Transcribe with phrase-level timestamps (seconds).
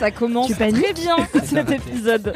[0.00, 2.32] Ça commence très bien cet épisode.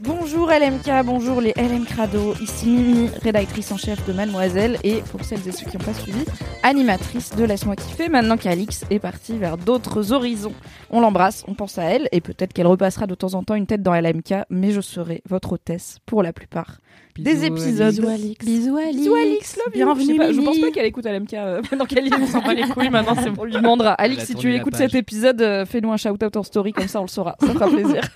[0.00, 5.24] Bonjour LMK, bonjour les LM Crado, ici Mimi, rédactrice en chef de Mademoiselle et pour
[5.24, 6.24] celles et ceux qui n'ont pas suivi,
[6.64, 10.52] animatrice de Laisse-moi kiffer maintenant qu'Alix est partie vers d'autres horizons.
[10.90, 13.66] On l'embrasse, on pense à elle et peut-être qu'elle repassera de temps en temps une
[13.66, 16.78] tête dans LMK, mais je serai votre hôtesse pour la plupart
[17.18, 17.94] des épisodes.
[17.94, 18.44] Bisous, Alix.
[18.44, 19.14] Bisous Alix.
[19.14, 19.70] Bisous.
[19.72, 21.32] Bienvenue Je, pense pas qu'elle écoute LMK
[21.70, 22.14] maintenant qu'elle y est.
[22.20, 23.42] On s'en bat les couilles maintenant, c'est bon.
[23.42, 23.92] On lui demandera.
[23.92, 24.90] Alix, si tu écoutes page.
[24.90, 27.36] cet épisode, euh, fais-nous un shout-out en story, comme ça on le saura.
[27.40, 28.02] Ça fera plaisir.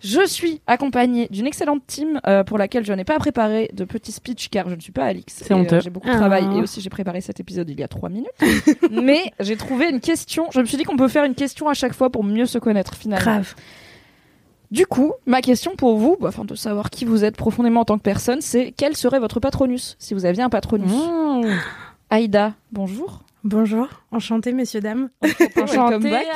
[0.00, 4.12] Je suis accompagnée d'une excellente team euh, pour laquelle je n'ai pas préparé de petit
[4.12, 5.34] speech car je ne suis pas Alix.
[5.34, 5.80] C'est euh, honteux.
[5.80, 6.56] j'ai beaucoup de travail Ah.
[6.56, 8.28] et aussi j'ai préparé cet épisode il y a trois minutes.
[8.92, 10.46] Mais j'ai trouvé une question.
[10.52, 12.58] Je me suis dit qu'on peut faire une question à chaque fois pour mieux se
[12.58, 13.24] connaître finalement.
[13.24, 13.54] Grave.
[14.70, 17.84] Du coup, ma question pour vous, bah, afin de savoir qui vous êtes profondément en
[17.86, 21.46] tant que personne, c'est quel serait votre patronus si vous aviez un patronus Mmh.
[22.10, 23.22] Aïda, bonjour.
[23.44, 25.08] Bonjour, enchanté messieurs dames.
[25.56, 26.26] Welcome back.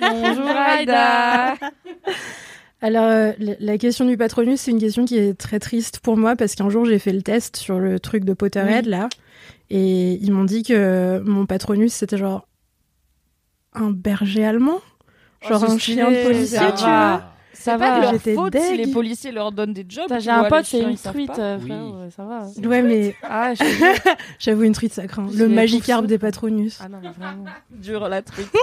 [0.00, 1.54] Bonjour Aïda.
[2.80, 6.16] Alors euh, la- la question du patronus, c'est une question qui est très triste pour
[6.16, 9.08] moi parce qu'un jour j'ai fait le test sur le truc de Potterhead là
[9.70, 12.46] et ils m'ont dit que mon patronus c'était genre
[13.74, 14.80] un berger allemand,
[15.48, 17.22] genre Oh, c'est un chien de policier, tu vois.
[17.54, 20.12] Ça va, de leur faute si les policiers leur donnent des jobs.
[20.18, 21.38] J'ai un pote, c'est une truite, pas.
[21.38, 21.68] euh, Oui.
[21.68, 22.68] frère, ouais, ça va.
[22.68, 23.52] Ouais mais Ah,
[24.40, 25.28] j'avoue une truite ça craint.
[25.32, 26.08] Le magicarpe poursuis.
[26.08, 26.80] des patronus.
[26.82, 27.44] Ah non, mais vraiment.
[27.70, 28.48] Dur la truite.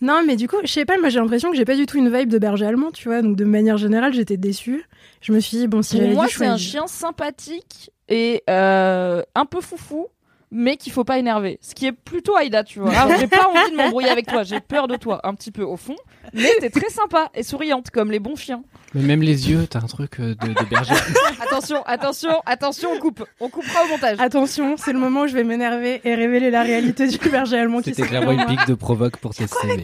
[0.00, 1.96] Non, mais du coup, je sais pas, moi j'ai l'impression que j'ai pas du tout
[1.96, 3.22] une vibe de berger allemand, tu vois.
[3.22, 4.84] Donc de manière générale, j'étais déçue.
[5.20, 9.44] Je me suis dit, bon, si j'avais moi, c'est un chien sympathique et euh, un
[9.46, 10.08] peu foufou,
[10.52, 11.58] mais qu'il faut pas énerver.
[11.62, 12.92] Ce qui est plutôt Aïda, tu vois.
[12.92, 15.62] Alors, j'ai pas envie de m'embrouiller avec toi, j'ai peur de toi, un petit peu
[15.62, 15.96] au fond,
[16.34, 18.62] mais t'es très sympa et souriante, comme les bons chiens.
[18.94, 20.92] Mais même les yeux, t'as un truc euh, de, de berger.
[21.40, 23.24] Attention, attention, attention, on coupe.
[23.40, 24.18] On coupera au montage.
[24.20, 27.80] Attention, c'est le moment où je vais m'énerver et révéler la réalité du berger allemand
[27.80, 29.82] qui C'était clairement une pique de provoque pour ce CV.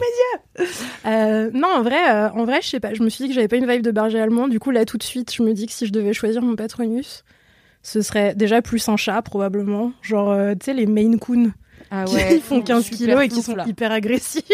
[1.06, 2.92] Euh, non, en vrai, euh, en vrai, je sais pas.
[2.92, 4.48] Je me suis dit que j'avais pas une vibe de berger allemand.
[4.48, 6.56] Du coup, là, tout de suite, je me dis que si je devais choisir mon
[6.56, 7.24] patronus,
[7.88, 9.92] ce serait déjà plus un chat, probablement.
[10.02, 11.52] Genre, euh, tu sais, les Maine Coon
[11.90, 13.64] Ah qui font 15 super kilos et qui sont là.
[13.66, 14.44] hyper agressifs.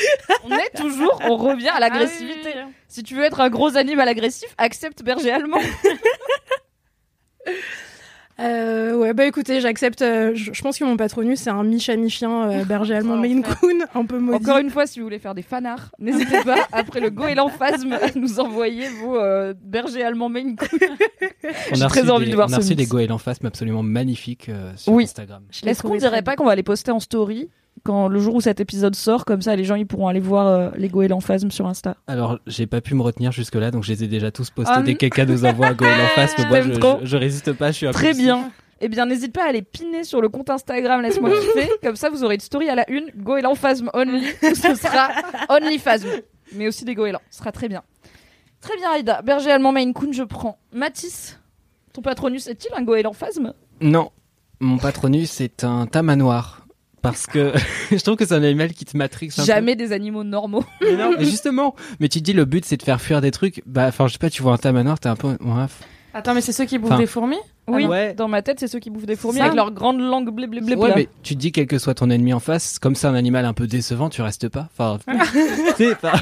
[0.44, 2.50] On est toujours, on revient à l'agressivité.
[2.88, 5.60] Si tu veux être un gros animal agressif, accepte berger allemand.
[8.40, 10.02] Euh, ouais, bah écoutez, j'accepte.
[10.02, 13.42] euh, je, je pense que mon patronus, c'est un mi-chat-mi-chien euh, berger allemand Oh, Maine.
[13.42, 14.36] Coon, un peu maudit.
[14.42, 17.92] Encore une fois, si vous voulez faire des fanarts, n'hésitez pas, après le goéland phasme,
[17.92, 20.68] à nous envoyer vos euh, bergers allemands Maine Coon.
[21.72, 23.82] On J'ai a très envie des, de voir on a reçu des goélands phasmes absolument
[23.82, 25.04] magnifiques euh, sur Oui.
[25.04, 25.42] Instagram.
[25.64, 27.48] Est-ce qu'on dirait pas qu'on va les poster en story
[27.84, 30.46] quand le jour où cet épisode sort, comme ça les gens ils pourront aller voir
[30.46, 33.92] euh, les goélands phasme sur Insta Alors, j'ai pas pu me retenir jusque-là, donc je
[33.92, 34.72] les ai déjà tous postés.
[34.74, 35.72] Ah, Dès que quelqu'un nous envoie un
[36.48, 38.50] moi, je, je, je résiste pas, je suis Très bien.
[38.84, 41.70] Eh bien, n'hésite pas à les piner sur le compte Instagram Laisse-moi kiffer.
[41.82, 44.26] Comme ça, vous aurez une story à la une, goéland phasme only.
[44.42, 45.08] où Ce sera
[45.48, 46.08] only phasme.
[46.56, 47.22] Mais aussi des goélands.
[47.30, 47.84] Ce sera très bien.
[48.60, 49.22] Très bien, Aïda.
[49.22, 50.58] Berger allemand Maine Coon, je prends.
[50.72, 51.38] Mathis,
[51.92, 54.10] ton patronus est-il un goéland phasme Non,
[54.58, 56.61] mon patronus, c'est un tamanoir.
[57.02, 57.52] Parce que
[57.90, 59.46] je trouve que c'est un animal qui te matrixe un peu.
[59.46, 60.64] Jamais des animaux normaux.
[60.80, 61.74] Mais non, mais justement.
[62.00, 63.62] Mais tu te dis, le but, c'est de faire fuir des trucs.
[63.66, 65.36] Bah, enfin, je sais pas, tu vois un tamanoir, t'es un peu.
[65.40, 65.66] Ouais,
[66.14, 67.38] Attends, mais c'est ceux qui bouffent Enfin, des fourmis?
[67.68, 68.14] Oui, Ouais.
[68.14, 70.46] dans ma tête, c'est ceux qui bouffent des fourmis Ça avec leur grande langue blé
[70.46, 70.74] blé blé.
[70.74, 71.02] Ouais, blé.
[71.04, 73.44] mais tu te dis, quel que soit ton ennemi en face, comme c'est un animal
[73.44, 74.68] un peu décevant, tu restes pas.
[74.76, 76.12] Enfin, tu sais, enfin,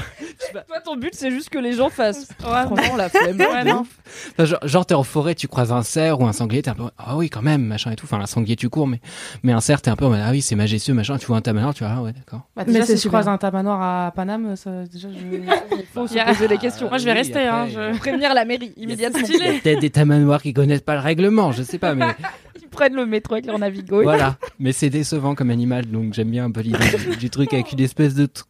[0.53, 2.27] Toi, ton but, c'est juste que les gens fassent.
[2.39, 3.39] Franchement, la flemme.
[3.39, 3.85] Ouais, non.
[4.33, 6.75] enfin, genre, genre, t'es en forêt, tu croises un cerf ou un sanglier, t'es un
[6.75, 8.05] peu, ah oui, quand même, machin et tout.
[8.05, 8.99] Enfin, un sanglier, tu cours, mais,
[9.43, 11.17] mais un cerf, t'es un peu, ah oui, c'est majestueux, machin.
[11.17, 12.41] Tu vois un tamanoir, tu vois, ah ouais, d'accord.
[12.55, 15.37] Bah, Mais si je croise un tamanoir à Paname, ça, déjà, je...
[15.37, 16.87] Il faut se poser des questions.
[16.89, 17.67] Moi, je vais Oui, rester, hein.
[17.67, 17.97] Je...
[17.97, 19.19] Prévenir la mairie immédiatement.
[19.27, 22.05] Il y a peut-être des tamanoirs qui connaissent pas le règlement, je sais pas, mais
[22.61, 24.01] Ils prennent le métro avec leur Navigo.
[24.03, 24.37] voilà.
[24.59, 26.77] Mais c'est décevant comme animal, donc j'aime bien un peu l'idée
[27.11, 28.43] du, du truc avec une espèce de, tr-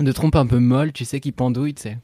[0.00, 1.98] de trompe un peu molle, tu sais, qui pendouille, tu sais.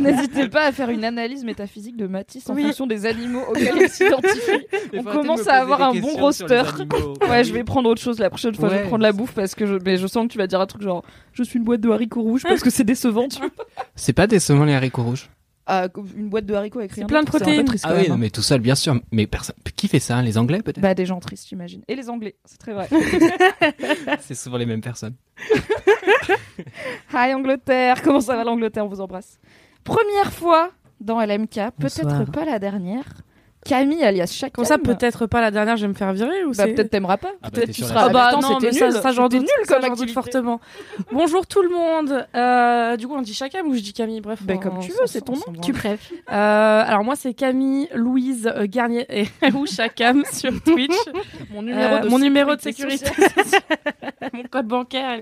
[0.00, 2.64] N'hésitez pas à faire une analyse métaphysique de Matisse en Oui.
[2.64, 4.66] fonction des animaux auxquels il s'identifie.
[4.94, 6.62] On commence à avoir un bon roster.
[7.28, 8.68] Ouais, je vais prendre autre chose la prochaine fois.
[8.68, 10.60] Je vais prendre la bouffe parce que je, mais je sens que tu vas dire
[10.60, 13.28] un truc genre je suis une boîte de haricots rouges parce que c'est décevant.
[13.28, 13.50] Tu vois.
[13.94, 15.28] C'est pas décevant les haricots rouges.
[16.16, 17.06] Une boîte de haricots avec rien.
[17.06, 17.64] plein de protéines.
[17.64, 18.16] triste, Ah oui, hein.
[18.18, 18.98] mais tout seul, bien sûr.
[19.12, 19.54] Mais personne.
[19.76, 20.80] Qui fait ça Les Anglais peut-être?
[20.80, 21.82] Bah des gens tristes, j'imagine.
[21.88, 22.88] Et les Anglais, c'est très vrai.
[24.20, 25.14] C'est souvent les mêmes personnes.
[27.12, 28.84] Hi Angleterre, comment ça va l'Angleterre?
[28.84, 29.38] On vous embrasse.
[29.84, 30.70] Première fois
[31.00, 33.04] dans LMK, peut-être pas la dernière.
[33.64, 34.52] Camille alias Chakam.
[34.52, 36.90] Comme ça, peut-être pas la dernière, je vais me faire virer ou Bah, c'est- peut-être
[36.90, 37.32] t'aimeras pas.
[37.34, 38.06] Ah bah, peut-être tu seras.
[38.06, 39.02] Ah bah Attends, non, mais c'était ça, nul.
[39.02, 40.60] ça j'en C'était doute, nul ça, comme j'en doute fortement.
[41.12, 42.26] Bonjour tout le monde.
[42.34, 44.90] Euh, du coup, on dit Chakam ou je dis Camille Bref, Bah, on- comme tu
[44.92, 45.60] veux, c'est ton on nom.
[45.60, 45.98] Tu préfères
[46.32, 50.94] Euh, alors moi, c'est Camille Louise euh, Garnier et ou Chakam sur Twitch.
[51.52, 53.10] Mon numéro Euh, de mon numéro de sécurité
[54.32, 55.20] mon code bancaire.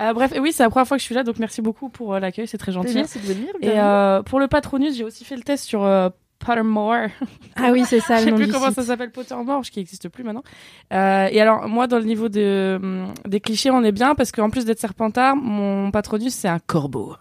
[0.00, 1.88] Euh, bref, et oui, c'est la première fois que je suis là, donc merci beaucoup
[1.88, 2.94] pour euh, l'accueil, c'est très gentil.
[2.94, 3.48] Merci de venir.
[3.60, 5.84] Et pour le Patronus, j'ai aussi fait le test sur
[6.44, 7.08] Pottermore.
[7.56, 8.76] Ah oui, c'est ça Je sais plus comment site.
[8.76, 10.42] ça s'appelle Pottermore, qui n'existe plus maintenant.
[10.92, 14.32] Euh, et alors, moi, dans le niveau de, hum, des clichés, on est bien parce
[14.32, 17.14] qu'en plus d'être Serpentard, mon Patronus, c'est un corbeau.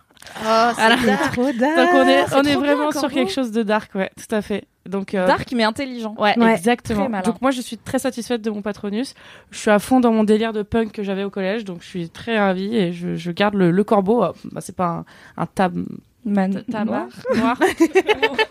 [0.45, 0.97] Ah, Voilà.
[1.31, 1.75] Trop dark.
[1.77, 4.35] Donc, on est, c'est on est bien, vraiment sur quelque chose de dark, ouais, tout
[4.35, 4.65] à fait.
[4.87, 6.15] Donc, euh, Dark mais intelligent.
[6.17, 6.53] Ouais, Ouais.
[6.53, 7.07] exactement.
[7.21, 9.13] Donc moi, je suis très satisfaite de mon Patronus.
[9.51, 11.87] Je suis à fond dans mon délire de punk que j'avais au collège, donc je
[11.87, 14.23] suis très ravie et je, je garde le, le corbeau.
[14.23, 15.05] Euh, Bah, c'est pas un,
[15.37, 15.75] un tab,
[16.23, 16.63] Man...
[16.85, 17.07] noir.
[17.35, 17.57] noir?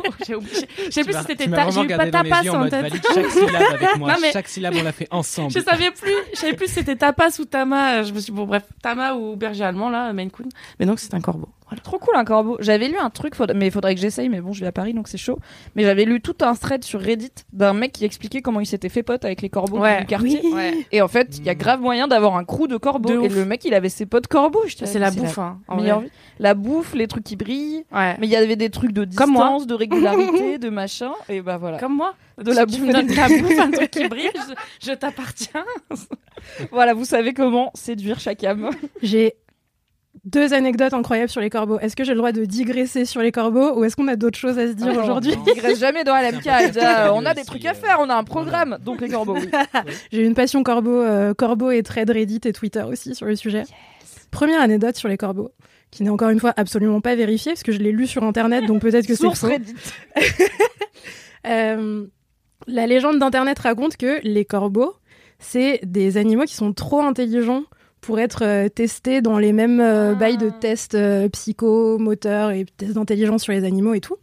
[0.08, 0.66] Oh, j'ai oublié.
[0.86, 1.50] Je sais plus si c'était ta...
[1.64, 2.82] vraiment J'ai eu pas tapas en en mode tête.
[2.82, 4.12] valide chaque syllabe avec moi.
[4.12, 5.52] Non, mais- Chaque syllabe, on l'a fait ensemble.
[5.52, 8.02] Je savais plus, je savais plus si c'était tapas ou tama.
[8.02, 10.48] Je me suis dit, bon bref, tama ou berger allemand là, Maine Coon.
[10.80, 11.48] Mais donc c'est un corbeau.
[11.70, 11.82] Voilà.
[11.82, 12.56] Trop cool un corbeau.
[12.60, 14.72] J'avais lu un truc, faudrait- mais il faudrait que j'essaye, mais bon, je vis à
[14.72, 15.38] Paris donc c'est chaud.
[15.76, 18.88] Mais j'avais lu tout un thread sur Reddit d'un mec qui expliquait comment il s'était
[18.88, 20.00] fait pote avec les corbeaux Ouais.
[20.00, 20.40] du quartier.
[20.42, 20.52] Oui.
[20.52, 20.74] Ouais.
[20.92, 23.08] Et en fait, il y a grave moyen d'avoir un crew de corbeaux.
[23.08, 23.34] De et ouf.
[23.34, 24.64] le mec, il avait ses potes corbeaux.
[24.66, 25.58] Je te C'est la bouffe, hein.
[25.68, 25.78] en.
[26.38, 27.84] La bouffe, les trucs qui brillent.
[27.92, 28.16] Ouais.
[28.18, 29.44] Mais il y avait des trucs de Comme moi.
[29.44, 31.12] distance, de régularité, de machin.
[31.28, 31.78] Et bah voilà.
[31.78, 32.14] Comme moi.
[32.42, 34.30] De la bouffe de la bouffe, un truc qui brille,
[34.80, 35.64] je, je t'appartiens.
[36.70, 38.70] Voilà, vous savez comment séduire Chakam.
[39.02, 39.34] J'ai
[40.24, 41.78] deux anecdotes incroyables sur les corbeaux.
[41.78, 44.38] Est-ce que j'ai le droit de digresser sur les corbeaux ou est-ce qu'on a d'autres
[44.38, 46.46] choses à se dire Ah, aujourd'hui On digresse jamais dans LMK.
[47.14, 48.78] On a des trucs à euh, faire, on a un programme.
[48.84, 49.50] Donc les corbeaux, oui.
[50.12, 53.62] J'ai une passion corbeau, euh, corbeau et trade Reddit et Twitter aussi sur le sujet.
[54.30, 55.52] Première anecdote sur les corbeaux,
[55.90, 58.66] qui n'est encore une fois absolument pas vérifiée parce que je l'ai lu sur internet,
[58.66, 59.48] donc peut-être que c'est Source faux.
[59.48, 59.74] Reddit.
[61.46, 62.06] Euh,
[62.66, 64.94] la légende d'internet raconte que les corbeaux,
[65.38, 67.62] c'est des animaux qui sont trop intelligents
[68.00, 70.14] pour être euh, testés dans les mêmes euh, Ah.
[70.14, 74.16] bails de tests euh, psychomoteurs et tests d'intelligence sur les animaux et tout.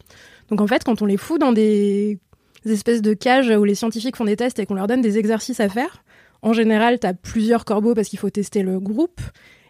[0.50, 2.18] Donc en fait, quand on les fout dans des,
[2.66, 5.60] espèces de cages où les scientifiques font des tests et qu'on leur donne des exercices
[5.60, 6.02] à faire,
[6.42, 9.20] en général, t'as plusieurs corbeaux parce qu'il faut tester le groupe.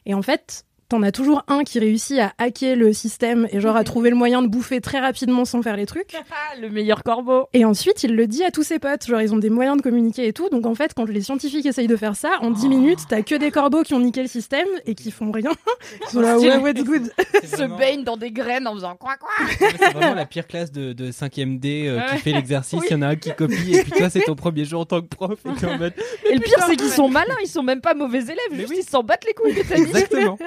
[0.07, 3.76] Et en fait, t'en as toujours un qui réussit à hacker le système et genre
[3.76, 6.12] à trouver le moyen de bouffer très rapidement sans faire les trucs.
[6.31, 7.49] Ah, le meilleur corbeau.
[7.52, 9.06] Et ensuite, il le dit à tous ses potes.
[9.06, 10.49] Genre, ils ont des moyens de communiquer et tout.
[10.50, 13.35] Donc, en fait, quand les scientifiques essayent de faire ça, en 10 minutes, t'as que
[13.35, 15.50] des corbeaux qui ont niqué le système et qui font rien.
[16.02, 17.11] Ils sont là, ouais, ouais, it's good?
[17.44, 19.31] Se baigne dans des graines en faisant quoi quoi?
[19.58, 22.79] C'est vraiment la pire classe de, de 5ème D euh, qui fait l'exercice.
[22.79, 22.87] Oui.
[22.90, 24.87] Il y en a un qui copie et puis toi, c'est ton premier jour en
[24.87, 25.38] tant que prof.
[25.44, 25.94] Et t'es en mode.
[26.31, 28.70] Et le pire, c'est qu'ils sont malins, ils sont même pas mauvais élèves, Mais juste
[28.70, 28.81] oui.
[28.87, 29.58] ils s'en battent les couilles.
[29.58, 30.38] Exactement.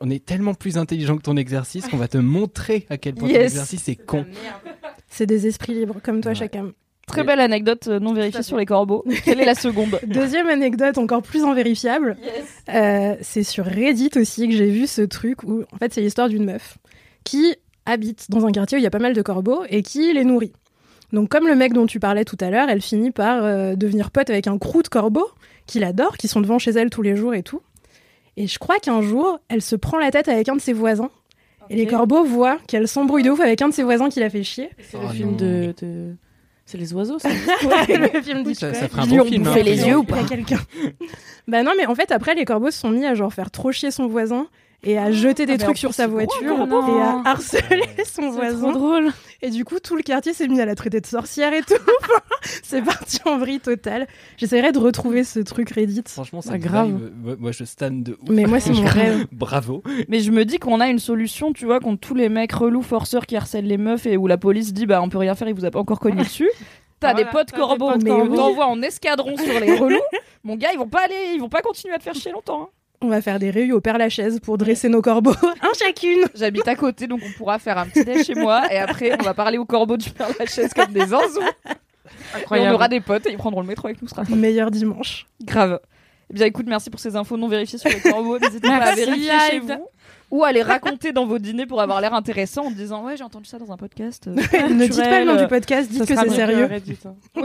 [0.00, 3.28] On est tellement plus intelligent que ton exercice qu'on va te montrer à quel point
[3.28, 3.52] ton Yes.
[3.52, 4.24] exercice est con.
[5.08, 6.36] C'est des esprits libres, comme toi, Ouais.
[6.36, 6.72] chacun.
[7.08, 9.04] Très belle anecdote euh, non vérifiée sur les corbeaux.
[9.24, 12.16] Quelle est la seconde Deuxième anecdote, encore plus invérifiable.
[12.68, 16.28] Euh, c'est sur Reddit aussi que j'ai vu ce truc où, en fait, c'est l'histoire
[16.28, 16.78] d'une meuf
[17.22, 17.54] qui
[17.86, 20.24] habite dans un quartier où il y a pas mal de corbeaux et qui les
[20.24, 20.52] nourrit.
[21.12, 24.10] Donc, comme le mec dont tu parlais tout à l'heure, elle finit par euh, devenir
[24.10, 25.28] pote avec un crew de corbeaux
[25.66, 27.62] qu'il adore, qui sont devant chez elle tous les jours et tout.
[28.36, 31.10] Et je crois qu'un jour, elle se prend la tête avec un de ses voisins.
[31.70, 34.30] Et les corbeaux voient qu'elle s'embrouille de ouf avec un de ses voisins qui la
[34.30, 34.70] fait chier.
[34.78, 35.36] C'est Oh le film non.
[35.36, 36.14] de, de-
[36.64, 37.28] C'est les oiseaux, ça
[37.88, 39.42] le film Oui, ça, ça ferait un bon ont film.
[39.42, 40.60] bouffé hein, les yeux ou a quelqu'un.
[41.48, 43.72] bah non, mais en fait, après, les corbeaux se sont mis à genre faire trop
[43.72, 44.46] chier son voisin
[44.82, 48.04] et à jeter des mais trucs sur sa c'est gros, voiture et à harceler son
[48.04, 48.72] C'est trop voisin.
[48.72, 49.10] drôle.
[49.42, 51.74] Et du coup, tout le quartier s'est mis à la traiter de sorcière et tout.
[52.62, 54.06] C'est parti en vrille totale.
[54.36, 56.02] J'essaierai de retrouver ce truc Reddit.
[56.06, 57.10] Franchement, Ah, ça grave.
[57.22, 58.28] Moi, moi, je stan de ouf.
[58.28, 59.26] Mais moi, c'est mon rêve.
[59.32, 59.82] Bravo.
[60.08, 62.82] Mais je me dis qu'on a une solution, tu vois, contre tous les mecs relous
[62.82, 65.48] forceurs qui harcèlent les meufs et où la police dit bah on peut rien faire,
[65.48, 66.50] il vous a pas encore cogné dessus.
[67.00, 68.36] T'as Voilà, des potes corbeaux, qu'on oui.
[68.36, 70.00] t'envoie en escadron sur les relous.
[70.44, 72.62] Mon gars, ils vont pas aller, ils vont pas continuer à te faire chier longtemps.
[72.62, 72.68] hein.
[73.02, 75.34] On va faire des réunions au Père Lachaise pour dresser nos corbeaux.
[75.62, 76.24] Un chacune.
[76.34, 79.22] J'habite à côté, donc on pourra faire un petit déj chez moi et après on
[79.22, 81.40] va parler aux corbeaux du Père Lachaise comme des zinzous.
[81.40, 82.70] Et Incroyable.
[82.72, 85.26] on aura des potes et ils prendront le métro avec nous, ce sera Meilleur dimanche.
[85.44, 85.78] grave.
[86.30, 88.38] Eh bien écoute, merci pour ces infos non vérifiées sur les corbeaux.
[88.38, 89.86] N'hésitez pas à Merci, vérifier chez vous.
[90.32, 93.22] ou à les raconter dans vos dîners pour avoir l'air intéressant en disant ouais j'ai
[93.24, 94.26] entendu ça dans un podcast.
[94.26, 94.32] euh,
[94.68, 96.68] ne dites pas le nom du podcast, dites Ça que c'est sérieux.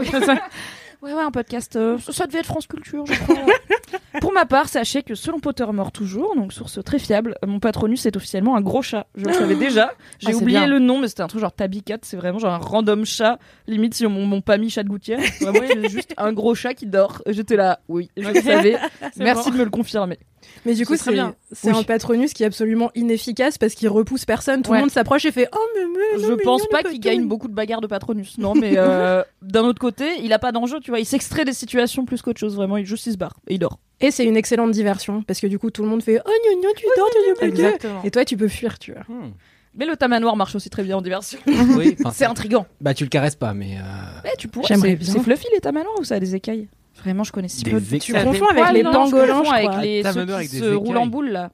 [1.02, 1.74] Ouais, ouais, un podcast.
[1.76, 3.36] euh, ça, devait être France Culture, je crois.
[4.20, 8.16] Pour ma part, sachez que selon Pottermore toujours, donc source très fiable, mon patronus est
[8.16, 9.06] officiellement un gros chat.
[9.16, 9.92] Je le savais déjà.
[10.20, 10.68] J'ai Ah, oublié bien.
[10.68, 11.98] le nom, mais c'était un truc genre Tabicat.
[12.02, 13.38] C'est vraiment genre un random chat.
[13.66, 15.18] Limite, si on m'ont pas mis chat de gouttière.
[15.40, 17.20] Vraiment, il y a juste un gros chat qui dort.
[17.26, 18.76] J'étais là, oui, je le savais.
[19.16, 20.18] Merci de me le confirmer.
[20.64, 21.34] Mais du coup, C'est bien.
[21.52, 21.78] c'est Oui.
[21.78, 24.62] un patronus qui est absolument inefficace parce qu'il repousse personne.
[24.62, 24.78] Tout Ouais.
[24.78, 26.98] le monde s'approche et fait Oh, mais, mais non, je mais pense non, pas qu'il
[27.00, 27.00] patronus.
[27.00, 28.38] gagne beaucoup de bagarres de patronus.
[28.38, 31.00] Non, mais euh, d'un autre côté, il a pas d'enjeu, tu vois.
[31.00, 32.54] Il s'extrait des situations plus qu'autre chose.
[32.56, 33.78] Vraiment, il juste il se barre et il dort.
[34.00, 36.60] Et c'est une excellente diversion parce que du coup, tout le monde fait Oh, gna
[36.60, 37.44] gna, tu dors, tu dors, tu.
[37.46, 38.00] Exactement.
[38.04, 39.02] Et toi, tu peux fuir, tu vois.
[39.08, 39.30] Hmm.
[39.74, 41.38] Mais le tamanoir marche aussi très bien en diversion.
[41.76, 42.66] Oui, C'est intriguant.
[42.80, 43.76] Bah, tu le caresses pas, mais.
[43.78, 44.74] euh, Ouais, tu pourrais.
[44.76, 46.68] C'est fluffy les tamanoirs ou ça a des écailles?
[47.02, 47.78] Vraiment, je connais si Des peu.
[47.78, 48.00] écailles.
[48.00, 51.30] Tu confonds avec les pangolins, avec les ceux qui avec des se roulent en boule
[51.30, 51.50] là.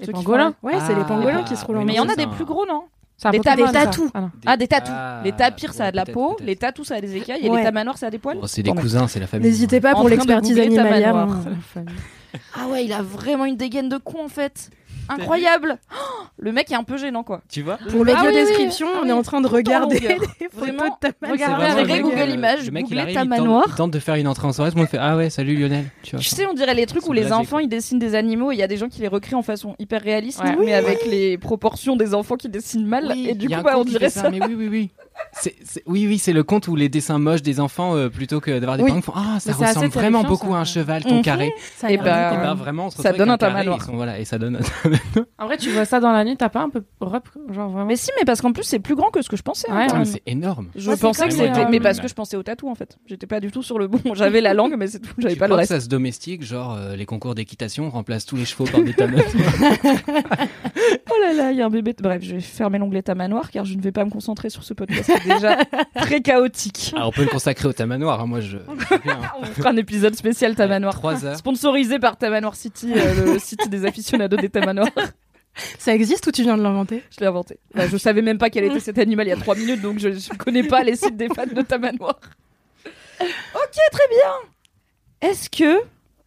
[0.00, 2.04] Les pangolins Ouais, c'est les Ah, pangolins qui se roulent en Mais il y en
[2.04, 2.12] boule.
[2.12, 2.84] a des plus gros, non
[3.30, 4.10] Des ta- tatous.
[4.14, 4.30] Ah.
[4.46, 4.94] Ah, des tatous.
[4.96, 6.36] Ah, les tapires, ça a de la peau.
[6.42, 7.40] Les tatous, ça a des écailles.
[7.46, 7.58] Et Ouais.
[7.58, 8.38] les tamanoirs, ça a des poils.
[8.38, 9.46] Bon, c'est des cousins, c'est la famille.
[9.48, 11.28] N'hésitez pas pour l'expertise animalière.
[12.54, 14.70] Ah ouais, il a vraiment une dégaine de con en fait.
[15.08, 15.78] Incroyable.
[15.92, 15.96] Oh,
[16.38, 17.40] le mec est un peu gênant quoi.
[17.48, 19.08] Tu vois Pour l'audio Ah oui, ah on oui.
[19.08, 22.30] est en train de regarder les photos Vraiment, de ta regardez C'est avec Google le-
[22.34, 23.64] Images, Le mec, il arrive, ta il tente, manoir.
[23.68, 25.56] il tente de faire une entrée en soirée, tout le monde fait Ah ouais, salut
[25.56, 25.84] Lionel.
[26.02, 26.20] Tu vois.
[26.20, 27.62] Tu sais, on dirait les trucs où les enfants quoi.
[27.62, 29.74] ils dessinent des animaux et il y a des gens qui les recréent en façon
[29.78, 30.56] hyper réaliste, Ouais.
[30.64, 33.08] mais avec les proportions des enfants qui dessinent mal.
[33.12, 34.30] Oui, et du coup, bah, on dirait ça.
[34.30, 34.90] Mais oui, oui, oui.
[35.32, 38.40] C'est, c'est- oui, oui, c'est le conte où les dessins moches des enfants, euh, plutôt
[38.40, 38.88] que d'avoir des Oui.
[38.90, 40.56] parents font Ah, ça ressemble vraiment beaucoup ça.
[40.56, 41.22] à un cheval, ton Mhm.
[41.22, 41.52] carré.
[41.76, 43.36] Ça Et bah, Et ben vraiment, on se ça donne un
[43.78, 44.60] sont- voilà, et ça donne
[45.38, 47.86] En vrai, tu vois ça dans la nuit, t'as pas un peu rep, genre vraiment.
[47.86, 49.68] Mais si, mais parce qu'en plus c'est plus grand que ce que je pensais.
[49.70, 50.68] hein, Ouais, Ah, c'est énorme.
[50.74, 52.96] Je Ouais, pensais que c'était, mais parce que je pensais au tatou en fait.
[53.06, 54.00] J'étais pas du tout sur le bon.
[54.14, 55.12] J'avais la langue, mais c'est tout.
[55.18, 55.70] J'avais Tu pas le reste.
[55.72, 59.24] ça se domestique, genre euh, les concours d'équitation remplacent tous les chevaux par des tamanoirs
[61.12, 61.94] Oh là là, il y a un bébé.
[62.00, 64.74] Bref, je vais fermer l'onglet tamanoir car je ne vais pas me concentrer sur ce
[64.74, 64.99] podcast.
[65.04, 65.58] C'est déjà
[65.96, 66.92] très chaotique.
[66.96, 68.58] Ah, on peut le consacrer au tamanoir, hein, moi je.
[68.58, 69.30] je veux bien, hein.
[69.40, 70.94] On fera un épisode spécial tamanoir.
[70.94, 71.36] Trois heures.
[71.36, 74.88] Sponsorisé par Tamanoir City, euh, le site des aficionados des tamanoirs.
[75.78, 77.02] Ça existe ou tu viens de l'inventer?
[77.10, 77.58] Je l'ai inventé.
[77.74, 79.98] Bah, je savais même pas quel était cet animal il y a trois minutes, donc
[79.98, 82.18] je ne connais pas les sites des fans de Tamanoir.
[83.20, 85.28] Ok, très bien.
[85.28, 85.80] Est-ce que,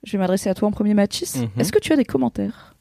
[0.04, 1.50] je vais m'adresser à toi en premier, Mathis, Mhm.
[1.58, 2.73] est-ce que tu as des commentaires?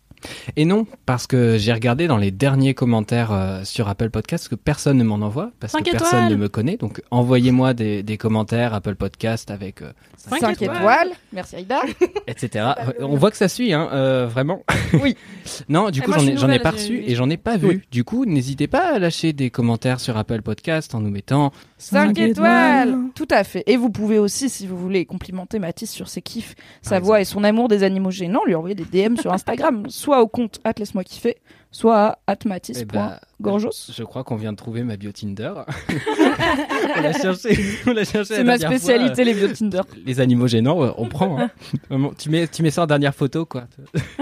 [0.56, 4.54] Et non, parce que j'ai regardé dans les derniers commentaires euh, sur Apple Podcast que
[4.54, 6.30] personne ne m'en envoie, parce que personne étoiles.
[6.30, 6.76] ne me connaît.
[6.76, 10.76] Donc envoyez-moi des, des commentaires Apple Podcast avec euh, Cinq 5 étoiles.
[10.78, 11.10] étoiles.
[11.32, 11.80] Merci Aïda.
[12.26, 12.66] etc.
[13.00, 14.62] On voit que ça suit, hein, euh, vraiment.
[15.02, 15.16] Oui.
[15.68, 17.66] non, du coup, j'en je ai, pas reçu et j'en ai pas vu.
[17.68, 17.80] Oui.
[17.90, 22.06] Du coup, n'hésitez pas à lâcher des commentaires sur Apple Podcast en nous mettant 5
[22.06, 22.88] Cinq étoiles.
[22.88, 22.98] étoiles.
[23.14, 23.64] Tout à fait.
[23.66, 27.06] Et vous pouvez aussi, si vous voulez, complimenter Mathis sur ses kiffs, sa exemple.
[27.06, 30.28] voix et son amour des animaux gênants, lui envoyer des DM sur Instagram, soit au
[30.28, 31.36] compte laisse-moi kiffer,
[31.72, 33.70] soit à eh ben, atmatis.gorgos.
[33.92, 35.52] Je crois qu'on vient de trouver ma bio Tinder.
[36.96, 37.54] on l'a cherché.
[37.54, 38.24] Cherché.
[38.24, 39.80] C'est ma spécialité, les vieux Tinder.
[40.04, 41.38] Les animaux gênants, on prend.
[41.40, 41.50] hein.
[42.18, 43.64] Tu mets, tu mets ça en dernière photo, quoi.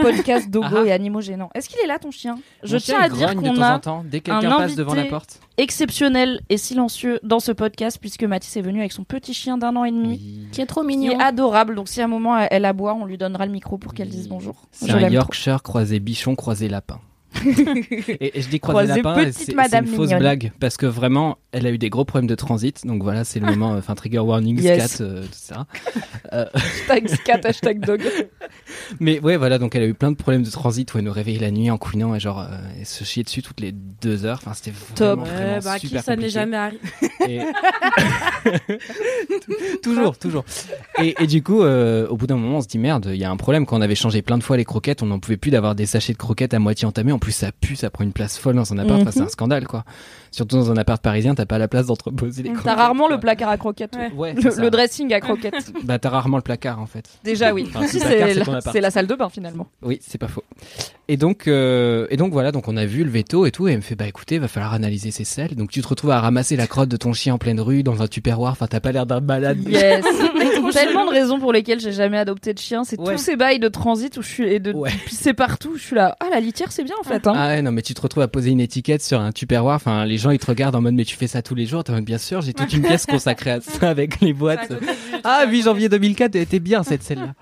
[0.00, 0.87] Podcast dogo Ah.
[0.87, 1.50] et animaux gênants.
[1.54, 2.38] Est-ce qu'il est là ton chien?
[2.62, 4.57] Je Mon tiens chien, à dire qu'on temps a en temps dès que quelqu'un un
[4.57, 5.40] passe devant la porte.
[5.59, 9.75] exceptionnel et silencieux dans ce podcast puisque Mathis est venu avec son petit chien d'un
[9.76, 10.09] an et demi.
[10.09, 10.49] Oui.
[10.52, 13.19] Qui est trop Qui est adorable, donc si à un moment elle- aboie, on lui
[13.19, 14.14] donnera le micro pour qu'elle Oui.
[14.16, 14.62] dise bonjour.
[14.71, 17.00] C'est un Yorkshire croisé bichon croisé lapin.
[17.46, 21.66] et, et je dis Croisé lapin, petite c'est une fausse blague parce que vraiment, elle
[21.66, 22.87] a eu des gros problèmes de transit.
[22.87, 24.94] Donc voilà, c'est le moment, euh, enfin trigger warning, Yes.
[24.96, 25.66] scat, euh, tout ça.
[26.30, 26.38] trop.
[26.54, 28.02] Hashtag scat, hashtag dog.
[29.00, 31.12] Mais ouais, voilà, donc elle a eu plein de problèmes de transit où elle nous
[31.12, 32.46] réveillait la nuit en couinant et genre euh,
[32.78, 34.38] elle se chiait dessus toutes les deux heures.
[34.42, 35.20] Enfin, c'était Top.
[35.20, 36.80] vraiment, vraiment Ouais, bah, à qui ça n'est jamais arrivé.
[37.28, 37.40] Et-
[39.82, 40.44] toujours, toujours.
[41.02, 43.25] Et, et du coup, euh, au bout d'un moment, on se dit merde, il y
[43.25, 43.66] a un problème.
[43.66, 45.87] Quand on avait changé plein de fois les croquettes, on n'en pouvait plus d'avoir des
[45.87, 47.12] sachets de croquettes à moitié entamés.
[47.12, 49.00] En plus, ça pue, ça prend une place folle dans un appart.
[49.00, 49.85] Enfin, c'est un scandale, quoi.
[50.30, 52.64] Surtout dans un appart parisien, t'as pas la place d'entreposer les croquettes.
[52.66, 53.16] T'as rarement quoi.
[53.16, 53.96] le placard à croquettes.
[53.96, 54.12] Ouais.
[54.14, 55.72] Ouais, Le, dressing à croquettes.
[55.84, 57.04] Bah, t'as rarement le placard, en fait.
[57.25, 57.66] Déjà oui.
[57.68, 59.66] Enfin, Si, c'est la, salle de bain finalement.
[59.82, 60.44] Oui, c'est pas faux.
[61.08, 63.72] Et donc, euh, et donc voilà, donc on a vu le veto et tout, et
[63.72, 65.56] elle me fait bah écoutez, va falloir analyser ces selles.
[65.56, 68.00] Donc tu te retrouves à ramasser la crotte de ton chien en pleine rue dans
[68.02, 68.52] un tupperware.
[68.52, 69.58] Enfin, t'as pas l'air d'un malade.
[69.66, 70.04] Yes.
[70.72, 72.84] Tellement de raisons pour lesquelles j'ai jamais adopté de chien.
[72.84, 73.14] C'est Ouais.
[73.14, 74.90] tous ces bails de transit où je suis et de Ouais.
[75.06, 75.72] pisser partout.
[75.76, 76.16] Je suis là.
[76.20, 77.26] Ah la litière c'est bien en fait.
[77.26, 77.32] Hein.
[77.34, 79.75] Ah ouais, non, mais tu te retrouves à poser une étiquette sur un tupperware.
[79.75, 81.83] Enfin, les gens ils te regardent en mode mais tu fais ça tous les jours.
[81.83, 84.73] T'es en mode bien sûr, j'ai toute une pièce consacrée à ça avec les boîtes.
[85.25, 87.35] Ah oui, janvier 2004, elle était bien cette celle-là.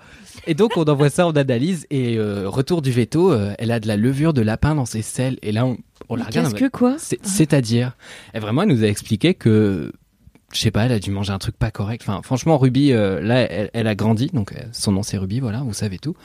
[0.47, 3.79] Et donc on envoie ça en analyse et euh, retour du veto, euh, elle a
[3.79, 6.47] de la levure de lapin dans ses selles et là on, on la regarde.
[6.53, 6.95] Qu'est-ce que quoi?
[6.97, 7.95] C'est- C'est-à-dire,
[8.33, 9.91] vraiment, elle nous a expliqué que,
[10.53, 12.03] je sais pas, elle a dû manger un truc pas correct.
[12.07, 15.39] Enfin, franchement, Ruby, euh, là, elle, elle a grandi, donc euh, son nom c'est Ruby,
[15.39, 16.15] voilà, vous savez tout.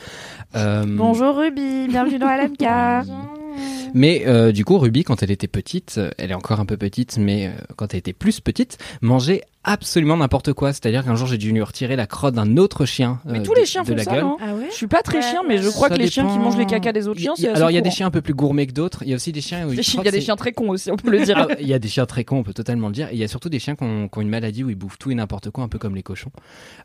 [0.56, 3.06] Euh, Bonjour Ruby, bienvenue dans LMK.
[3.94, 7.52] Mais du coup, Ruby, quand elle était petite, elle est encore un peu petite, mais
[7.76, 10.72] quand elle était plus petite, mangeait absolument n'importe quoi.
[10.72, 13.18] C'est-à-dire qu'un jour, j'ai dû lui retirer la crotte d'un autre chien.
[13.24, 14.22] Mais euh, tous de- les chiens de font la ça, gueule.
[14.24, 16.26] non Ah ouais Je suis pas très Ouais, chien, mais je crois que les chiens
[16.26, 18.10] qui mangent les cacas des autres chiens, c'est Alors, il y a des chiens un
[18.10, 19.02] peu plus gourmets que d'autres.
[19.02, 20.90] Il y a aussi des chiens où Il y a des chiens très cons aussi,
[20.90, 21.36] on peut le dire.
[21.50, 23.08] Ah, Il y a des chiens très cons, on peut totalement le dire.
[23.10, 24.74] Et il y a surtout des chiens qui ont, qui ont une maladie où ils
[24.76, 26.30] bouffent tout et n'importe quoi, un peu comme les cochons.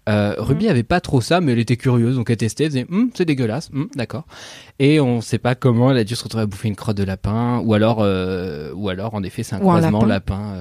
[0.08, 2.86] Euh, Ruby avait pas trop ça, mais elle était curieuse, donc elle testait, elle disait
[2.92, 4.26] Hum, c'est dégueulasse, Hum, d'accord.
[4.80, 7.04] Et on sait pas comment elle a dû se retrouver à bouffer une crotte de
[7.04, 10.56] lapin, ou alors, euh, ou alors en effet c'est un croisement lapin.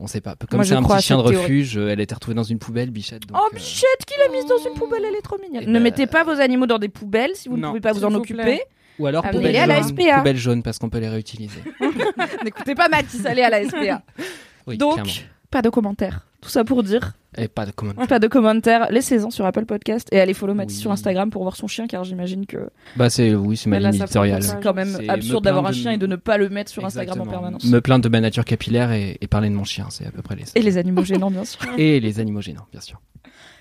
[0.00, 0.36] on sait pas.
[0.50, 2.90] Comme c'est un petit chien de refuge, euh, elle a été retrouvée dans une poubelle,
[2.90, 3.26] bichette.
[3.26, 5.62] donc, Oh, euh, bichette qui l'a mise dans une poubelle, elle est trop mignonne.
[5.64, 7.92] Eh Ne ben, mettez pas vos animaux dans des poubelles si vous ne pouvez pas
[7.92, 8.42] vous en vous occuper.
[8.42, 8.62] plaît.
[8.98, 11.60] Ou alors Amenez-les poubelle à la jaune, poubelle jaune parce qu'on peut les réutiliser.
[12.44, 14.02] N'écoutez pas Mathis, allez à la SPA.
[14.66, 15.12] Oui, Donc, clairement.
[15.50, 16.26] pas de commentaires.
[16.40, 17.92] Tout ça pour dire, Et pas de comment.
[18.06, 18.88] pas de commentaires.
[18.90, 20.82] Laissez-en sur Apple Podcast et allez follow Mathis Oui.
[20.82, 23.94] sur Instagram pour voir son chien, car j'imagine que Bah c'est oui, c'est ma ligne
[23.94, 24.42] éditoriale.
[24.42, 27.20] c'est quand même absurde d'avoir un chien et de ne pas le mettre sur Instagram
[27.20, 27.64] en permanence.
[27.64, 30.22] Me plaindre de ma nature capillaire et, et parler de mon chien, c'est à peu
[30.22, 30.44] près les.
[30.54, 31.60] Et les animaux gênants, bien sûr.
[31.78, 33.00] Et les animaux gênants, bien sûr.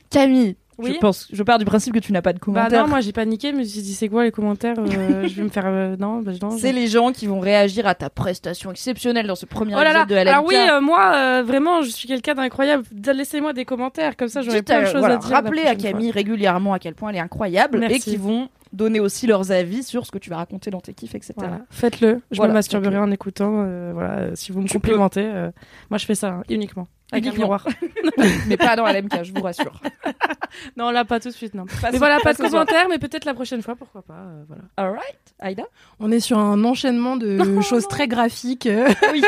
[0.10, 0.92] Camille, Oui.
[0.96, 2.84] je pense, je pars du principe que tu n'as pas de Bah commentaires.
[2.84, 4.86] non, moi j'ai paniqué, je me suis dit c'est quoi les commentaires euh,
[5.28, 5.64] Je vais me faire.
[5.68, 6.52] euh, non, bah non.
[6.52, 9.94] c'est les gens qui vont réagir à ta prestation exceptionnelle dans ce premier Oh là
[9.94, 10.28] là, de LMK.
[10.28, 12.84] alors oui, euh, moi euh, vraiment je suis quelqu'un d'incroyable.
[13.14, 15.30] Laissez-moi des commentaires, comme ça j'aurai plein de choses voilà, à dire.
[15.30, 19.00] la Rappelez à Camille régulièrement à quel point elle est incroyable et qui vont donner
[19.00, 21.34] aussi leurs avis sur ce que tu vas raconter dans tes kiffs, etc.
[21.38, 21.62] Voilà.
[21.70, 23.64] Faites-le, je Voilà, me masturberai en écoutant.
[23.66, 25.52] euh, voilà, euh, si vous me Tu complimentez, euh,
[25.90, 26.88] moi je fais ça hein, uniquement.
[27.12, 27.68] Avec un miroir.
[28.48, 29.80] Mais pas dans LMK, je vous rassure.
[30.78, 31.66] non, là pas tout de suite, non.
[31.82, 34.14] Pas mais voilà, pas de commentaires, mais peut-être la prochaine fois, pourquoi pas.
[34.14, 34.64] euh, voilà.
[34.76, 35.64] Alright, Aïda?
[36.00, 38.68] On est sur un enchaînement de choses très graphiques.
[39.14, 39.24] Oui.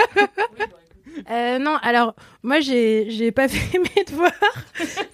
[1.31, 2.13] Euh, non, alors
[2.43, 4.31] moi j'ai j'ai pas fait mes devoirs.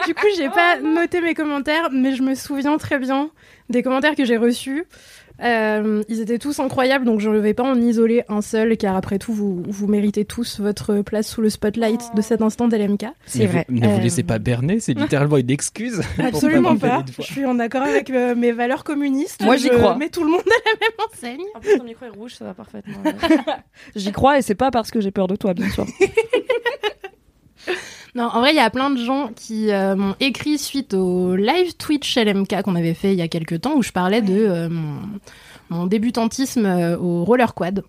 [0.05, 3.29] Du coup, j'ai pas noté mes commentaires, mais je me souviens très bien
[3.73, 4.85] des commentaires que j'ai reçus.
[5.43, 8.95] Euh, ils étaient tous incroyables, donc je ne vais pas en isoler un seul, car
[8.95, 13.05] après tout, vous, vous méritez tous votre place sous le spotlight de cet instant d'LMK.
[13.35, 16.01] Mais vous- ne vous Euh, laissez pas berner, c'est littéralement une excuse.
[16.19, 17.03] Absolument pas.
[17.17, 19.41] Je suis en accord avec euh, mes valeurs communistes.
[19.43, 19.95] Moi, j'y crois.
[19.97, 21.47] mets tout le monde à la même enseigne.
[21.55, 22.93] En plus, ton micro est rouge, ça va parfaitement.
[23.95, 25.87] J'y crois et c'est pas parce que j'ai peur de toi, bien sûr.
[28.15, 31.35] Non, en vrai, il y a plein de gens qui euh, m'ont écrit suite au
[31.35, 34.33] live Twitch LMK qu'on avait fait il y a quelques temps où je parlais de
[34.33, 34.99] euh, mon,
[35.69, 37.83] mon débutantisme euh, au roller quad.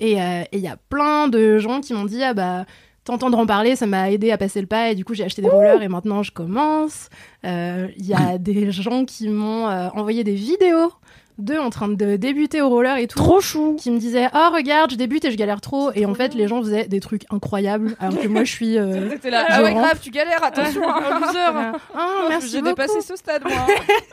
[0.00, 2.66] Et euh, et il y a plein de gens qui m'ont dit Ah bah,
[3.04, 5.40] t'entendre en parler, ça m'a aidé à passer le pas et du coup j'ai acheté
[5.40, 7.08] des rollers et maintenant je commence.
[7.44, 10.92] Il y a des gens qui m'ont envoyé des vidéos
[11.38, 13.76] d'eux en train de débuter au roller et tout Trop chou.
[13.78, 15.90] qui me disaient oh regarde je débute et je galère trop.
[15.94, 19.08] Et en fait les gens faisaient des trucs incroyables alors que moi je suis euh,
[19.10, 19.46] C'était là.
[19.48, 21.72] Je Ah ouais, grave, tu galères, attention, hein, loser voilà.
[21.94, 22.70] Ah, merci J'ai beaucoup.
[22.70, 23.66] dépassé ce stade, moi.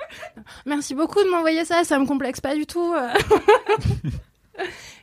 [0.65, 2.93] merci beaucoup de m'envoyer ça ça me complexe pas du tout.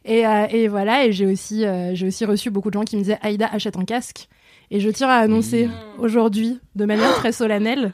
[0.04, 2.96] Et, euh, et voilà et j'ai aussi euh, j'ai aussi reçu beaucoup de gens qui
[2.96, 4.28] me disaient Aïda achète un casque.
[4.70, 7.92] Et je tiens à annoncer aujourd'hui de manière très solennelle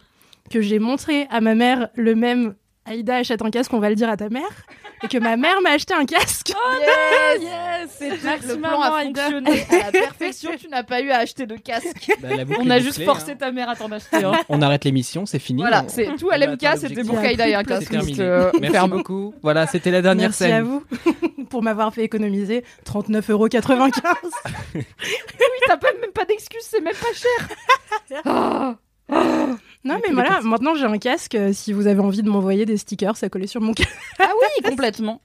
[0.50, 2.54] que j'ai montré à ma mère le même
[2.88, 4.48] Aïda achète un casque on va le dire à ta mère
[5.03, 6.48] et que ma mère m'a acheté un casque
[6.81, 9.22] Yes, yes, c'était Merci, le plan a Aïda.
[9.22, 10.51] fonctionné à la perfection.
[10.59, 12.11] Tu n'as pas eu à acheter de casque.
[12.20, 13.37] Bah, On a juste bouclée, forcé hein.
[13.38, 14.24] ta mère à t'en acheter.
[14.24, 14.33] hein.
[14.48, 15.62] On arrête l'émission, c'est fini.
[15.62, 18.18] Voilà, on- c'est tout LMK, c'était pour Kaïda et un C'est casque.
[18.18, 18.90] euh, Merci ferme.
[18.90, 19.35] beaucoup.
[19.42, 20.53] Voilà, c'était la dernière merci scène.
[20.53, 20.83] à vous
[21.51, 24.03] pour m'avoir fait économiser 39,95€.
[24.74, 24.85] Oui,
[25.66, 28.22] t'as pas, même pas d'excuses, c'est même pas cher.
[28.24, 28.74] Ah.
[29.84, 31.34] Non, mais voilà, maintenant j'ai un casque.
[31.34, 33.90] euh, Si vous avez envie de m'envoyer des stickers, ça collait sur mon casque.
[34.18, 35.20] Ah oui, complètement.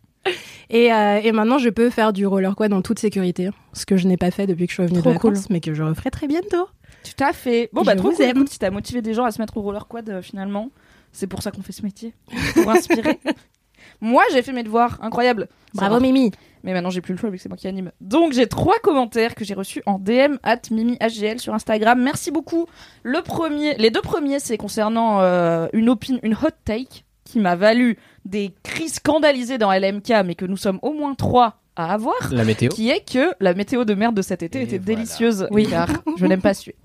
[0.70, 3.50] Et, euh, et maintenant, je peux faire du roller quad en toute sécurité.
[3.74, 5.60] Ce que je n'ai pas fait depuis que je suis revenue Trop de vacances, mais
[5.60, 6.68] que je referai très bientôt.
[7.04, 7.70] Tout à fait.
[7.74, 8.24] Bon, bah, trop cool.
[8.24, 10.70] Écoute, si t'as motivé des gens à se mettre au roller quad, euh, finalement,
[11.12, 12.14] c'est pour ça qu'on fait ce métier.
[12.54, 13.20] Pour inspirer.
[14.02, 14.98] Moi, j'ai fait mes devoirs.
[15.02, 15.50] Incroyable.
[15.74, 16.00] Bravo.
[16.00, 16.32] Mimi.
[16.64, 17.92] Mais maintenant, j'ai plus le choix vu que c'est moi qui anime.
[18.00, 22.02] Donc, j'ai trois commentaires que j'ai reçus en DM at MimiHGL sur Instagram.
[22.02, 22.68] Merci beaucoup.
[23.04, 27.56] Le premier, les deux premiers, c'est concernant euh, une opinion, une hot take qui m'a
[27.56, 32.16] valu des cris scandalisés dans LMK, mais que nous sommes au moins trois à avoir
[32.32, 32.70] La météo.
[32.70, 34.96] qui est que la météo de merde de cet été Et était voilà.
[34.96, 35.48] délicieuse.
[35.52, 35.68] Oui.
[35.70, 36.76] Car je n'aime pas suer.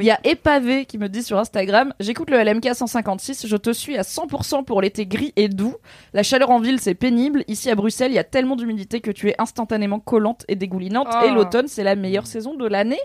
[0.00, 3.72] Il y a Épavé qui me dit sur Instagram J'écoute le LMK 156, je te
[3.72, 5.74] suis à 100% pour l'été gris et doux.
[6.12, 7.44] La chaleur en ville, c'est pénible.
[7.48, 11.08] Ici à Bruxelles, il y a tellement d'humidité que tu es instantanément collante et dégoulinante.
[11.12, 11.26] Oh.
[11.26, 13.00] Et l'automne, c'est la meilleure saison de l'année.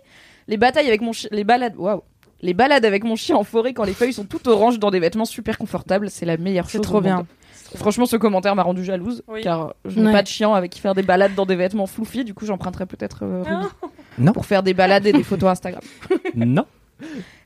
[0.47, 2.01] Les batailles avec mon chien, les balades, waouh.
[2.41, 4.99] Les balades avec mon chien en forêt quand les feuilles sont toutes oranges dans des
[4.99, 6.85] vêtements super confortables, c'est la meilleure C'est chose.
[6.85, 7.25] trop au bien.
[7.75, 9.41] Franchement, ce commentaire m'a rendu jalouse, Oui.
[9.41, 10.11] car je n'ai Ouais.
[10.11, 12.25] pas de chien avec qui faire des balades dans des vêtements floufis.
[12.25, 13.67] Du coup, j'emprunterai peut-être euh, Ruby
[14.19, 14.33] Non.
[14.33, 15.81] pour faire des balades et des photos Instagram.
[16.35, 16.65] Non.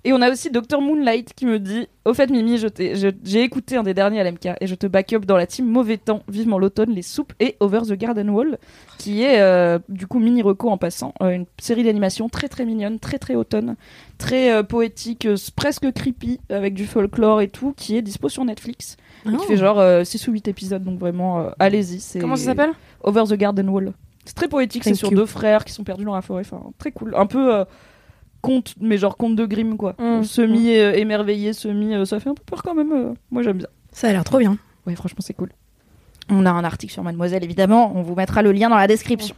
[0.03, 2.57] Et on a aussi Dr Moonlight qui me dit Au fait, Mimi,
[3.23, 5.97] j'ai écouté un des derniers LMK et je te back up dans la team Mauvais
[5.97, 8.57] Temps, Vivement l'automne, Les Soupes et Over the Garden Wall,
[8.99, 12.63] qui est euh, du coup mini reco en passant, euh, une série d'animation très très
[12.65, 13.75] mignonne, très très automne,
[14.17, 18.95] très euh, poétique, presque creepy, avec du folklore et tout, qui est dispo sur Netflix.
[19.25, 19.37] Et Oh.
[19.37, 21.99] qui fait genre euh, 6 ou 8 épisodes, donc vraiment, allez-y.
[21.99, 22.71] c'est- Comment ça s'appelle?
[23.03, 23.91] Over the Garden Wall.
[24.23, 25.17] C'est très poétique, c'est sur you.
[25.17, 27.13] deux frères qui sont perdus dans la forêt, enfin très cool.
[27.17, 27.65] Un peu
[28.47, 29.95] conte, mais genre conte de Grimm quoi.
[29.99, 30.23] Mm.
[30.23, 32.91] Semi euh, émerveillé, semi, euh, ça fait un peu peur quand même.
[32.93, 33.13] euh.
[33.29, 33.67] Moi j'aime bien.
[33.91, 34.57] Ça a l'air trop bien.
[34.85, 35.49] Ouais, franchement c'est cool.
[36.29, 39.35] On a un article sur Mademoiselle évidemment, on vous mettra le lien dans la description.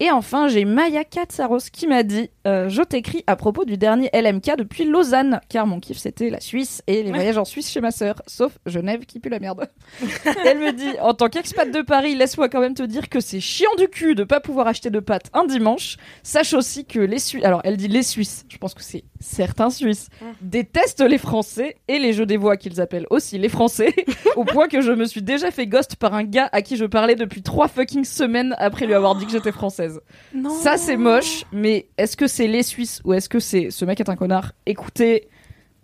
[0.00, 4.08] Et enfin, j'ai Maya Katsaros qui m'a dit euh, Je t'écris à propos du dernier
[4.12, 7.80] LMK depuis Lausanne, car mon kiff c'était la Suisse et les voyages en Suisse chez
[7.80, 9.68] ma sœur, sauf Genève qui pue la merde.
[10.44, 13.40] Elle me dit En tant qu'expat de Paris, laisse-moi quand même te dire que c'est
[13.40, 15.96] chiant du cul de pas pouvoir acheter de pâtes un dimanche.
[16.22, 17.44] Sache aussi que les Suisses.
[17.44, 21.98] Alors, elle dit les Suisses, je pense que c'est certains Suisses, détestent les Français et
[21.98, 23.92] les jeux des voix qu'ils appellent aussi les Français,
[24.36, 26.84] au point que je me suis déjà fait ghost par un gars à qui je
[26.84, 29.87] parlais depuis trois fucking semaines après lui avoir dit que j'étais française.
[30.34, 30.50] Non.
[30.50, 34.00] Ça, c'est moche, mais est-ce que c'est les Suisses ou est-ce que c'est ce mec
[34.00, 34.52] est un connard?
[34.66, 35.28] Écoutez,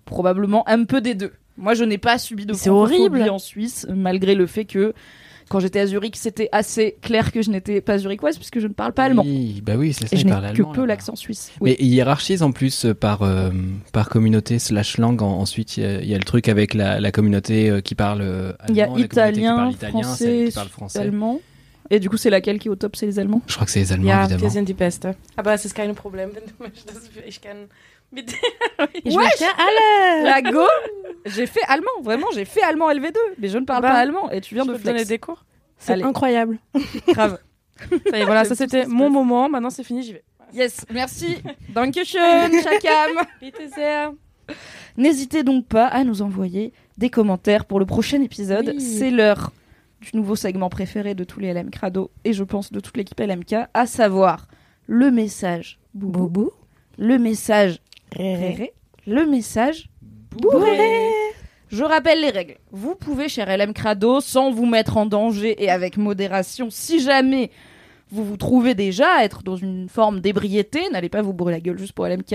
[0.04, 1.32] probablement un peu des deux.
[1.56, 3.22] Moi, je n'ai pas subi de horrible.
[3.30, 4.92] en Suisse, malgré le fait que
[5.50, 8.72] quand j'étais à Zurich, c'était assez clair que je n'étais pas zurichoise puisque je ne
[8.72, 9.22] parle pas allemand.
[9.26, 11.52] Oui, bah oui, c'est ça, Et je n'ai que allemand, peu l'accent suisse.
[11.60, 11.70] Oui.
[11.70, 13.50] Mais ils hiérarchisent en plus euh, par, euh,
[13.92, 15.20] par communauté slash langue.
[15.22, 17.80] En- ensuite, il y, a- il y a le truc avec la, la communauté euh,
[17.82, 20.44] qui parle euh, Il y a allemand, la communauté qui italien, parle italien, celle français,
[20.48, 20.98] qui parle français.
[21.00, 21.40] allemand.
[21.90, 23.42] Et du coup, c'est laquelle qui est au top C'est les Allemands?
[23.46, 24.40] Je crois que c'est les Allemands, Ja, évidemment.
[24.42, 25.14] wir sind die Beste.
[25.36, 27.10] Aber es ist kein Problem, wenn du möchtest.
[27.26, 27.68] Ich kann
[28.10, 28.32] mit
[29.04, 30.24] Ich Wesh möchte alle.
[30.24, 30.64] La go
[31.26, 34.30] J'ai fait allemand, vraiment, j'ai fait allemand LV2, mais je ne parle Bah, pas allemand.
[34.30, 35.08] Et tu viens Je de peux te donner flex.
[35.08, 35.44] des cours.
[35.78, 36.02] C'est Allez.
[36.04, 36.58] incroyable.
[37.08, 37.38] Grave.
[38.10, 39.48] Ça y est, voilà, ça c'était mon moment.
[39.50, 40.24] Maintenant c'est fini, j'y vais.
[40.54, 41.36] Yes, merci.
[41.70, 43.26] Dankeschön, Chakam.
[43.42, 44.12] Bitte sehr.
[44.96, 48.72] N'hésitez donc pas à nous envoyer des commentaires pour le prochain épisode.
[48.74, 48.80] Oui.
[48.80, 49.50] C'est l'heure
[50.12, 53.68] nouveau segment préféré de tous les LM Crado et je pense de toute l'équipe LMK,
[53.72, 54.48] à savoir
[54.86, 56.50] le message boubou,
[56.98, 57.80] le message
[58.12, 58.74] réré,
[59.06, 59.88] le message
[60.30, 61.10] bourré.
[61.68, 62.58] Je rappelle les règles.
[62.70, 67.50] Vous pouvez, cher LM Crado, sans vous mettre en danger et avec modération, si jamais
[68.12, 71.78] vous vous trouvez déjà être dans une forme d'ébriété, n'allez pas vous bourrer la gueule
[71.78, 72.34] juste pour LMK.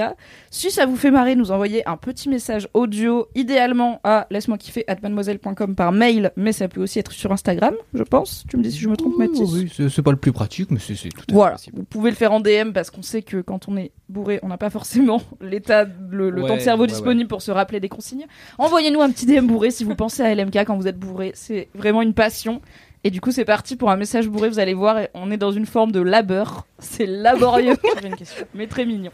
[0.49, 4.83] Si ça vous fait marrer, nous envoyer un petit message audio, idéalement à laisse-moi kiffer
[4.87, 8.43] at mademoiselle.com par mail, mais ça peut aussi être sur Instagram, je pense.
[8.49, 9.49] Tu me dis si je me trompe, Mathis.
[9.53, 11.77] Oui, c'est pas le plus pratique, mais c'est tout à fait Voilà, possible.
[11.77, 14.47] vous pouvez le faire en DM parce qu'on sait que quand on est bourré, on
[14.47, 17.79] n'a pas forcément l'état, le, le Ouais, temps de cerveau ouais, disponible pour se rappeler
[17.79, 18.25] des consignes.
[18.57, 21.31] Envoyez-nous un petit DM bourré si vous pensez à LMK quand vous êtes bourré.
[21.35, 22.61] C'est vraiment une passion.
[23.03, 24.49] Et du coup, c'est parti pour un message bourré.
[24.49, 26.65] Vous allez voir, on est dans une forme de labeur.
[26.79, 28.45] C'est laborieux, J'avais une question.
[28.53, 29.11] mais très mignon.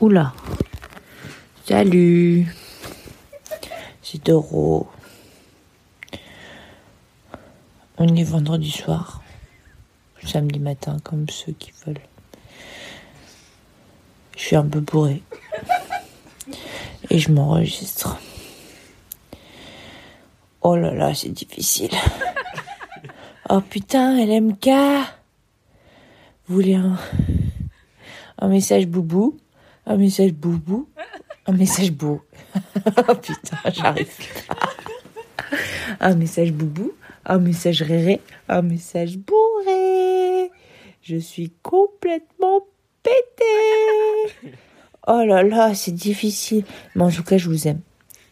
[0.00, 0.32] Oula.
[1.66, 2.46] Salut.
[4.02, 4.88] C'est Doro.
[7.98, 9.22] On est vendredi soir.
[10.24, 12.00] Samedi matin, comme ceux qui veulent.
[14.36, 15.22] Je suis un peu bourré.
[17.10, 18.18] Et je m'enregistre.
[20.62, 21.90] Oh là là, c'est difficile.
[23.52, 24.68] Oh putain, LMK.
[26.46, 29.38] Vous voulez un, message boubou?
[29.86, 30.88] Un message boubou?
[31.46, 32.20] Un message beau.
[33.08, 34.14] oh putain, j'arrive.
[35.98, 36.92] Un message boubou
[37.24, 40.52] Un message réré Un message bourré
[41.02, 42.60] Je suis complètement
[43.02, 44.52] pété
[45.08, 46.64] Oh là là, c'est difficile.
[46.94, 47.80] Mais en tout cas, je vous aime.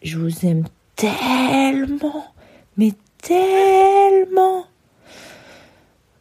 [0.02, 0.64] Je vous aime
[0.98, 2.24] tellement.
[2.76, 4.66] Mais tellement.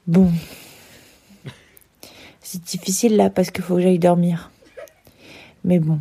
[0.06, 0.32] Bon.
[2.40, 4.52] C'est difficile là parce qu'il faut que j'aille dormir.
[5.66, 6.00] Mais bon.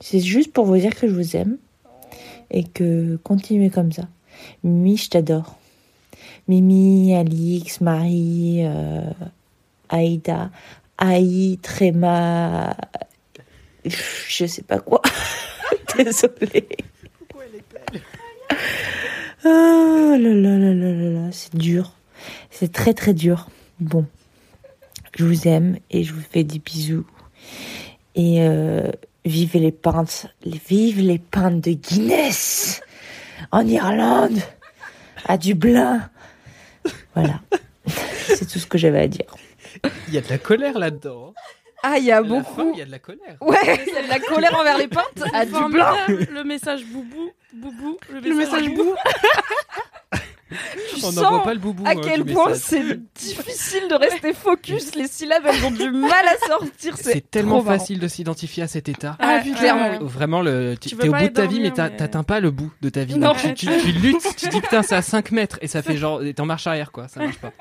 [0.00, 1.58] C'est juste pour vous dire que je vous aime.
[2.50, 4.08] Et que continuez comme ça.
[4.62, 5.56] Mimi, je t'adore.
[6.48, 9.10] Mimi, Alix, Marie, euh,
[9.88, 10.50] Aïda,
[10.98, 12.76] Aïe, Tréma,
[13.84, 15.00] je sais pas quoi.
[15.96, 16.68] Désolée.
[19.46, 21.92] Oh là là là là là là, c'est dur.
[22.50, 23.48] C'est très très dur.
[23.80, 24.06] Bon,
[25.16, 27.04] je vous aime et je vous fais des bisous.
[28.14, 28.90] Et euh,
[29.24, 32.80] vive les pintes, vive les pintes de Guinness
[33.52, 34.38] en Irlande,
[35.26, 36.08] à Dublin.
[37.14, 37.40] Voilà,
[38.26, 39.34] c'est tout ce que j'avais à dire.
[40.08, 41.34] Il y a de la colère là-dedans.
[41.86, 42.70] Ah, il y a la beaucoup.
[42.72, 43.36] Il y a de la colère.
[43.42, 45.60] Ouais, il y a de la colère envers les pintes à Dublin.
[45.60, 46.28] Formidable.
[46.32, 48.94] Le message boubou, boubou, le Le message message boubou.
[50.50, 51.84] Tu On sens pas le boubou.
[51.84, 52.80] à hein, quel du point message.
[52.80, 54.94] c'est difficile de rester focus.
[54.94, 56.96] Les syllabes, elles ont du mal à sortir.
[56.96, 59.16] C'est C'est tellement facile de s'identifier à cet état.
[59.18, 59.96] Ah, Ouais, clairement, oui.
[60.06, 62.38] Vraiment, le, tu Tu es au bout de ta vie, mais t'as- mais- t'atteins pas
[62.40, 63.18] le bout de ta vie.
[63.18, 63.32] Non.
[63.34, 66.40] Tu, tu luttes, tu dis putain, c'est à 5 mètres et ça fait genre, t'es
[66.40, 67.52] en marche arrière quoi, ça marche pas.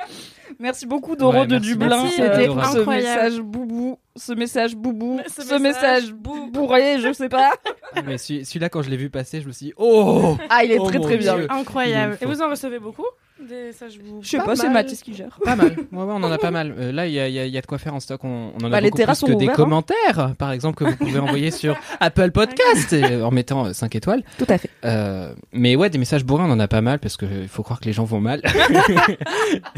[0.60, 3.22] Merci beaucoup Doro Ouais, de merci Dublin euh, C'était pour ce incroyable.
[3.24, 7.52] message boubou, ce message boubou, Ce ce message message bou- bourré, je sais pas.
[7.96, 10.64] Ah, mais celui- celui-là, quand je l'ai vu passer, je me suis dit, oh Ah,
[10.64, 11.36] il est Oh très très bien.
[11.36, 11.48] Dieu.
[11.52, 12.18] Incroyable.
[12.22, 13.06] Et vous en recevez beaucoup?
[13.48, 14.22] Des messages vous.
[14.22, 14.70] Je sais Pas pas, c'est.
[14.70, 15.38] Mathis qui gère.
[15.44, 15.76] Pas mal.
[15.92, 16.74] Ouais, ouais, on en a pas mal.
[16.78, 18.24] Euh, là, il y a, y y de quoi faire en stock.
[18.24, 19.54] On, on en a Bah, les beaucoup terrasses plus que des hein.
[19.54, 23.96] commentaires, par exemple, que vous pouvez envoyer sur Apple Podcast et, euh, en mettant 5
[23.96, 24.24] étoiles.
[24.38, 24.70] Tout à fait.
[24.86, 27.64] Euh, mais ouais, des messages bourrés, on en a pas mal parce que il faut
[27.64, 28.42] croire que les gens vont mal.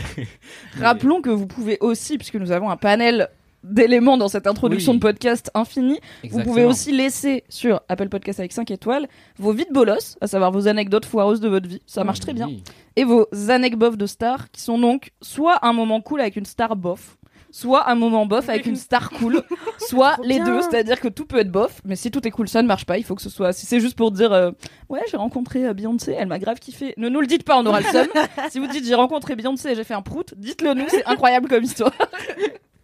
[0.80, 3.30] Rappelons que vous pouvez aussi, puisque nous avons un panel
[3.65, 4.99] d'éléments dans cette introduction Oui.
[4.99, 5.99] de podcast infini,
[6.30, 10.51] vous pouvez aussi laisser sur Apple Podcast avec 5 étoiles vos vides bolos, à savoir
[10.51, 11.82] vos anecdotes foireuses de votre vie.
[11.86, 12.49] Ça marche très bien.
[12.95, 16.75] Et vos anecdotes de stars qui sont donc soit un moment cool avec une star
[16.75, 17.17] bof,
[17.51, 19.41] soit un moment bof avec une star cool,
[19.80, 20.45] soit les bien.
[20.45, 22.86] deux, c'est-à-dire que tout peut être bof, mais si tout est cool, ça ne marche
[22.86, 22.97] pas.
[22.97, 23.51] Il faut que ce soit.
[23.54, 24.51] Si c'est juste pour dire euh,
[24.89, 26.93] ouais, j'ai rencontré euh, Beyoncé, elle m'a grave kiffé.
[26.97, 28.08] Ne nous le dites pas, on aura le seum.
[28.49, 31.47] si vous dites j'ai rencontré Beyoncé et j'ai fait un prout, dites-le nous, c'est incroyable
[31.49, 31.91] comme histoire.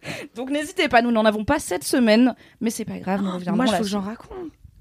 [0.34, 3.56] Donc n'hésitez pas, nous n'en avons pas cette semaine, mais c'est pas grave, nous reviendrons
[3.62, 4.36] Moi, je faut que j'en raconte.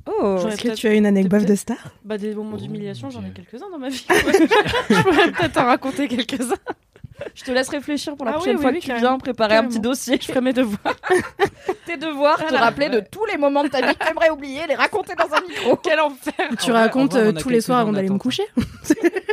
[0.08, 1.78] Oh, Est-ce que tu as une anecdote de star?
[2.04, 4.04] Bah, des moments Oh, d'humiliation, j'en ai quelques-uns dans ma vie.
[4.10, 6.56] je pourrais peut-être en raconter quelques-uns.
[7.36, 9.18] Je te laisse réfléchir pour la Ah oui, prochaine oui, fois oui, que tu viens
[9.18, 10.18] préparer un petit dossier.
[10.22, 10.96] Je ferai mes devoirs.
[11.86, 14.76] tes devoirs, te rappeler de tous les moments de ta vie que t'aimerais oublier, les
[14.76, 15.76] raconter dans un micro.
[15.84, 18.44] Quel enfer Tu En vrai- racontes vrai, euh, tous les soirs avant d'aller me coucher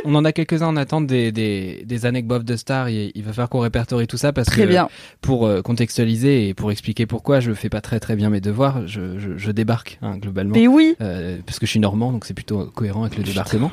[0.05, 2.89] On en a quelques-uns en attente des, des, des anecdotes de stars.
[2.89, 4.89] Il, il va falloir qu'on répertorie tout ça parce Très que bien.
[5.21, 8.87] pour euh, contextualiser et pour expliquer pourquoi je fais pas très très bien mes devoirs,
[8.87, 10.53] je, je, je débarque hein, globalement.
[10.55, 13.71] Mais oui, Euh, parce que je suis normand, donc c'est plutôt cohérent avec le débarquement.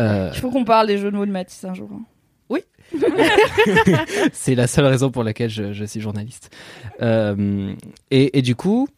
[0.00, 1.88] Euh, il faut qu'on parle des jeux de mots de Matisse un jour.
[1.92, 2.02] hein.
[4.32, 6.50] c'est la seule raison pour laquelle je, suis journaliste.
[7.02, 7.74] Euh,
[8.10, 8.88] et, et du coup,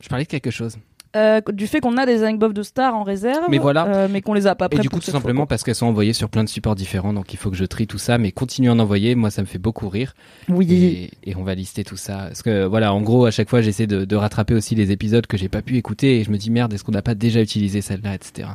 [0.00, 0.78] je parlais de quelque chose.
[1.16, 3.86] Euh, du fait qu'on a des anecdotes de stars en réserve, Mais voilà.
[3.86, 6.12] euh, mais qu'on les a pas Et du coup, tout simplement parce qu'elles sont envoyées
[6.12, 8.68] sur plein de supports différents, donc il faut que je trie tout ça, mais continuez
[8.68, 9.16] à en envoyer.
[9.16, 10.14] Moi, ça me fait beaucoup rire.
[10.48, 11.10] Oui.
[11.24, 12.26] Et, et on va lister tout ça.
[12.28, 15.26] Parce que voilà, en gros, à chaque fois, j'essaie de, de rattraper aussi les épisodes
[15.26, 17.40] que j'ai pas pu écouter et je me dis merde, est-ce qu'on n'a pas déjà
[17.40, 18.48] utilisé celle-là, etc.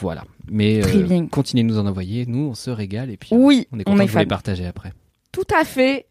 [0.00, 0.24] Voilà.
[0.50, 2.24] Mais euh, continuez de nous en envoyer.
[2.26, 4.26] Nous, on se régale et puis Oui, on est on content est de vous les
[4.26, 4.92] partager après.
[5.32, 6.06] Tout à fait.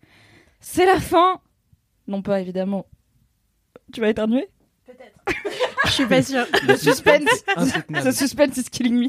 [0.59, 1.39] C'est la fin.
[2.07, 2.85] Non pas évidemment.
[3.91, 4.47] Tu vas éternuer?
[5.85, 6.45] Je suis pas sûre.
[6.67, 7.29] Le suspense.
[8.03, 9.07] Ce suspense is killing me.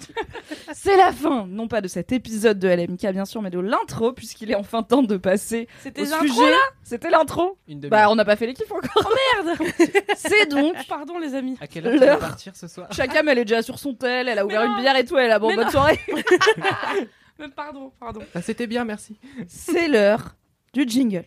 [0.73, 4.12] C'est la fin, non pas de cet épisode de LMK bien sûr, mais de l'intro
[4.12, 6.53] puisqu'il est enfin temps de passer C'était au l'intro, sujet.
[6.83, 7.57] C'était l'intro.
[7.68, 7.90] Une demi-heure.
[8.03, 9.11] Bah on n'a pas fait les kiffs encore.
[9.44, 9.59] Merde
[10.16, 11.57] C'est donc Pardon, les amis.
[11.61, 12.18] À quelle heure tu vas l'heure.
[12.18, 14.77] partir ce soir Chacun elle est déjà sur son tel, elle a ouvert non.
[14.77, 15.70] une bière et tout, elle a bon Mais bonne non.
[15.70, 15.99] soirée.
[17.38, 18.20] Mais pardon, pardon.
[18.35, 19.16] Ah, C'était bien, merci.
[19.49, 20.37] C'est l'heure
[20.73, 21.25] du jingle.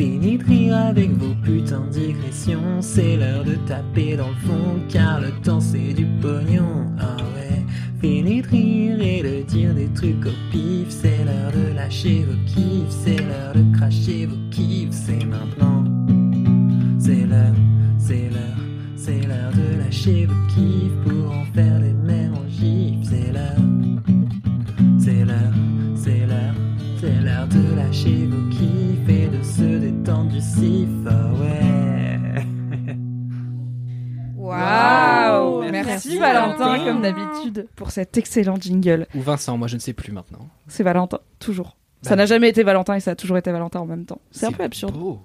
[0.00, 0.38] Fini
[0.72, 5.60] avec vos putains de digressions, c'est l'heure de taper dans le fond, car le temps
[5.60, 7.62] c'est du pognon, ah ouais.
[8.00, 13.18] Fini et de dire des trucs au pif, c'est l'heure de lâcher vos kiffs, c'est
[13.18, 15.84] l'heure de cracher vos kiffs, c'est maintenant.
[16.98, 17.54] C'est l'heure,
[17.98, 18.64] c'est l'heure,
[18.96, 23.60] c'est l'heure de lâcher vos kiffs pour en faire des mêmes en gif, c'est l'heure.
[24.98, 25.54] C'est l'heure,
[25.94, 26.54] c'est l'heure,
[26.98, 28.49] c'est l'heure de lâcher vos kiffs
[29.60, 32.44] se détendre du sif, ah ouais.
[34.38, 36.84] Waouh Merci, Merci Valentin, Valentin.
[36.84, 39.06] comme d'habitude, pour cet excellent jingle.
[39.14, 40.48] Ou Vincent, moi je ne sais plus maintenant.
[40.66, 41.76] C'est Valentin, toujours.
[42.02, 44.20] Ça Bah, n'a jamais été Valentin et ça a toujours été Valentin en même temps.
[44.30, 44.96] C'est un peu absurde.
[44.96, 45.20] beau.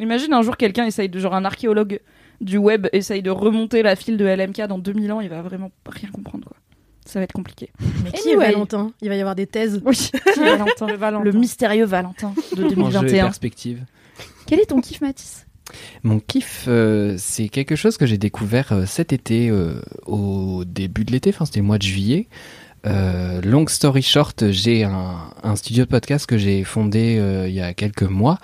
[0.00, 2.00] Imagine un jour quelqu'un essaye de, genre un archéologue
[2.40, 5.70] du web essaye de remonter la file de LMK dans 2000 ans, il va vraiment
[5.88, 6.56] rien comprendre quoi.
[7.06, 7.70] Ça va être compliqué.
[8.04, 8.36] Mais qui est.
[8.36, 8.92] Valentin?
[9.00, 9.80] Il va y avoir des thèses.
[9.84, 9.96] Oui,
[10.34, 10.86] qui est Valentin?
[10.86, 11.24] Le Valentin.
[11.24, 13.24] Le mystérieux Valentin de Enjeu et 2021.
[13.24, 13.84] perspective.
[14.46, 15.46] Quel est ton kiff Mathis?
[16.04, 21.04] Mon kiff, euh, c'est quelque chose que j'ai découvert euh, cet été, euh, au début
[21.04, 22.28] de l'été, enfin c'était le mois de juillet.
[22.86, 27.54] Euh, long story short, j'ai un, un studio de podcast que j'ai fondé euh, il
[27.54, 28.38] y a quelques mois.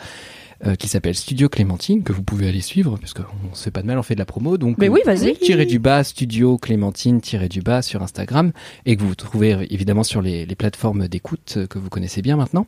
[0.67, 3.83] Euh, qui s'appelle Studio Clémentine, que vous pouvez aller suivre, parce qu'on se fait pas
[3.83, 4.59] de mal, on fait de la promo.
[4.59, 5.35] Donc, Mais euh, oui, vas-y.
[5.37, 8.53] tiré du bas, Studio Clémentine, tiré du bas sur Instagram,
[8.87, 12.23] et que vous trouvez euh, évidemment sur les, les plateformes d'écoute euh, que vous connaissez
[12.23, 12.67] bien maintenant.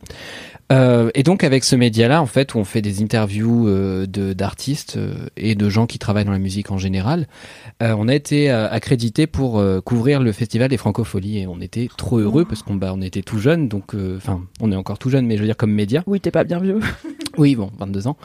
[0.73, 4.33] Euh, et donc avec ce média-là, en fait, où on fait des interviews euh, de
[4.33, 4.99] d'artistes
[5.37, 7.27] et de gens qui travaillent dans la musique en général,
[7.81, 12.45] on a été accrédité pour couvrir le festival des Francopholies et on était trop heureux
[12.45, 15.37] parce qu'on bah, on était tout jeune, donc enfin on est encore tout jeune, mais
[15.37, 16.03] je veux dire comme média.
[16.07, 16.81] Oui, t'es pas bien vieux.
[17.39, 18.17] Oui, bon, 22 ans.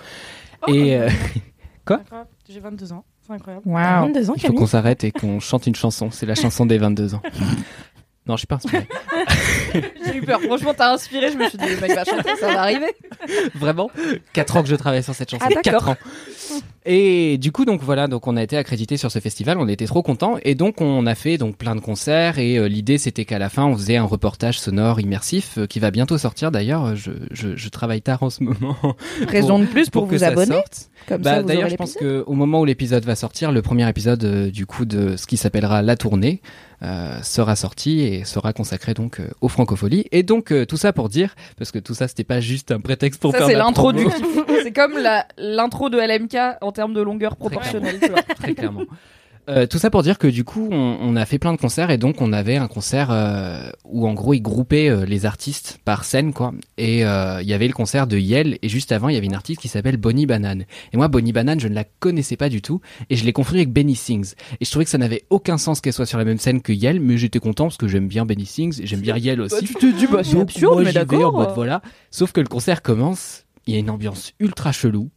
[0.68, 1.10] Oh, et euh,
[1.86, 2.30] Incroyable.
[2.48, 3.64] J'ai 22 ans, c'est incroyable.
[3.66, 6.12] T'as 22 ans, il faut qu'on s'arrête et qu'on chante une chanson.
[6.12, 7.22] C'est la chanson des 22 ans.
[8.30, 8.88] Non, je suis pas inspiré.
[10.06, 10.40] J'ai eu peur.
[10.40, 11.32] Franchement, t'as inspiré.
[11.32, 12.94] Je me suis dit, le mec va chanter, ça va arriver.
[13.56, 13.90] Vraiment
[14.34, 15.44] 4 ans que je travaille sur cette chanson.
[15.48, 15.64] Ah, d'accord.
[15.64, 15.98] 4 ans.
[16.86, 19.86] Et du coup, donc voilà, donc on a été accrédité sur ce festival, on était
[19.86, 23.26] trop contents et donc on a fait donc plein de concerts et euh, l'idée c'était
[23.26, 26.96] qu'à la fin on faisait un reportage sonore immersif euh, qui va bientôt sortir d'ailleurs.
[26.96, 28.78] Je, je, je travaille tard en ce moment
[29.28, 30.56] Raison de plus pour, que vous ça abonner.
[30.56, 30.90] sorte.
[31.08, 33.88] Comme Bah, ça, vous D'ailleurs, je pense qu'au moment où l'épisode va sortir, le premier
[33.88, 36.69] épisode euh, du coup de ce qui s'appellera La Tournée euh,
[37.24, 40.06] sera sorti et sera consacré donc euh, aux francopholies.
[40.12, 42.80] Et donc euh, tout ça pour dire, parce que tout ça c'était pas juste un
[42.80, 44.06] prétexte pour Ça, faire c'est l'intro du.
[44.64, 45.00] C'est comme
[45.38, 48.00] l'intro de LMK en termes de longueur proportionnelle.
[48.02, 48.22] tu vois.
[48.22, 48.84] très clairement.
[49.48, 51.92] Euh, tout ça pour dire que du coup, on, on a fait plein de concerts
[51.92, 55.80] et donc on avait un concert euh, où en gros ils groupaient euh, les artistes
[55.86, 56.54] par scène quoi.
[56.78, 59.26] Et euh, il y avait le concert de Yel et juste avant il y avait
[59.26, 60.66] une artiste qui s'appelle Bonnie Banane.
[60.94, 63.60] Et moi Bonnie Banane je ne la connaissais pas du tout et je l'ai confondue
[63.60, 64.34] avec Benny Sings.
[64.60, 66.74] Et je trouvais que ça n'avait aucun sens qu'elle soit sur la même scène que
[66.74, 69.66] Yel, mais j'étais content parce que j'aime bien Benny Sings et j'aime bien Yel aussi.
[69.66, 71.36] tu te dis, bah, c'est absurde, moi, mais d'accord.
[71.36, 71.82] en mode, voilà.
[72.12, 75.10] Sauf que le concert commence, il y a une ambiance ultra chelou.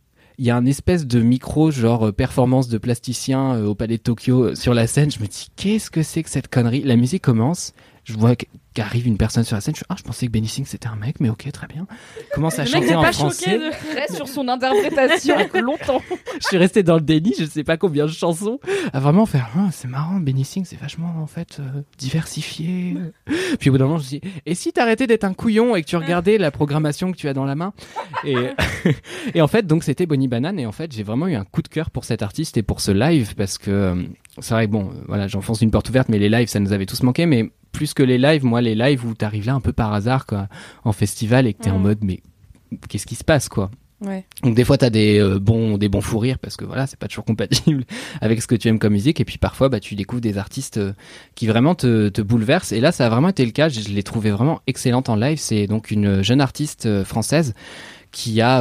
[0.43, 3.99] Il y a un espèce de micro, genre euh, performance de plasticien euh, au Palais
[3.99, 5.09] de Tokyo euh, sur la scène.
[5.09, 6.83] Je me dis, qu'est-ce que c'est que cette connerie?
[6.83, 7.75] La musique commence.
[8.05, 9.75] Je vois qu- qu'arrive une personne sur la scène.
[9.75, 11.87] Je suis, ah, je pensais que Benny Sings c'était un mec, mais ok, très bien.
[12.35, 13.45] Commence à Le mec chanter en pas français.
[13.45, 13.95] choqué de...
[13.95, 16.01] Reste sur son interprétation longtemps.
[16.41, 18.59] je suis resté dans le déni, je sais pas combien de chansons,
[18.93, 22.97] à vraiment faire, ah, c'est marrant, Benny Sings, c'est vachement, en fait, euh, diversifié.
[23.61, 25.77] Puis au bout d'un moment, je me suis dit, et si t'arrêtais d'être un couillon
[25.77, 27.73] et que tu regardais la programmation que tu as dans la main?
[28.25, 28.35] Et,
[29.35, 31.63] et en fait, donc c'était Bonnie Banane, et en fait, j'ai vraiment eu un coup
[31.63, 34.03] de cœur pour cet artiste et pour ce live, parce que, euh,
[34.41, 36.87] c'est vrai que bon, voilà, j'enfonce une porte ouverte, mais les lives, ça nous avait
[36.87, 39.73] tous manqué, mais plus que les lives, moi, les lives où t'arrives là un peu
[39.73, 40.49] par hasard, quoi,
[40.85, 41.83] en festival, et que t'es en Mm.
[41.83, 42.21] mode, mais
[42.89, 43.71] qu'est-ce qui se passe, quoi?
[44.05, 44.25] Ouais.
[44.43, 46.99] Donc des fois t'as des euh, bons des bons fous rires parce que voilà c'est
[46.99, 47.85] pas toujours compatible
[48.21, 50.79] avec ce que tu aimes comme musique et puis parfois bah tu découvres des artistes
[50.79, 50.93] euh,
[51.37, 53.91] qui vraiment te, te bouleversent et là ça a vraiment été le cas je, je
[53.91, 57.55] l'ai trouvé vraiment excellente en live c'est donc une jeune artiste euh, française
[58.11, 58.61] qui a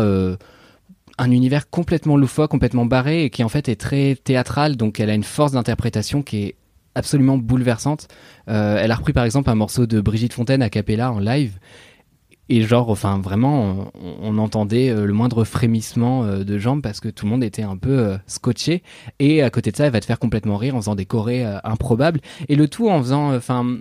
[1.17, 5.09] un univers complètement loufoque complètement barré et qui en fait est très théâtral donc elle
[5.09, 6.55] a une force d'interprétation qui est
[6.95, 8.07] absolument bouleversante
[8.49, 11.59] Euh, elle a repris par exemple un morceau de Brigitte Fontaine a cappella en live
[12.49, 17.07] et genre, enfin, vraiment, on, entendait euh, le moindre frémissement euh, de jambes parce que
[17.07, 18.83] tout le monde était un peu scotché.
[19.19, 21.45] Et à côté de ça, elle va te faire complètement rire en faisant des chorés
[21.63, 22.19] improbables.
[22.49, 23.77] Et le tout en faisant, enfin,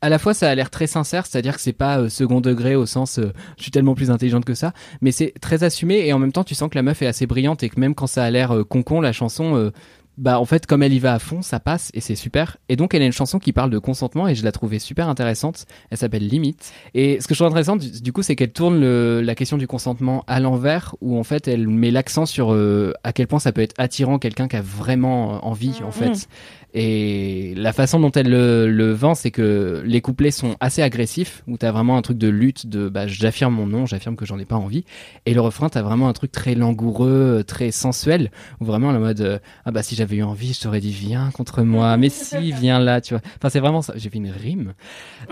[0.00, 2.86] à la fois, ça a l'air très sincère, c'est-à-dire que c'est pas second degré au
[2.86, 3.20] sens
[3.56, 6.44] je suis tellement plus intelligente que ça, mais c'est très assumé et en même temps,
[6.44, 8.52] tu sens que la meuf est assez brillante et que même quand ça a l'air
[8.68, 9.70] con-con, la chanson.
[10.18, 12.56] Bah en fait comme elle y va à fond ça passe et c'est super.
[12.68, 15.08] Et donc elle a une chanson qui parle de consentement et je la trouvais super
[15.08, 15.66] intéressante.
[15.90, 16.72] Elle s'appelle Limite.
[16.94, 19.58] Et ce que je trouve intéressant du, du coup c'est qu'elle tourne le- la question
[19.58, 23.38] du consentement à l'envers où en fait elle met l'accent sur euh, à quel point
[23.40, 26.28] ça peut être attirant quelqu'un qui a vraiment euh, envie en fait
[26.78, 31.42] et la façon dont elle le, le vend c'est que les couplets sont assez agressifs
[31.48, 34.38] où t'as vraiment un truc de lutte de bah j'affirme mon nom j'affirme que j'en
[34.38, 34.84] ai pas envie.
[35.24, 39.20] Et le refrain t'as vraiment un truc très langoureux très sensuel où vraiment le mode
[39.22, 42.52] euh, ah bah si j'avais eu envie je t'aurais dit viens contre moi mais si
[42.52, 43.22] viens là tu vois.
[43.38, 43.94] Enfin c'est vraiment ça.
[43.96, 44.74] J'ai fait une rime.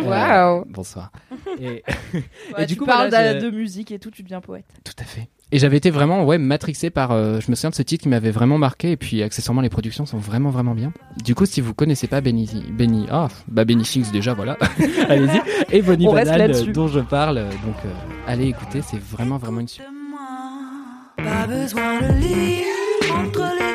[0.01, 0.65] Euh, Waouh.
[0.71, 1.13] bonsoir.
[1.61, 1.83] Et,
[2.57, 4.41] Ouais, et du tu coup parles voilà, de, je- de musique et tout, tu deviens
[4.41, 4.65] poète.
[4.85, 7.77] tout à fait et j'avais été vraiment ouais matrixé par euh, je me souviens de
[7.77, 8.91] ce titre qui m'avait vraiment marqué.
[8.91, 10.93] Et puis accessoirement les productions sont vraiment vraiment bien.
[11.23, 14.59] Du coup si vous connaissez pas Benny Benny ah bah Benny Sings déjà voilà.
[15.09, 15.41] Allez-y.
[15.71, 17.37] Et Bonnie euh, dont je parle.
[17.37, 17.89] Donc euh,
[18.27, 19.91] allez écouter c'est vraiment vraiment une super
[21.19, 22.67] Pas besoin de lire
[23.17, 23.74] entre les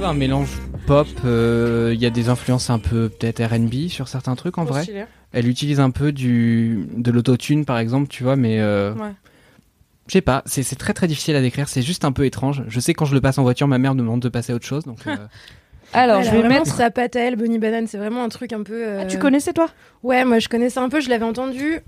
[0.00, 0.48] peu un mélange
[0.86, 4.64] pop euh, il y a des influences un peu peut-être R&B sur certains trucs en
[4.64, 5.04] vrai Stylé.
[5.32, 9.12] Elle utilise un peu du de l'autotune par exemple, tu vois, mais euh, Ouais.
[10.08, 12.64] je sais pas, c'est c'est très très difficile à décrire, c'est juste un peu étrange.
[12.66, 14.52] Je sais que quand je le passe en voiture, ma mère me demande de passer
[14.52, 15.16] à autre chose, donc euh,
[15.92, 16.66] Alors, je vais mettre.
[16.74, 18.82] sa patte à elle, Bonnie Banane, c'est vraiment un truc un peu.
[18.84, 19.68] euh, Ah, tu connaissais toi?
[20.02, 21.80] Ouais, moi je connaissais un peu, je l'avais entendu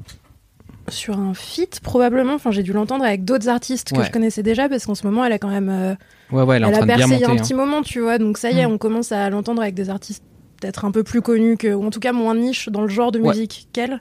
[0.88, 2.34] sur un feat probablement.
[2.34, 4.04] Enfin, j'ai dû l'entendre avec d'autres artistes que Ouais.
[4.04, 5.96] je connaissais déjà parce qu'en ce moment elle a quand même.
[6.32, 7.32] Ouais ouais, elle est en elle a train de bien percé il y a un
[7.32, 7.36] hein.
[7.36, 8.18] petit moment, tu vois.
[8.18, 8.72] Donc ça y est, Mm.
[8.72, 10.22] on commence à l'entendre avec des artistes
[10.60, 13.10] peut-être un peu plus connus que, ou en tout cas moins niche dans le genre
[13.12, 13.28] de Ouais.
[13.30, 14.00] musique qu'elle.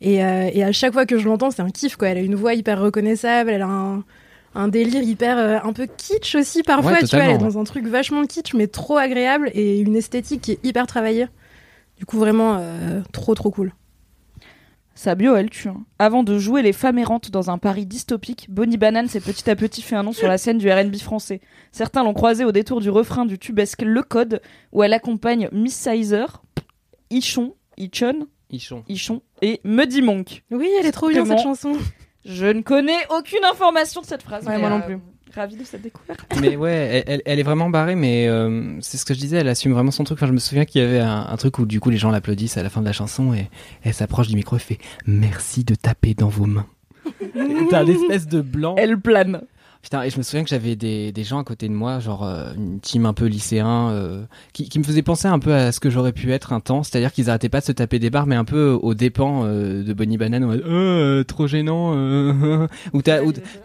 [0.00, 2.08] Et, euh, et à chaque fois que je l'entends, c'est un kiff quoi.
[2.08, 4.02] Elle a une voix hyper reconnaissable, elle a un,
[4.54, 6.92] un délire hyper euh, un peu kitsch aussi parfois.
[6.92, 9.94] Ouais, tu vois, elle est dans un truc vachement kitsch mais trop agréable et une
[9.96, 11.26] esthétique qui est hyper travaillée.
[11.98, 13.72] Du coup, vraiment euh, trop trop cool.
[15.00, 15.68] Sa bio, elle tue.
[15.68, 15.82] hein.
[15.98, 19.56] Avant de jouer les femmes errantes dans un Paris dystopique, Bonnie Banane s'est petit à
[19.56, 21.40] petit fait un nom sur la scène du R&B français.
[21.72, 24.42] Certains l'ont croisée au détour du refrain du tubesque Le Code,
[24.72, 26.42] où elle accompagne Miss Sizer,
[27.08, 28.84] Ichon, Ichon, Ichon.
[28.90, 30.44] Ichon et Muddy Monk.
[30.50, 31.78] Oui, elle est trop bien cette chanson.
[32.26, 34.44] Je ne connais aucune information de cette phrase.
[34.46, 34.98] Ouais, moi non euh, plus.
[35.34, 36.20] Ravie de cette découverte.
[36.40, 39.72] Mais ouais, elle, est vraiment barrée, mais euh, c'est ce que je disais, elle assume
[39.72, 40.18] vraiment son truc.
[40.18, 42.10] Enfin, je me souviens qu'il y avait un, un truc où du coup les gens
[42.10, 43.48] l'applaudissent à la fin de la chanson et
[43.82, 46.66] elle s'approche du micro et fait Merci de taper dans vos mains.
[47.70, 48.74] T'as un espèce de blanc.
[48.78, 49.42] Elle plane.
[49.82, 52.22] Putain, et je me souviens que j'avais des, des gens à côté de moi, genre
[52.22, 55.72] euh, une team un peu lycéen, euh, qui, qui me faisait penser un peu à
[55.72, 58.10] ce que j'aurais pu être un temps, c'est-à-dire qu'ils arrêtaient pas de se taper des
[58.10, 61.94] barres, mais un peu aux dépens euh, de Bonnie Banane, en Euh, trop gênant.
[61.96, 63.20] euh, ou t'as-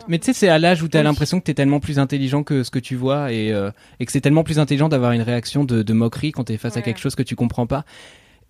[0.08, 2.64] mais tu sais, c'est à l'âge où t'as l'impression que t'es tellement plus intelligent que
[2.64, 5.66] ce que tu vois, et, euh, et que c'est tellement plus intelligent d'avoir une réaction
[5.66, 7.84] de, de moquerie quand t'es face à quelque chose que tu comprends pas.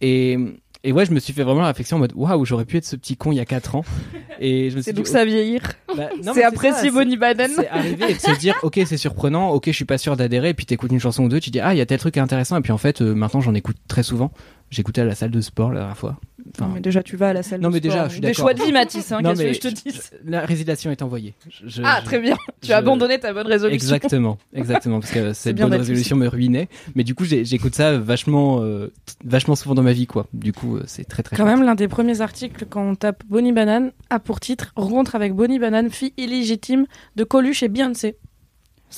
[0.02, 0.38] Et,
[0.88, 2.86] et ouais, je me suis fait vraiment la réflexion en mode Waouh, j'aurais pu être
[2.86, 3.84] ce petit con il y a 4 ans.
[4.40, 5.62] Et je me suis C'est donc ça vieillir.
[5.98, 7.52] bah, C'est apprécier Bonnie Banane.
[7.56, 10.50] c'est arriver et de se dire ok c'est surprenant ok je suis pas sûr d'adhérer
[10.50, 12.18] et puis t'écoutes une chanson ou deux tu dis ah il y a tel truc
[12.18, 14.32] intéressant et puis en fait euh, maintenant j'en écoute très souvent
[14.70, 16.18] j'écoutais à la salle de sport la dernière fois
[16.60, 17.92] Enfin, mais déjà, tu vas à la salle Non, de mais sport.
[17.92, 20.42] déjà, je suis Des choix de vie, Mathis, hein, qu'est-ce que je te dis la
[20.46, 21.34] résiliation est envoyée
[21.66, 22.36] Je- Ah, très bien.
[22.62, 23.76] Tu je- as abandonné ta bonne résolution.
[23.76, 26.68] Exactement, exactement, parce que cette bonne résolution me ruinait.
[26.96, 28.92] Mais du coup, j'écoute ça vachement, euh,
[29.24, 30.28] vachement souvent dans ma vie, quoi.
[30.34, 31.36] Du coup, euh, c'est très très.
[31.36, 31.58] Quand chouette.
[31.58, 35.34] même, l'un des premiers articles, quand on tape Bonnie Banane, a pour titre Rencontre avec
[35.34, 36.86] Bonnie Banane, fille illégitime
[37.16, 38.18] de Coluche et Beyoncé.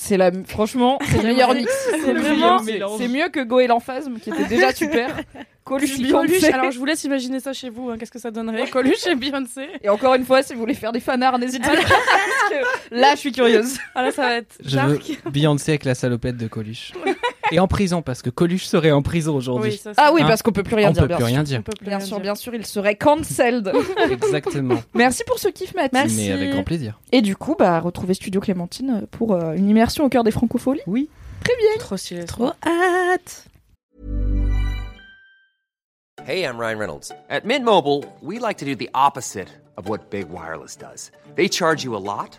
[0.00, 1.70] C'est la, franchement, c'est le meilleur mix.
[2.04, 3.02] C'est le vraiment- meilleur mix.
[3.02, 5.08] C'est mieux que Go et l'Enphasme, qui était déjà super.
[5.64, 6.52] Coluche, Coluche, Beyoncé.
[6.52, 9.14] alors je vous laisse imaginer ça chez vous, hein, qu'est-ce que ça donnerait Coluche et
[9.16, 9.66] Beyoncé?
[9.82, 11.74] Et encore une fois, si vous voulez faire des fanarts, n'hésitez pas.
[11.76, 13.76] parce que là, je suis curieuse.
[13.94, 15.18] Ah là, ça va être Je dark.
[15.30, 16.92] Beyoncé avec la salopette de Coluche.
[17.52, 19.80] Et en prison, parce que Coluche serait en prison aujourd'hui.
[19.84, 21.26] Oui, Ah oui, Hein parce qu'on peut plus rien On dire, peut bien plus sûr.
[21.32, 21.62] rien on dire.
[21.62, 22.22] peut plus Bien rien sûr, dire.
[22.22, 23.72] bien sûr, il serait cancelled.
[24.10, 24.82] Exactement.
[24.94, 25.92] Merci pour ce kiff, Mathis.
[25.92, 26.16] Merci.
[26.16, 27.00] Mais avec grand plaisir.
[27.12, 30.80] Et du coup, bah, retrouvez Studio Clémentine pour euh, une immersion au cœur des francopholies.
[30.86, 31.08] Oui.
[31.78, 32.24] Trop stylé.
[32.24, 33.44] Trop hâte.
[36.26, 37.12] Hey, I'm Ryan Reynolds.
[37.30, 41.10] At Mint Mobile, we like to do the opposite of what Big Wireless does.
[41.36, 42.38] They charge you a lot,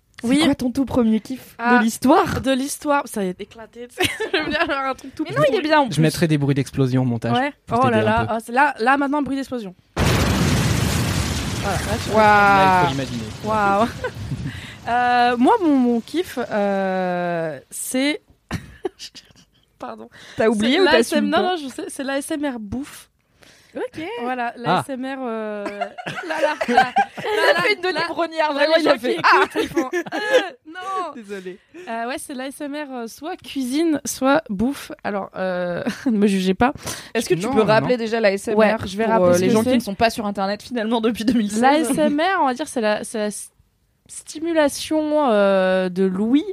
[0.21, 0.41] c'est Oui.
[0.45, 1.77] quoi ton tout premier kiff Ah.
[1.79, 3.87] de l'histoire De l'histoire, ça y est éclaté.
[4.31, 5.79] vais venir faire un truc tout Mais non, il est bien.
[5.81, 7.37] en Je mettrai des bruits d'explosion au montage.
[7.37, 7.51] Ouais.
[7.71, 9.75] Oh là là, ah, c'est là, là maintenant bruit d'explosion.
[11.63, 12.83] Voilà, là, il Waouh.
[12.85, 13.23] faut l'imaginer.
[13.45, 13.87] Waouh.
[14.89, 18.23] Euh, moi, mon, mon kiff, euh, c'est.
[19.79, 20.09] Pardon.
[20.37, 23.10] T'as oublié C'est ou t'as Non, non, je sais, c'est l'ASMR bouffe.
[23.75, 24.01] Ok.
[24.21, 24.83] Voilà, Ah.
[24.87, 25.15] l'ASMR.
[25.19, 25.87] euh, là,
[26.27, 26.93] là, là, là,
[27.23, 29.17] Il a fait une Denis Brognard, vraiment, il a fait.
[29.23, 30.17] Ah écoutent, ils font, euh,
[30.67, 31.57] non Désolé.
[31.87, 34.91] Euh, ouais, c'est l'ASMR euh, soit cuisine, soit bouffe.
[35.03, 36.73] Alors, euh, ne me jugez pas.
[37.13, 38.03] Est-ce que tu Non, peux non, rappeler non.
[38.03, 40.09] déjà la SMR Ouais, je vais pour, rappeler euh, les gens qui ne sont pas
[40.09, 41.61] sur internet finalement depuis 2016
[41.97, 43.51] L'ASMR, on va dire, c'est la, c'est la s-
[44.07, 46.43] stimulation euh, de l'ouïe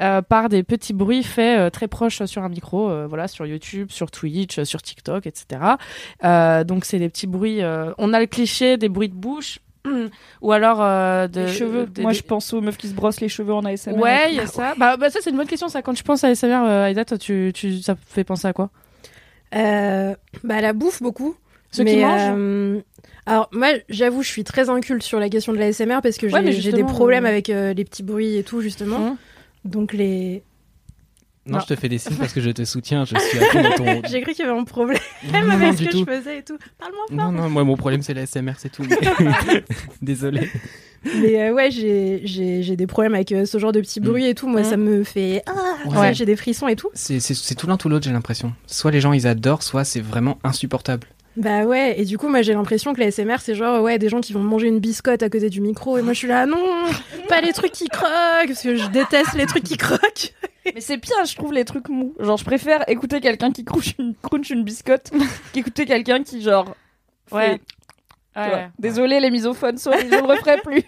[0.00, 3.46] euh, par des petits bruits faits euh, très proches sur un micro, euh, voilà, sur
[3.46, 5.60] YouTube, sur Twitch, euh, sur TikTok, etc.
[6.24, 7.62] Euh, donc c'est des petits bruits.
[7.62, 9.58] euh, on a le cliché des bruits de bouche.
[10.42, 11.86] Ou alors euh, de Les cheveux.
[11.86, 13.94] des- Moi, des- je pense aux meufs qui se brossent les cheveux en ASMR.
[13.98, 14.74] Ouais, il y a ça.
[14.76, 15.68] Bah, bah, ça c'est une bonne question.
[15.68, 18.52] Ça, quand tu penses à ASMR, euh, Aïda, toi, tu, tu, ça fait penser à
[18.52, 18.68] quoi?
[19.54, 21.34] Euh, bah, la bouffe, beaucoup.
[21.72, 22.80] Ceux mais, qui mangent euh,
[23.26, 26.26] alors, moi, j'avoue, je suis très inculte sur la question de la SMR parce que
[26.28, 28.96] j'ai Ouais, mais j'ai des problèmes euh, avec euh, les petits bruits et tout, justement.
[29.10, 29.16] Hum.
[29.64, 30.42] Donc, les.
[31.46, 31.60] Non, Non.
[31.60, 33.04] je te fais des signes parce que je te soutiens.
[33.04, 34.02] Je suis à fond dans ton.
[34.10, 34.98] J'ai cru qu'il y avait un problème
[35.32, 35.98] Non, non, avec ce que tout.
[36.08, 36.58] je faisais et tout.
[36.78, 37.16] Parle-moi fort.
[37.16, 38.82] Non, non, moi mon problème c'est la SMR, c'est tout.
[38.88, 38.96] mais-
[40.02, 40.48] Désolé.
[41.04, 44.04] Mais euh, ouais, j'ai- j'ai j'ai des problèmes avec euh, ce genre de petits Mm.
[44.04, 44.48] bruits et tout.
[44.48, 44.64] Moi, Mm.
[44.64, 45.42] ça me fait.
[45.46, 45.52] Ah,
[45.88, 45.98] Ouais.
[45.98, 46.88] ouais, j'ai des frissons et tout.
[46.94, 48.52] C'est c'est- c'est tout l'un tout l'autre, j'ai l'impression.
[48.66, 51.06] Soit les gens ils adorent, soit c'est vraiment insupportable.
[51.40, 54.08] Bah ouais, et du coup, moi j'ai l'impression que la SMR c'est genre, ouais, des
[54.10, 56.44] gens qui vont manger une biscotte à côté du micro, et moi je suis là,
[56.44, 56.62] non,
[57.28, 60.32] pas les trucs qui croquent, parce que je déteste les trucs qui croquent.
[60.74, 62.14] Mais c'est pire, je trouve, les trucs mous.
[62.20, 65.10] Genre, je préfère écouter quelqu'un qui crunch une, crunch une biscotte
[65.54, 66.74] qu'écouter quelqu'un qui, genre.
[67.26, 67.60] fait- Ouais.
[68.36, 68.68] Ouais.
[68.78, 70.84] Désolé, les misophones, sorry, je ne le referai plus.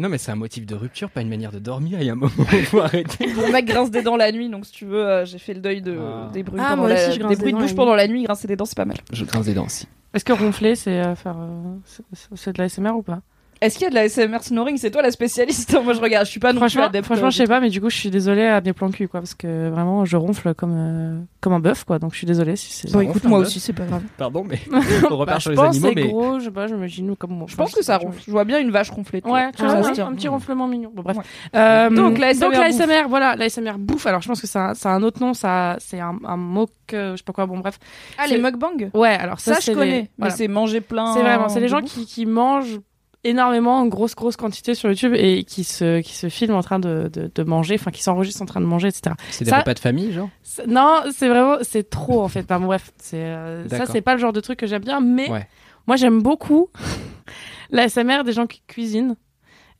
[0.00, 1.98] Mais non, mais c'est un motif de rupture, pas une manière de dormir.
[2.00, 3.26] Il y a un moment où il faut arrêter.
[3.34, 5.60] Mon mec grince des dents la nuit, donc si tu veux, euh, j'ai fait le
[5.60, 6.30] deuil de, Ah.
[6.32, 7.74] des bruits, Ah, pendant moi la- aussi, je grince des des bruits de dents bouche
[7.74, 8.22] pendant la nuit.
[8.22, 8.96] Grincer des dents, c'est pas mal.
[9.12, 9.86] Je grince des dents aussi.
[10.14, 12.02] Est-ce que ronfler, c'est euh, faire, euh, c'est-
[12.34, 13.20] c'est de la SMR ou pas?
[13.60, 14.78] Est-ce qu'il y a de la SMR snoring?
[14.78, 15.76] C'est toi la spécialiste.
[15.84, 16.24] Moi, je regarde.
[16.24, 17.04] Je suis pas non plus Franchement, adepte.
[17.04, 19.20] franchement, je sais pas, mais du coup, je suis désolée à mes plans cul, quoi,
[19.20, 21.98] parce que vraiment, je ronfle comme euh, comme un bœuf, quoi.
[21.98, 22.90] Donc, je suis désolée si c'est.
[22.92, 24.02] Bon, écoute, moi aussi, c'est pas grave.
[24.16, 24.58] Pardon, mais
[25.10, 27.16] on repart Bah, sur je les pense animaux, c'est mais gros, je sais pas, j'imagine
[27.16, 27.46] comme moi.
[27.50, 28.22] Je pense que ça ronfle.
[28.26, 29.20] Je vois bien une vache ronfler.
[29.20, 29.38] tu vois.
[29.38, 30.90] Ouais, tu Ça vois, ouais, un petit ronflement mignon.
[30.94, 31.18] Bon, bref.
[31.18, 31.22] Ouais.
[31.54, 32.80] Euh, Donc, la SMR donc, la bouffe.
[32.82, 34.06] SMR, voilà, la SMR bouffe.
[34.06, 36.66] Alors, je pense que ça, ça a un autre nom, ça, c'est un, un mot
[36.86, 37.78] que, je sais pas quoi, bon, bref.
[38.16, 40.10] Ah, C'est- les mukbang Ouais, alors ça, je connais.
[40.18, 41.12] Mais c'est manger plein.
[41.12, 42.80] C'est vraiment, c'est les gens qui mangent
[43.24, 46.78] énormément en grosse grosse quantité sur YouTube et qui se qui se filment en train
[46.78, 49.58] de, de, de manger enfin qui s'enregistrent en train de manger etc c'est des Ça-
[49.58, 50.30] repas de famille, genre?
[50.66, 52.40] Non c'est vraiment c'est trop en fait.
[52.50, 55.28] Enfin, bref c'est euh, ça c'est pas le genre de truc que j'aime bien mais
[55.30, 55.46] Ouais.
[55.86, 56.68] moi j'aime beaucoup
[57.70, 59.16] la SMR des gens qui cuisinent.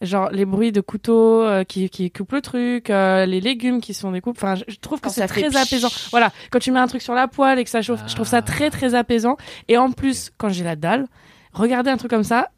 [0.03, 3.93] Genre les bruits de couteau euh, qui, qui coupent le truc euh, les légumes qui
[3.93, 5.89] sont découpés enfin je, je trouve que Quand c'est très apaisant.
[6.11, 8.27] Voilà quand tu mets un truc sur la poêle et que ça chauffe je trouve
[8.27, 8.43] ça Ah.
[8.43, 9.37] très très apaisant.
[9.69, 11.07] Et en plus quand j'ai la dalle
[11.53, 12.49] regarder un truc comme ça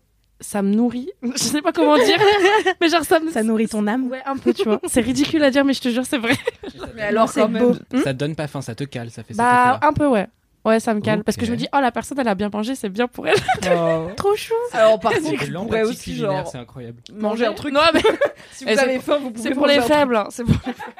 [0.42, 2.18] ça me nourrit je sais pas comment dire
[2.80, 4.08] mais genre ça me Ça nourrit ton âme.
[4.10, 6.34] ouais un peu tu vois c'est ridicule à dire mais je te jure c'est vrai
[6.94, 7.62] Mais alors, C'est quand même.
[7.62, 7.72] beau.
[7.92, 10.06] Hmm Ça te donne pas faim, ça te cale, ça fait bah cet un peu
[10.06, 10.26] ouais
[10.64, 12.48] ouais ça me calme parce que je me dis oh la personne elle a bien
[12.52, 13.34] mangé c'est bien pour elle
[13.74, 14.08] Oh.
[14.16, 16.98] trop chou Alors, par contre, C'est je pourrais aussi, genre, c'est incroyable.
[17.14, 17.72] manger un truc.
[17.72, 18.00] non mais
[18.52, 20.72] Si vous c'est avez faim, vous pouvez c'est pour les faibles hein, c'est pour les
[20.72, 20.96] faibles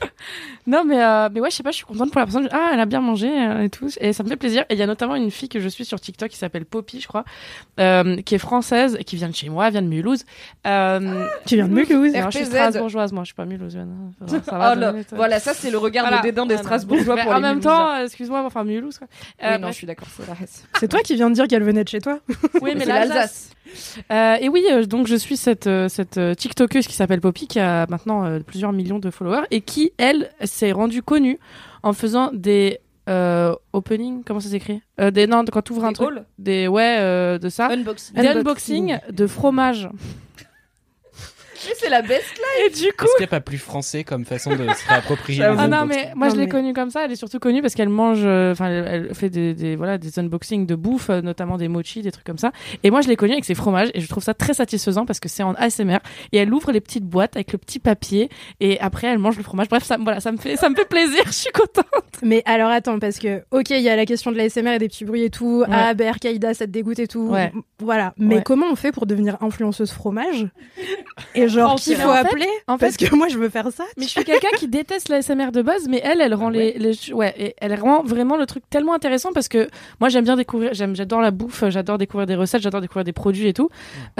[0.66, 2.70] non mais euh, mais ouais je sais pas je suis contente pour la personne ah
[2.72, 4.82] elle a bien mangé euh, et tout et ça me fait plaisir et il y
[4.82, 7.24] a notamment une fille que je suis sur TikTok qui s'appelle Poppy je crois
[7.80, 10.24] euh, qui est française et qui vient de chez moi vient de Mulhouse
[10.66, 12.12] euh, Tu viens de Mulhouse.
[12.14, 14.26] non, je suis strasbourgeoise moi je suis pas mulhousienne hein.
[14.26, 16.18] ça va, ça va, Oh là, voilà, ça c'est le regard Voilà.
[16.18, 16.56] de dédain des.
[16.56, 19.08] Strasbourgeois pour en les même temps excuse-moi enfin Mulhouse quoi
[19.42, 20.66] Oui, non, je suis d'accord, c'est la reste.
[20.80, 22.18] C'est toi qui viens de dire qu'elle venait de chez toi.
[22.62, 23.50] oui mais l'Alsace.
[24.10, 27.46] Euh, et oui, euh, donc je suis cette, euh, cette euh, TikTokeuse qui s'appelle Poppy,
[27.46, 31.38] qui a maintenant plusieurs millions de followers, et qui, elle, s'est rendue connue
[31.82, 32.80] en faisant des
[33.72, 34.80] openings, comment ça s'écrit?
[34.98, 36.10] Des, Non, quand tu ouvres un truc.
[36.38, 37.68] Des, ouais, de ça.
[37.68, 38.16] Unboxing.
[38.16, 39.88] Des unboxings de fromage.
[41.78, 42.24] C'est la best
[42.66, 43.04] Et du coup...
[43.04, 45.44] Est-ce qu'il n'y a pas plus français comme façon de se réapproprier les.
[45.46, 47.04] Ah non mais moi je l'ai mais- connue comme ça.
[47.04, 49.98] Elle est surtout connue parce qu'elle mange, euh, enfin elle, elle fait des, des voilà
[49.98, 52.52] des unboxings de bouffe, euh, notamment des mochi, des trucs comme ça.
[52.82, 55.20] Et moi je l'ai connue avec ses fromages et je trouve ça très satisfaisant parce
[55.20, 55.98] que c'est en ASMR
[56.32, 58.28] et elle ouvre les petites boîtes avec le petit papier
[58.60, 59.68] et après elle mange le fromage.
[59.68, 61.22] Bref ça me- voilà ça me fait ça me fait plaisir.
[61.26, 61.84] Je suis contente.
[62.22, 64.88] Mais alors attends, parce que, ok, il y a la question de l'ASMR et des
[64.88, 65.60] petits bruits et tout.
[65.60, 65.66] Ouais.
[65.70, 67.28] Ah, BRK, Ida, ça te dégoûte et tout.
[67.28, 67.52] Ouais.
[67.80, 68.14] Voilà.
[68.18, 68.42] Mais Ouais.
[68.44, 70.46] comment on fait pour devenir influenceuse fromage
[71.34, 73.48] Et genre, En qui faut en fait- appeler en Parce fait- que moi, je veux
[73.48, 73.84] faire ça.
[73.96, 76.72] Mais je suis quelqu'un qui déteste la SMR de base, mais elle, elle rend les,
[76.78, 79.68] les, ouais, et elle rend vraiment le truc tellement intéressant parce que
[80.00, 83.12] moi j'aime bien découvrir, j'aime, j'adore la bouffe, j'adore découvrir des recettes, j'adore découvrir des
[83.12, 83.68] produits et tout.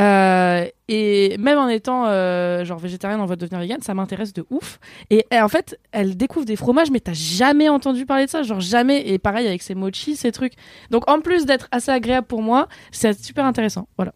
[0.00, 4.44] Euh, et même en étant euh, genre végétarienne, on va devenir vegan, ça m'intéresse de
[4.50, 4.78] ouf.
[5.10, 8.42] Et, et en fait, elle découvre des fromages, mais t'as jamais entendu parler de ça,
[8.42, 9.08] genre jamais.
[9.08, 10.54] Et pareil avec ses mochis, ces trucs.
[10.90, 13.88] Donc en plus d'être assez agréable pour moi, c'est super intéressant.
[13.96, 14.12] Voilà.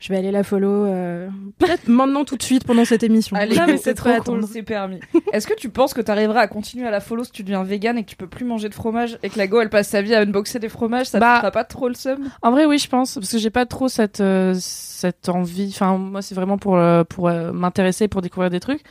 [0.00, 0.86] Je vais aller la follow.
[0.86, 1.28] euh,
[1.58, 3.36] Peut-être maintenant, tout de suite, pendant cette émission.
[3.36, 4.98] Allez, mais c'est trop cool, c'est permis.
[5.32, 7.62] Est-ce que tu penses que tu arriveras à continuer à la follow si tu deviens
[7.62, 9.88] vegan et que tu peux plus manger de fromage et que la go elle passe
[9.88, 12.30] sa vie à unboxer des fromages, ça Bah, te pas trop le seum?
[12.40, 15.70] En vrai, oui, je pense, parce que j'ai pas trop cette euh, cette envie.
[15.74, 18.82] Enfin, moi, c'est vraiment pour euh, pour euh, m'intéresser, pour découvrir des trucs.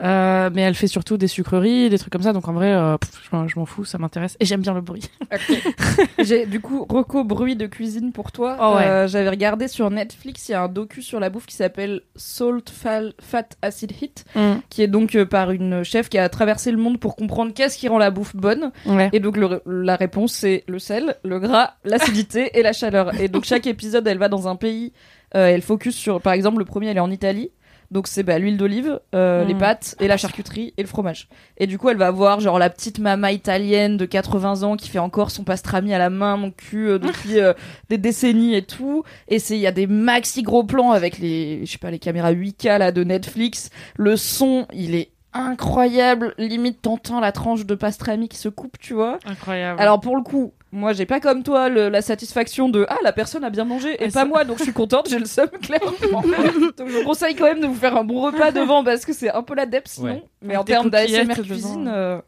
[0.00, 2.32] Euh, mais elle fait surtout des sucreries, des trucs comme ça.
[2.32, 5.02] Donc en vrai, euh, pff, je m'en- fous, ça m'intéresse et j'aime bien le bruit.
[6.18, 8.56] J'ai du coup reco bruit de cuisine pour toi.
[8.60, 8.84] Oh ouais.
[8.86, 12.02] Euh, J'avais regardé sur Netflix, il y a un docu sur la bouffe qui s'appelle
[12.16, 14.24] Salt Fat Acid Heat,
[14.70, 17.88] qui est donc par une chef qui a traversé le monde pour comprendre qu'est-ce qui
[17.88, 18.72] rend la bouffe bonne.
[18.86, 19.10] Ouais.
[19.12, 23.20] Et donc le- la réponse c'est le sel, le gras, l'acidité et la chaleur.
[23.20, 24.92] Et donc chaque épisode elle va dans un pays,
[25.34, 27.50] euh, elle focus sur, par exemple le premier elle est en Italie.
[27.90, 29.48] Donc c'est bah, l'huile d'olive, euh, Mm.
[29.48, 31.28] les pâtes et la charcuterie et le fromage.
[31.56, 34.88] Et du coup elle va avoir genre la petite mama italienne de 80 ans qui
[34.90, 37.54] fait encore son pastrami à la main, mon cul, euh, depuis euh,
[37.88, 39.04] des décennies et tout.
[39.28, 41.98] Et c'est il y a des maxi gros plans avec les je sais pas les
[41.98, 43.70] caméras 8K là de Netflix.
[43.96, 48.94] Le son il est incroyable, limite t'entends la tranche de pastrami qui se coupe, tu
[48.94, 49.18] vois.
[49.24, 49.80] Incroyable.
[49.80, 53.12] Alors pour le coup, moi j'ai pas comme toi le- la satisfaction de ah la
[53.12, 55.24] personne a bien mangé et Ouais, pas ça- moi donc je suis contente, j'ai le
[55.26, 56.22] seum clairement.
[56.76, 59.12] donc je vous conseille quand même de vous faire un bon repas devant parce que
[59.12, 60.06] c'est un peu l'adepte sinon.
[60.06, 60.24] Ouais.
[60.42, 62.20] Mais Avec en termes d'ASMR cuisine, euh,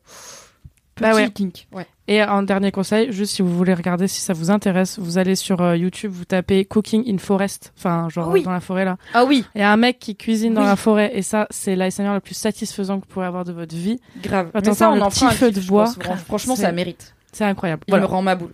[1.00, 1.30] Bah petit ouais.
[1.30, 1.66] kink.
[1.72, 1.86] Ouais.
[2.08, 5.36] Et un dernier conseil, juste si vous voulez regarder, si ça vous intéresse, vous allez
[5.36, 8.40] sur euh, YouTube, vous tapez Cooking in Forest, enfin genre Oui.
[8.40, 8.96] euh, dans la forêt là.
[9.14, 11.76] Ah oui, Il y a un mec qui cuisine dans la forêt et ça, c'est
[11.76, 14.00] l'ASMR le plus satisfaisant que vous pourrez avoir de votre vie.
[14.22, 14.50] grave.
[14.52, 15.86] Quand Mais ça on en petit fera un feu de bois,
[16.26, 17.14] Franchement ça mérite.
[17.32, 17.82] C'est incroyable.
[17.86, 18.06] Il Voilà.
[18.06, 18.52] me rend ma boule.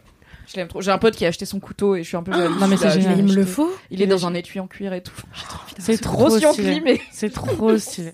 [0.48, 0.80] Je l'aime trop.
[0.80, 2.60] J'ai un pote qui a acheté son couteau et je suis un peu jalouse.
[2.60, 3.18] non, mais c'est je génial.
[3.18, 3.72] il me le faut.
[3.90, 5.12] Il est dans un étui en cuir et tout.
[5.34, 6.80] J'ai trop envie d'avoir C'est ce trop gros stylé.
[6.84, 8.12] Mais C'est trop stylé.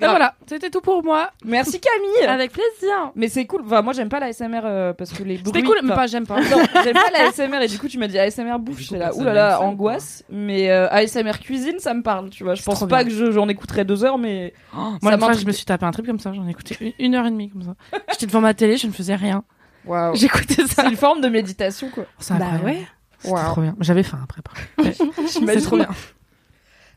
[0.00, 1.30] Et voilà, c'était tout pour moi.
[1.44, 2.26] Merci Camille.
[2.26, 3.12] Avec plaisir.
[3.14, 3.62] Mais c'est cool.
[3.64, 5.52] Enfin, moi, j'aime pas la SMR euh, parce que les bruits.
[5.54, 6.40] C'était cool, mais pas j'aime pas.
[6.40, 9.14] Non, j'aime pas la ASMR et du coup tu m'as dit ASMR bouffe, j'étais là,
[9.14, 10.24] oulala, angoisse.
[10.30, 12.54] Mais euh, ASMR cuisine, ça me parle, tu vois.
[12.56, 13.12] Je C'est pense trop pas bien.
[13.12, 15.84] que je- j'en écouterai deux heures, mais Moi, ça une fois, je me suis tapé
[15.86, 17.74] un trip comme ça, j'en ai écouté une, une heure et demie comme ça.
[18.10, 19.44] J'étais devant ma télé, je ne faisais rien.
[19.84, 20.14] Waouh.
[20.14, 20.82] J'écoutais ça.
[20.84, 22.04] C'est une forme de méditation quoi.
[22.18, 22.80] C'est Bah incroyable.
[22.80, 22.86] ouais.
[23.24, 23.76] C'était trop bien.
[23.80, 24.42] J'avais faim après.
[24.42, 24.88] par contre.
[24.88, 24.94] Ouais.
[25.32, 25.60] J'imagine.
[25.60, 25.88] C'est trop bien.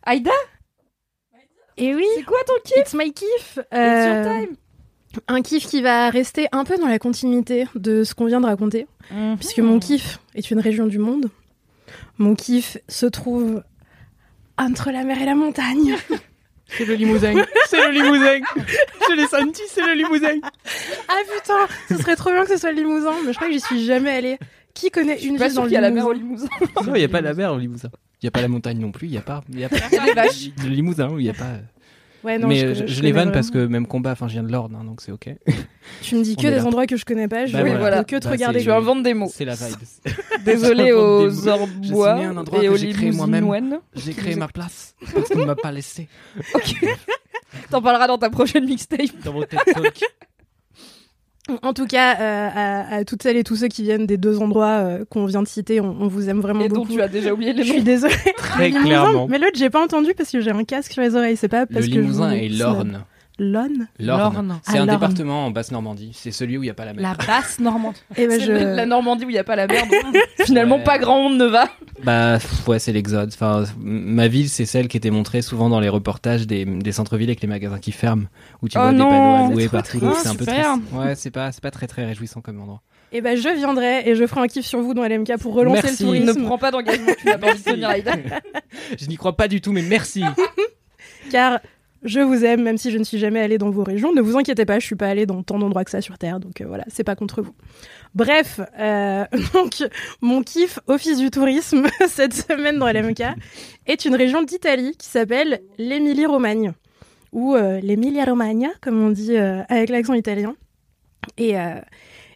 [0.04, 0.32] Aïda,
[1.78, 2.78] Et oui, c'est quoi ton kiff?
[2.78, 3.58] It's my kiff.
[3.58, 4.56] It's Euh, your time.
[5.28, 8.46] un kiff qui va rester un peu dans la continuité de ce qu'on vient de
[8.46, 8.88] raconter,
[9.38, 11.30] puisque mon kiff est une région du monde.
[12.18, 13.64] Mon kiff se trouve
[14.58, 15.96] entre la mer et la montagne.
[16.68, 17.34] C'est le limousin.
[17.68, 18.40] c'est le limousin.
[19.10, 20.40] Je l'ai senti, c'est le limousin.
[21.08, 23.54] Ah putain, ce serait trop bien que ce soit le Limousin, mais je crois que
[23.54, 24.38] j'y suis jamais allée.
[24.74, 26.82] Qui connaît une ville dans le qu'il y a la mer au Limousin Limousin.
[26.86, 27.90] Non, il n'y a pas la mer au limousin.
[28.22, 29.08] Il n'y a pas la montagne non plus.
[29.08, 29.42] Il n'y a pas.
[29.50, 30.50] Il y a pas Il y a des vaches.
[30.64, 31.60] le limousin où il n'y a pas.
[32.26, 34.28] Ouais, non, mais je, je- je, je je les vanne parce que même combat, enfin,
[34.28, 35.30] je viens de l'ordre, hein, donc c'est ok.
[36.02, 36.66] Tu me dis que des là.
[36.66, 38.04] endroits que je connais pas, je Bah vais voilà.
[38.04, 38.62] que te Bah, regarder.
[38.64, 39.30] Tu inventes des mots.
[39.32, 39.76] C'est la vibe.
[40.44, 41.48] Désolé aux.
[41.48, 42.20] Orbois
[42.64, 43.44] et aux j'ai créé moi-même.
[43.46, 43.80] Limousinoines.
[43.96, 46.08] J'ai créé ma place parce qu'il ne m'a pas laissé
[46.56, 46.76] Ok.
[47.70, 49.02] T'en parleras dans ta prochaine mixtape.
[49.24, 50.00] dans mon TED Talk.
[51.62, 54.40] En tout cas, euh, à, à toutes celles et tous ceux qui viennent des deux
[54.42, 56.94] endroits euh, qu'on vient de citer, on, on vous aime vraiment Et dont beaucoup.
[56.94, 57.74] tu as déjà oublié les Je noms.
[57.76, 58.16] suis désolée.
[58.38, 59.28] Très clairement.
[59.28, 61.38] Mais l'autre, j'ai pas entendu parce que j'ai un casque sur les oreilles.
[61.38, 62.36] C'est pas Le parce que Limousin je...
[62.38, 63.04] et l'Orne.
[63.38, 64.60] L'Orne L'Orne.
[64.64, 66.12] C'est Ah, un département en Basse-Normandie.
[66.14, 67.02] C'est celui où il n'y a pas la mer.
[67.20, 67.96] La basse normande.
[68.18, 68.52] Eh ben, C'est je...
[68.52, 69.84] la Normandie où il n'y a pas la mer.
[69.86, 70.16] donc
[70.46, 70.84] Finalement, Ouais.
[70.84, 71.68] pas grand monde ne va.
[72.04, 73.32] Bah ouais, c'est l'exode.
[73.34, 77.30] Enfin, ma ville, c'est celle qui était montrée souvent dans les reportages des, des centres-villes
[77.30, 78.26] avec les magasins qui ferment,
[78.62, 80.30] où tu Oh vois non, des panneaux à c'est partout.
[80.30, 80.68] Un peu triste.
[80.94, 82.82] Ouais, c'est pas, c'est pas très très réjouissant comme endroit.
[83.12, 85.82] Eh ben, je viendrai et je ferai un kiff sur vous dans LMK pour relancer
[85.84, 86.04] Merci.
[86.04, 86.40] le tourisme.
[86.42, 88.98] Ne prends pas d'engagement, tu n'as pas envie de.
[89.00, 90.24] Je n'y crois pas du tout, mais merci.
[91.32, 91.60] car
[92.06, 94.14] je vous aime, même si je ne suis jamais allée dans vos régions.
[94.14, 96.40] Ne vous inquiétez pas, je suis pas allée dans tant d'endroits que ça sur Terre,
[96.40, 97.54] donc euh, voilà, c'est pas contre vous.
[98.14, 99.84] Bref, euh, donc
[100.22, 103.22] mon kiff office du tourisme cette semaine dans LMK
[103.88, 106.74] est une région d'Italie qui s'appelle l'Émilie-Romagne
[107.32, 110.56] ou euh, l'Emilia-Romagna, comme on dit euh, avec l'accent italien.
[111.38, 111.74] Et, euh,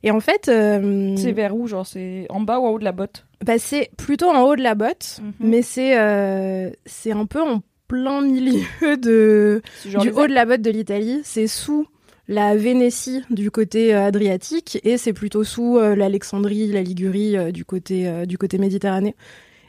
[0.03, 2.91] et en fait, C'est vers où Genre, c'est en bas ou en haut de la
[2.91, 3.25] botte?
[3.45, 5.33] bah, c'est plutôt en haut de la botte, Mhm.
[5.39, 8.63] mais c'est euh, c'est un peu en plein milieu
[8.97, 9.61] de
[9.99, 11.19] du haut de la botte de l'Italie.
[11.25, 11.85] C'est sous
[12.29, 17.51] la Vénétie du côté euh, adriatique et c'est plutôt sous euh, l'Alexandrie, la Ligurie euh,
[17.51, 19.13] du côté du côté méditerranéen.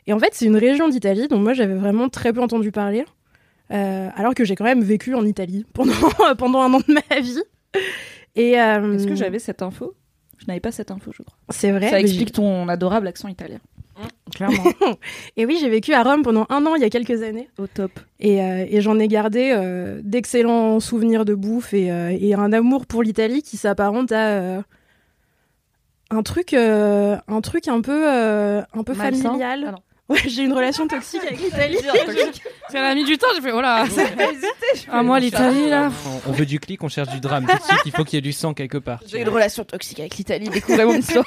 [0.06, 3.04] Et en fait, c'est une région d'Italie dont moi j'avais vraiment très peu entendu parler,
[3.70, 5.92] euh, alors que j'ai quand même vécu en Italie pendant
[6.36, 7.42] pendant un an de ma vie.
[8.36, 9.94] Et euh, Est-ce que j'avais cette info?
[10.38, 11.36] Je n'avais pas cette info, je crois.
[11.50, 11.90] C'est vrai.
[11.90, 13.58] Ça explique ton adorable accent italien.
[14.34, 14.64] Clairement.
[15.36, 17.48] Et oui, j'ai vécu à Rome pendant un an il y a quelques années.
[17.58, 17.92] Au top.
[18.18, 22.52] Et, euh, et j'en ai gardé euh, d'excellents souvenirs de bouffe et, euh, et un
[22.52, 24.62] amour pour l'Italie qui s'apparente à euh,
[26.10, 29.64] un truc, euh, un truc un peu, euh, un peu Malsain familial.
[29.68, 29.78] Ah non.
[30.10, 31.76] Ouais, j'ai une relation toxique avec l'Italie.
[32.68, 33.84] Ça a mis du temps, j'ai fait, oh là.
[34.90, 35.92] Ah, moi, l'Italie, là.
[36.26, 37.46] On, on veut du clic, on cherche du drame.
[37.46, 39.00] Tout de suite, il faut qu'il y ait du sang quelque part.
[39.06, 41.24] J'ai une relation toxique avec l'Italie, découvrez mon histoire.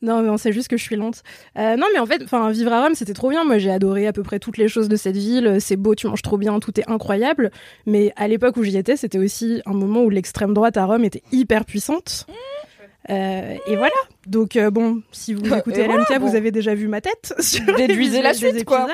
[0.00, 1.22] Non, non, c'est juste que je suis lente.
[1.58, 3.44] Euh, non, mais en fait, enfin, vivre à Rome, c'était trop bien.
[3.44, 5.56] Moi, j'ai adoré à peu près toutes les choses de cette ville.
[5.60, 7.50] C'est beau, tu manges trop bien, tout est incroyable.
[7.86, 11.04] Mais à l'époque où j'y étais, c'était aussi un moment où l'extrême droite à Rome
[11.04, 12.26] était hyper puissante.
[13.10, 13.94] Euh, et voilà.
[14.26, 16.26] Donc euh, bon, si vous écoutez voilà, LMK, bon.
[16.28, 17.34] vous avez déjà vu ma tête.
[17.40, 18.86] sur Déduisez la des suite, quoi.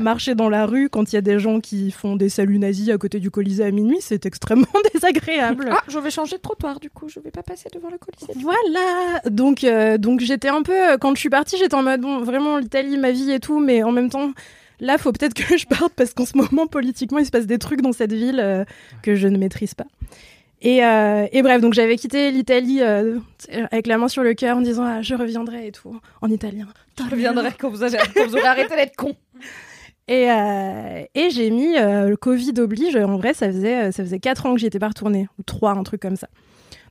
[0.00, 2.88] Marcher dans la rue quand il y a des gens qui font des saluts nazis
[2.88, 5.68] à côté du Colisée à minuit, c'est extrêmement désagréable.
[5.70, 8.32] Ah, je vais changer de trottoir, du coup, je vais pas passer devant le Colisée.
[8.40, 9.20] Voilà.
[9.30, 12.58] Donc, euh, donc j'étais un peu quand je suis partie, j'étais en mode bon, vraiment
[12.58, 14.32] l'Italie, ma vie et tout, mais en même temps,
[14.80, 17.58] là, faut peut-être que je parte parce qu'en ce moment, politiquement, il se passe des
[17.58, 18.64] trucs dans cette ville euh,
[19.02, 19.86] que je ne maîtrise pas.
[20.66, 23.18] Et, euh, et bref, donc j'avais quitté l'Italie euh,
[23.70, 26.66] avec la main sur le cœur en disant ah, je reviendrai et tout en italien.
[26.98, 29.14] Je reviendrai quand vous, avez- quand vous aurez arrêté d'être con.
[30.08, 32.96] Et, euh, et j'ai mis le Covid oblige.
[32.96, 35.72] En vrai, ça faisait ça faisait quatre ans que j'y étais pas retournée ou trois,
[35.72, 36.28] un truc comme ça.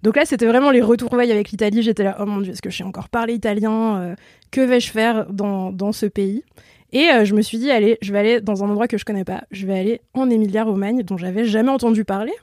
[0.03, 1.81] Donc là, c'était vraiment les retrouvailles avec l'Italie.
[1.81, 4.15] J'étais là, oh mon dieu, est-ce que je sais encore parler italien
[4.51, 6.43] Que vais-je faire dans, dans ce pays?
[6.91, 9.05] Et euh, je me suis dit, allez, je vais aller dans un endroit que je
[9.05, 9.45] connais pas.
[9.49, 12.33] Je vais aller en Emilia-Romagne, dont j'avais jamais entendu parler.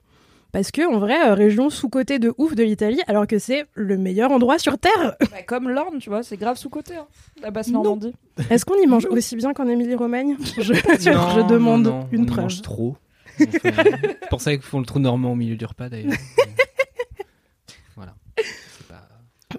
[0.52, 3.96] Parce que, en vrai, euh, région sous-cotée de ouf de l'Italie, alors que c'est le
[3.96, 5.14] meilleur endroit sur Terre.
[5.30, 7.06] Bah, comme l'Orne, tu vois, c'est grave sous-côté, hein,
[7.42, 7.68] la basse.
[7.68, 8.12] Normandie.
[8.50, 10.36] Est-ce qu'on y mange aussi bien qu'en Émilie-Romagne?
[10.58, 12.42] Je, demande non, non, une on preuve.
[12.44, 12.96] mange trop.
[13.38, 16.12] On fait- C'est pour ça qu'ils font le trou normand au milieu du repas d'ailleurs.
[17.96, 18.14] voilà.
[18.88, 19.08] Pas-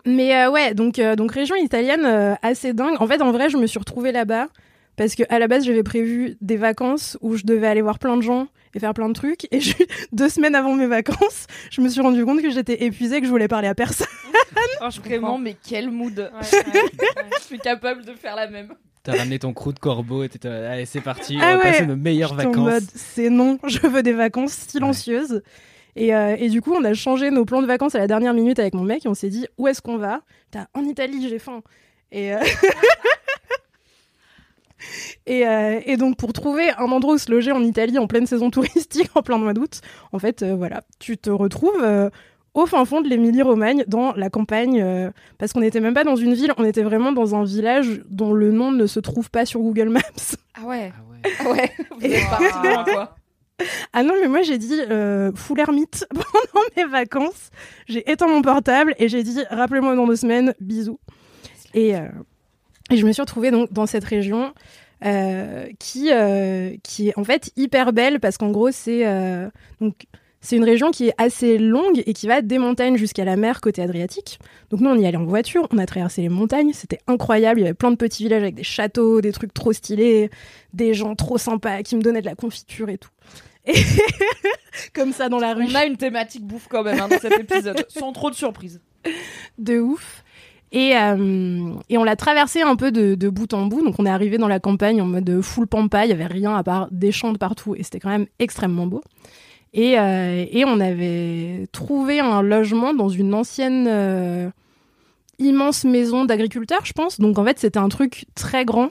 [0.06, 2.96] Mais euh, ouais, donc, euh, donc région italienne euh, assez dingue.
[3.00, 4.48] En fait, en vrai, je me suis retrouvée là-bas
[5.04, 8.18] parce que à la base j'avais prévu des vacances où je devais aller voir plein
[8.18, 9.74] de gens et faire plein de trucs et je-
[10.12, 13.32] deux semaines avant mes vacances je me suis rendu compte que j'étais épuisée que je
[13.32, 14.08] voulais parler à personne
[14.84, 16.18] Oh, je Vraiment, mais quel mood.
[16.18, 16.90] Ouais, ouais, ouais.
[17.40, 18.74] Je suis capable de faire la même.
[19.04, 21.64] T'as ramené ton crew de corbeau et t'étais allez c'est parti, on Ah va ouais.
[21.72, 22.58] passer nos meilleures J'étais vacances.
[22.74, 25.42] mode, c'est non je veux des vacances silencieuses
[25.96, 28.34] et, euh, et du coup on a changé nos plans de vacances à la dernière
[28.34, 30.22] minute avec mon mec et on s'est dit où est-ce qu'on va?
[30.52, 31.62] T'as, en Italie j'ai faim
[32.12, 32.40] et euh,
[35.26, 38.26] Et, euh, et donc pour trouver un endroit où se loger en Italie en pleine
[38.26, 42.10] saison touristique, en plein mois d'août, en fait, euh, voilà, tu te retrouves euh,
[42.54, 46.16] au fin fond de l'Émilie-Romagne, dans la campagne, euh, parce qu'on n'était même pas dans
[46.18, 49.46] une ville, on était vraiment dans un village dont le nom ne se trouve pas
[49.46, 50.02] sur Google Maps.
[50.54, 50.92] Ah ouais.
[51.40, 51.72] Ah ouais.
[52.30, 52.84] Ah.
[52.86, 53.16] Vous quoi.
[53.94, 57.50] Ah non, mais moi j'ai dit euh, full ermite pendant mes vacances.
[57.88, 61.00] J'ai éteint mon portable et j'ai dit rappelez-moi dans deux semaines, bisous.
[61.74, 62.10] Et, euh,
[62.92, 64.54] et je me suis retrouvée donc dans cette région
[65.04, 70.06] euh, qui, euh, qui est en fait hyper belle parce qu'en gros c'est euh, donc
[70.42, 73.62] c'est une région qui est assez longue et qui va des montagnes jusqu'à la mer
[73.62, 74.40] côté Adriatique.
[74.70, 77.60] Donc nous on y allait en voiture, on a traversé les montagnes, c'était incroyable.
[77.60, 80.30] Il y avait plein de petits villages avec des châteaux, des trucs trop stylés,
[80.74, 83.12] des gens trop sympas qui me donnaient de la confiture et tout.
[83.66, 83.74] Et
[84.94, 85.68] comme ça dans la rue.
[85.70, 88.82] On a une thématique bouffe quand même hein, dans cet épisode, sans trop de surprises.
[89.60, 90.24] de ouf.
[90.74, 93.84] Et, euh, et on l'a traversé un peu de, de bout en bout.
[93.84, 96.06] Donc on est arrivé dans la campagne en mode full pampa.
[96.06, 98.86] Il y avait rien à part des champs de partout et c'était quand même extrêmement
[98.88, 99.02] beau.
[99.74, 104.50] Et, euh, et on avait trouvé un logement dans une ancienne euh,
[105.40, 107.20] immense maison d'agriculteurs, je pense.
[107.20, 108.90] Donc en fait c'était un truc très grand.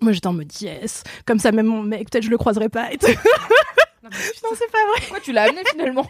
[0.00, 1.02] Moi j'étais en mode yes.
[1.26, 2.90] Comme ça même mon mec, peut-être je le croiserai pas.
[2.92, 3.06] et tout.
[4.02, 4.10] non
[4.54, 5.00] c'est pas vrai.
[5.00, 6.06] Pourquoi tu l'as amené finalement?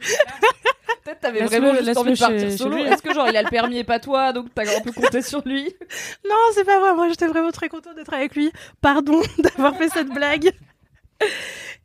[1.04, 2.76] Peut-être t'avais vraiment juste envie de partir chez- solo.
[2.78, 5.22] Est-ce que genre il a le permis et pas toi, donc t'as un peu compté
[5.22, 5.64] sur lui?
[6.28, 6.94] Non, c'est pas vrai.
[6.94, 8.50] Moi, j'étais vraiment très contente d'être avec lui.
[8.82, 10.50] Pardon d'avoir fait cette blague.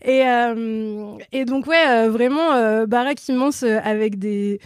[0.04, 4.60] Et, euh, et donc, ouais, euh, vraiment, euh, baraque immense euh, avec des,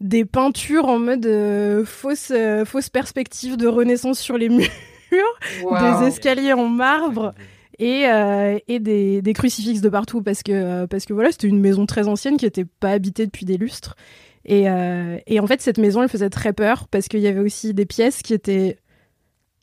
[0.00, 4.68] des peintures en mode euh, fausse, euh, fausse perspective de renaissance sur les murs,
[5.10, 7.34] des escaliers en marbre
[7.78, 11.48] et, euh, et des, des crucifixes de partout parce que, euh, parce que voilà, c'était
[11.48, 13.96] une maison très ancienne qui n'était pas habitée depuis des lustres.
[14.44, 17.40] Et, euh, et en fait, cette maison, elle faisait très peur parce qu'il y avait
[17.40, 18.78] aussi des pièces qui étaient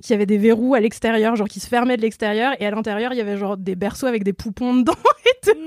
[0.03, 3.14] qui avaient des verrous à l'extérieur, genre qui se fermaient de l'extérieur, et à l'intérieur,
[3.14, 4.93] il y avait genre des berceaux avec des poupons dedans
[5.26, 5.57] et tout.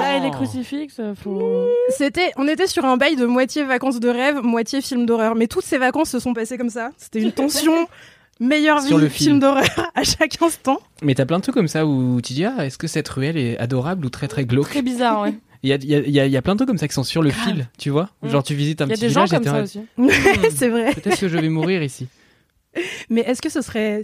[0.00, 1.68] Ça et les crucifixes, euh, faut.
[1.90, 5.36] C'était, on était sur un bail de moitié vacances de rêve, moitié film d'horreur.
[5.36, 6.90] Mais toutes ces vacances se sont passées comme ça.
[6.96, 7.86] C'était une tension,
[8.42, 9.40] meilleure vie, Sur le film fil.
[9.40, 10.78] d'horreur à chaque instant.
[11.02, 13.36] Mais t'as plein de trucs comme ça où tu dis ah est-ce que cette ruelle
[13.36, 14.68] est adorable ou très très glauque.
[14.68, 15.34] Très bizarre, ouais.
[15.64, 16.78] Il y a, il y, a, il y a- y a plein de trucs comme
[16.78, 18.10] ça qui sont sur le fil, tu vois.
[18.22, 18.28] Mm.
[18.30, 19.62] Genre tu visites un Il y a petit des gens village et comme ça en-
[19.62, 19.80] aussi.
[20.56, 20.92] c'est vrai.
[20.92, 22.08] Peut-être que je vais mourir ici.
[23.10, 24.02] Mais est-ce que ce serait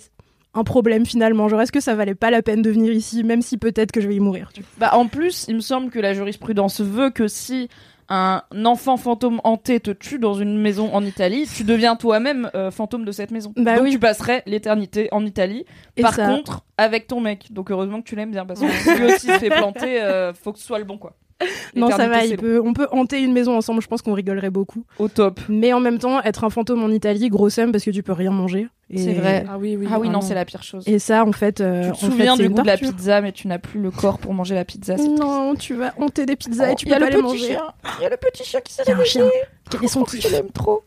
[0.55, 1.49] un problème finalement?
[1.49, 4.01] Genre, est-ce que ça valait pas la peine de venir ici, même si peut-être que
[4.01, 4.69] je vais y mourir tu vois?
[4.79, 7.69] Bah en plus, il me semble que la jurisprudence veut que si
[8.09, 12.71] un enfant fantôme hanté te tue dans une maison en Italie, tu deviens toi-même euh,
[12.71, 13.53] fantôme de cette maison.
[13.57, 13.91] Bah Donc oui.
[13.93, 15.65] tu passerais l'éternité en Italie.
[15.97, 17.53] Et Par ça- contre, avec ton mec.
[17.53, 20.33] Donc heureusement que tu l'aimes bien parce que si lui aussi se fait planter, euh,
[20.33, 21.15] faut que ce soit le bon quoi.
[21.77, 24.51] Non, ça va, il peut, on peut hanter une maison ensemble, je pense qu'on rigolerait
[24.51, 24.85] beaucoup.
[24.99, 25.41] Au top.
[25.49, 28.13] Mais en même temps, être un fantôme en Italie, gros seum parce que tu peux
[28.13, 28.67] rien manger.
[28.91, 29.45] Et- C'est vrai.
[29.49, 29.87] Ah oui, oui.
[29.93, 30.83] Ah oui, non, c'est la pire chose.
[30.89, 33.33] Et ça, en fait, euh, tu te souviens du une goût de la pizza, mais
[33.33, 34.97] tu n'as plus le corps pour manger la pizza.
[34.97, 37.11] c'est Non, tu vas hanter des pizzas Oh, et tu il y peux a pas
[37.11, 37.47] le les petit manger.
[37.47, 37.63] chien.
[37.99, 39.11] Il y a le petit chien qui s'est Il y a un réveillé.
[39.13, 39.31] chien.
[39.71, 40.83] Quel est son kiff je l'aime trop.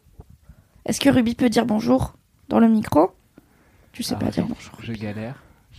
[0.86, 2.16] Est-ce que Ruby peut dire bonjour
[2.50, 3.12] dans le micro?
[3.94, 4.54] Tu sais Ah, pas dire oui.
[4.56, 4.74] bonjour.
[4.82, 5.36] Je galère.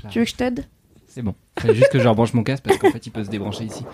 [0.08, 0.64] Tu veux que je t'aide?
[1.14, 1.34] C'est bon.
[1.58, 3.84] Fallait juste que je rebranche mon casque parce qu'en fait il peut se débrancher ici.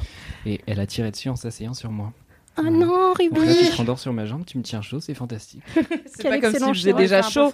[0.46, 2.12] Et elle a tiré dessus en s'asseyant sur moi.
[2.56, 5.00] Ah non, Donc là tu Ruby te rendors sur ma jambe, tu me tiens chaud,
[5.00, 5.62] c'est fantastique.
[6.06, 7.52] C'est pas comme si je faisais déjà chaud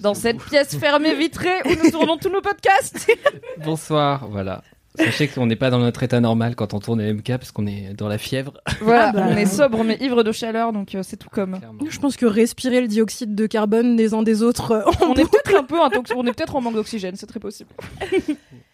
[0.00, 3.10] dans cette pièce fermée vitrée où nous tournons tous nos podcasts.
[3.64, 4.62] Bonsoir, voilà.
[4.96, 7.94] Sachez qu'on n'est pas dans notre état normal quand on tourne LMK parce qu'on est
[7.94, 8.54] dans la fièvre.
[8.80, 9.26] Voilà, Ah bah.
[9.28, 11.58] on est sobre mais ivre de chaleur, donc euh, c'est tout comme.
[11.58, 11.82] clairement.
[11.88, 14.70] Je pense que respirer le dioxyde de carbone des uns des autres.
[14.70, 15.76] euh, en On est peut-être un peu
[16.16, 17.70] on est peut-être en manque d'oxygène, c'est très possible.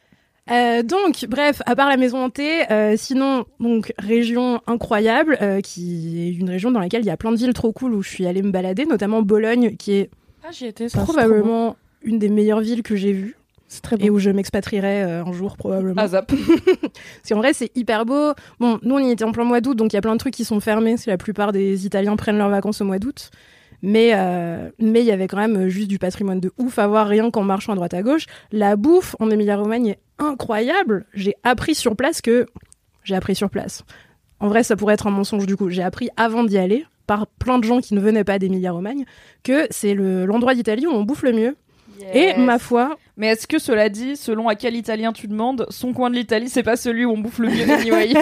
[0.51, 6.29] Euh, donc, bref, à part la maison hantée, euh, sinon, donc région incroyable, euh, qui
[6.29, 8.09] est une région dans laquelle il y a plein de villes trop cool où je
[8.09, 10.11] suis allée me balader, notamment Bologne, qui est
[10.43, 13.37] Ah, étais, probablement une des meilleures villes que j'ai vues
[13.69, 14.05] C'est très beau.
[14.05, 16.01] et où je m'expatrierai euh, un jour probablement.
[16.03, 16.33] Ah zap.
[16.83, 18.33] Parce qu'en vrai, c'est hyper beau.
[18.59, 20.19] Bon, nous, on y était en plein mois d'août, donc il y a plein de
[20.19, 23.31] trucs qui sont fermés, que la plupart des Italiens prennent leurs vacances au mois d'août.
[23.83, 27.07] Mais euh, mais il y avait quand même juste du patrimoine de ouf à voir
[27.07, 28.27] rien qu'en marchant à droite à gauche.
[28.53, 31.07] La bouffe en Emilia-Romagne est incroyable.
[31.15, 32.47] J'ai appris sur place que
[33.05, 33.85] j'ai appris sur place.
[34.39, 35.69] En vrai, ça pourrait être un mensonge du coup.
[35.71, 39.05] J'ai appris avant d'y aller par plein de gens qui ne venaient pas d'Emilia-Romagne
[39.43, 41.57] que c'est le l'endroit d'Italie où on bouffe le mieux.
[42.15, 45.93] Et ma foi, Mais est-ce que cela dit, selon à quel italien tu demandes, son
[45.93, 48.15] coin de l'Italie, c'est pas celui où on bouffe le mieux anyway?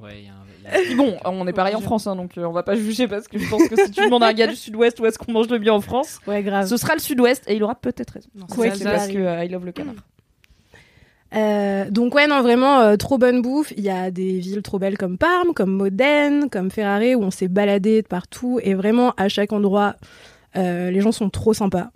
[0.00, 2.52] Ouais, il y a un- Bon, on est pareil en France, hein, donc euh, on
[2.52, 4.54] va pas juger parce que je pense que si tu demandes à un gars du
[4.54, 6.66] Sud-Ouest où est-ce qu'on mange le mieux en France, ouais, grave.
[6.68, 8.28] ce sera le Sud-Ouest et il aura peut-être raison.
[8.34, 9.12] Non, Ouais, c'est c'est parce ça.
[9.12, 9.94] que euh, I love le canard.
[11.34, 13.72] Euh, donc ouais, non, vraiment, euh, trop bonne bouffe.
[13.76, 17.30] Il y a des villes trop belles comme Parme, comme Modène, comme Ferrare, où on
[17.30, 18.60] s'est baladé de partout.
[18.62, 19.96] Et vraiment, à chaque endroit,
[20.56, 21.88] euh, les gens sont trop sympas.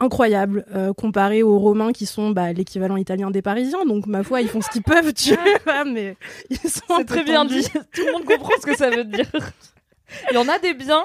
[0.00, 0.64] Incroyable,
[0.96, 3.84] comparé aux Romains qui sont bah, l'équivalent italien des Parisiens.
[3.84, 5.34] Donc, ma foi, ils font ce qu'ils peuvent, tu
[5.64, 6.16] vois, mais
[6.50, 7.66] ils sont très bien dit.
[7.92, 9.26] Tout le monde comprend ce que ça veut dire.
[10.30, 11.02] Il y en a des biens,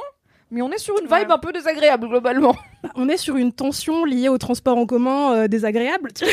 [0.52, 1.32] mais on est sur une vibe Ouais.
[1.34, 2.56] un peu désagréable globalement.
[2.84, 6.12] Bah, On est sur une tension liée au transport en commun euh, désagréable.
[6.14, 6.26] tu.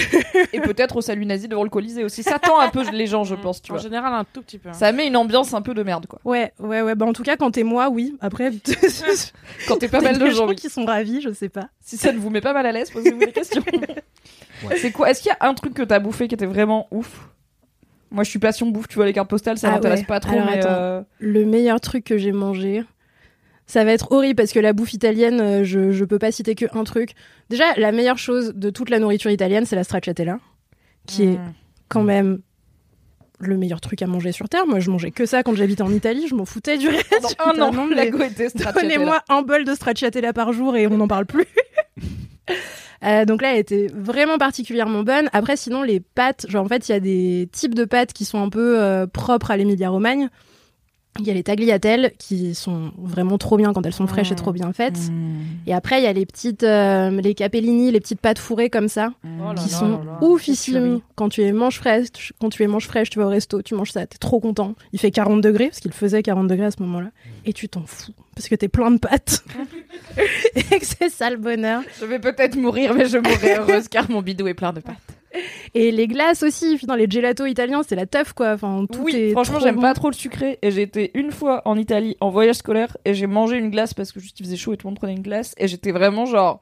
[0.53, 2.23] Et peut-être au salut nazi devant le Colisée aussi.
[2.25, 3.83] Ça tend un peu les gens, je pense, tu en vois.
[3.83, 4.69] général, un tout petit peu.
[4.71, 4.73] hein.
[4.73, 6.19] Ça met une ambiance un peu de merde, quoi.
[6.25, 6.95] Ouais, ouais, ouais.
[6.97, 8.17] Bah, en tout cas, quand t'es moi, oui.
[8.21, 8.51] Après,
[9.69, 10.57] Quand t'es pas mal de des gens, oui.
[10.57, 11.69] qui sont ravis, je sais pas.
[11.81, 13.63] Si ça ne vous met pas mal à l'aise, posez-vous des questions.
[14.77, 17.29] C'est quoi Est-ce qu'il y a un truc que t'as bouffé qui était vraiment ouf?
[18.11, 20.07] Moi, je suis passion bouffe, tu vois, les cartes postales, ça Ah m'intéresse ouais.
[20.07, 20.69] pas trop, Alors, mais attends.
[20.71, 22.83] euh, Le meilleur truc que j'ai mangé,
[23.71, 26.55] ça va être horrible parce que la bouffe italienne, euh, je, je peux pas citer
[26.55, 27.13] que un truc.
[27.49, 30.39] Déjà, la meilleure chose de toute la nourriture italienne, c'est la stracciatella,
[31.07, 31.53] qui est Mm.
[31.89, 32.41] quand même
[33.39, 34.67] le meilleur truc à manger sur terre.
[34.67, 37.37] Moi, je mangeais que ça quand j'habitais en Italie, je m'en foutais du reste.
[37.39, 38.07] Pendant un an, la.
[38.73, 41.47] Donnez-moi un bol de stracciatella par jour et on n'en parle plus.
[43.03, 45.31] Euh, donc là, elle était vraiment particulièrement bonne.
[45.33, 48.27] Après, sinon, les pâtes, genre en fait, il y a des types de pâtes qui
[48.27, 50.29] sont un peu euh, propres à l'Emilia-Romagne.
[51.19, 54.37] Il y a les tagliatelles qui sont vraiment trop bien quand elles sont fraîches et
[54.37, 55.11] trop bien faites.
[55.11, 55.41] Mm.
[55.67, 58.89] Et après, il y a les petites, euh, les capellini, les petites pâtes fourrées comme
[58.89, 60.19] ça, Oh là qui là sont là là.
[60.23, 61.01] oufissimes.
[61.17, 63.75] Quand tu les manges fraîches, quand tu les manges fraîches, tu vas au resto, tu
[63.75, 64.77] manges ça, t'es trop content.
[64.93, 67.09] Il fait 40 degrés, parce qu'il faisait 40 degrés à ce moment-là.
[67.45, 69.45] Et tu t'en fous, parce que t'es plein de pâtes.
[70.57, 71.83] et que c'est ça le bonheur.
[72.01, 74.97] Je vais peut-être mourir, mais je mourrai heureuse car mon bidou est plein de pâtes.
[75.75, 78.53] Et les glaces aussi, dans les gelatos italiens, c'est la teuf quoi.
[78.53, 79.83] Enfin, tout oui, est franchement, j'aime bon.
[79.83, 80.59] pas trop le sucré.
[80.63, 83.95] Et j'ai été une fois en Italie en voyage scolaire et j'ai mangé une glace
[83.95, 85.55] parce que juste il faisait chaud et tout le monde prenait une glace.
[85.59, 86.61] Et j'étais vraiment genre.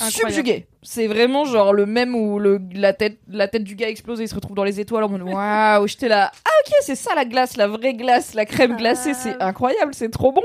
[0.00, 0.32] Incroyable.
[0.32, 0.66] Subjugué.
[0.82, 4.24] C'est vraiment genre le même où le, la, tête, la tête du gars explose et
[4.24, 5.86] il se retrouve dans les étoiles en mode waouh.
[5.86, 6.32] J'étais là.
[6.44, 9.14] Ah, ok, c'est ça la glace, la vraie glace, la crème glacée.
[9.14, 10.42] C'est incroyable, c'est trop bon.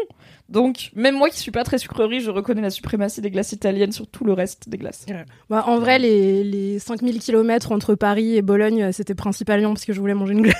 [0.49, 3.91] Donc, même moi qui suis pas très sucrerie, je reconnais la suprématie des glaces italiennes
[3.91, 5.05] sur tout le reste des glaces.
[5.47, 9.85] Bah, en vrai, les, les 5000 km entre Paris et Bologne, euh, c'était principalement parce
[9.85, 10.55] que je voulais manger une glace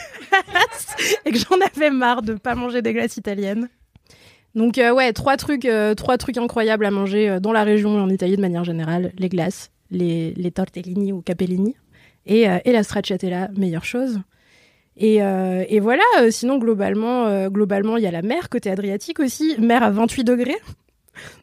[1.26, 3.68] et que j'en avais marre de pas manger des glaces italiennes.
[4.54, 8.02] Donc euh, ouais, trois trucs, euh, trois trucs incroyables à manger dans la région et
[8.02, 11.76] en Italie de manière générale les glaces, les, tortellini ou capellini
[12.28, 14.20] et, et la stracciatella, meilleure chose.
[15.00, 16.04] Et, euh, et voilà.
[16.20, 19.90] euh, sinon globalement, euh, globalement, il y a la mer côté Adriatique aussi, mer à
[19.92, 20.58] 28 degrés.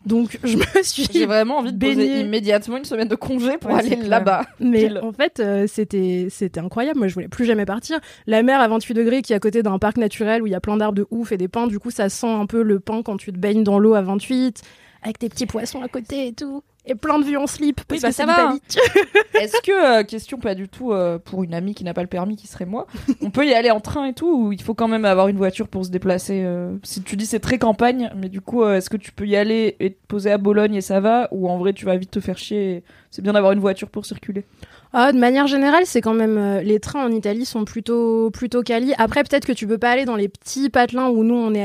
[0.07, 2.21] Donc je me suis J'ai vraiment envie de poser baignée.
[2.21, 4.47] immédiatement une semaine de congé pour Ouais, aller là-bas.
[4.61, 5.01] Mais Pile.
[5.03, 6.99] en fait, euh, c'était c'était incroyable.
[6.99, 7.99] Moi, je voulais plus jamais partir.
[8.27, 10.55] La mer à 28 degrés, qui est à côté d'un parc naturel où il y
[10.55, 11.67] a plein d'arbres de ouf et des pins.
[11.67, 14.01] Du coup, ça sent un peu le pain quand tu te baignes dans l'eau à
[14.03, 14.63] 28,
[15.03, 16.63] avec tes petits poissons à côté et tout.
[16.87, 19.09] Et plein de vues en slip, parce bah, que ça c'est va, l'Italie.
[19.41, 22.09] Est-ce que, euh, question pas du tout euh, pour une amie qui n'a pas le
[22.09, 22.87] permis, qui serait moi,
[23.23, 25.37] on peut y aller en train et tout, ou il faut quand même avoir une
[25.37, 28.77] voiture pour se déplacer euh, Si tu dis c'est très campagne, mais du coup, euh,
[28.77, 31.49] est-ce que tu peux y aller et te poser à Bologne et ça va, ou
[31.49, 34.45] en vrai tu vas vite te faire chier C'est bien d'avoir une voiture pour circuler?
[34.93, 38.63] Ah, de manière générale, c'est quand même euh, les trains en Italie sont plutôt plutôt
[38.63, 38.95] quali.
[38.99, 41.63] Après, peut-être que tu peux pas aller dans les petits patelins où nous on est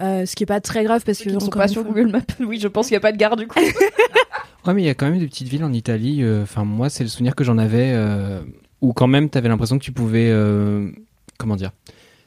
[0.00, 2.08] allé, ce qui est pas très grave parce que Qui ne sont pas sur Google
[2.10, 2.20] Maps.
[2.40, 3.58] Oui, je pense qu'il n'y a pas de gare du coup.
[4.66, 6.18] Ouais, mais il y a quand même des petites villes en Italie.
[6.22, 8.40] euh, Enfin, moi, c'est le souvenir que j'en avais euh,
[8.82, 10.28] où quand même, t'avais l'impression que tu pouvais.
[10.30, 10.90] euh,
[11.38, 11.70] comment dire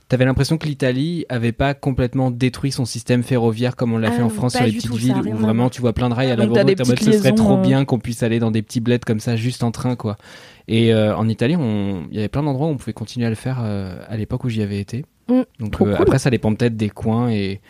[0.08, 4.12] T'avais l'impression que l'Italie avait pas complètement détruit son système ferroviaire comme on l'a Ah,
[4.12, 6.14] fait en France pas sur les petites tout, villes où vraiment tu vois plein de
[6.16, 6.46] rails à la
[6.96, 7.62] petites ce serait liaisons, trop euh.
[7.62, 10.18] bien qu'on puisse aller dans des petits bleds comme ça juste en train quoi.
[10.68, 13.30] Et euh, en Italie, on- il y avait plein d'endroits où on pouvait continuer à
[13.30, 15.06] le faire euh, à l'époque où j'y avais été.
[15.32, 15.96] Mm, Donc euh, cool.
[15.96, 17.62] après, ça dépend peut-être des coins et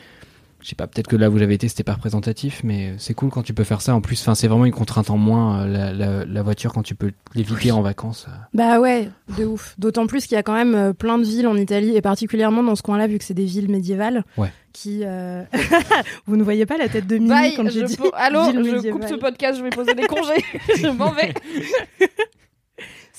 [0.63, 3.31] je sais pas, peut-être que là où j'avais été, c'était pas représentatif, mais c'est cool
[3.31, 3.95] quand tu peux faire ça.
[3.95, 6.83] En plus, enfin, c'est vraiment une contrainte en moins euh, la, la- la voiture quand
[6.83, 8.27] tu peux l'éviter en vacances.
[8.29, 8.33] euh.
[8.53, 9.09] Bah ouais,
[9.39, 9.73] de ouf.
[9.79, 12.61] D'autant plus qu'il y a quand même euh, plein de villes en Italie, et particulièrement
[12.61, 14.23] dans ce coin-là, vu que c'est des villes médiévales.
[14.37, 14.51] Ouais.
[14.71, 14.99] Qui.
[15.03, 15.41] euh,
[16.27, 17.97] Vous ne voyez pas la tête de Mimi Bye, quand j'ai je dit.
[17.97, 18.91] po- Allô, je médiévale.
[18.99, 20.45] coupe ce podcast, je vais poser des congés.
[20.77, 21.33] je m'en vais.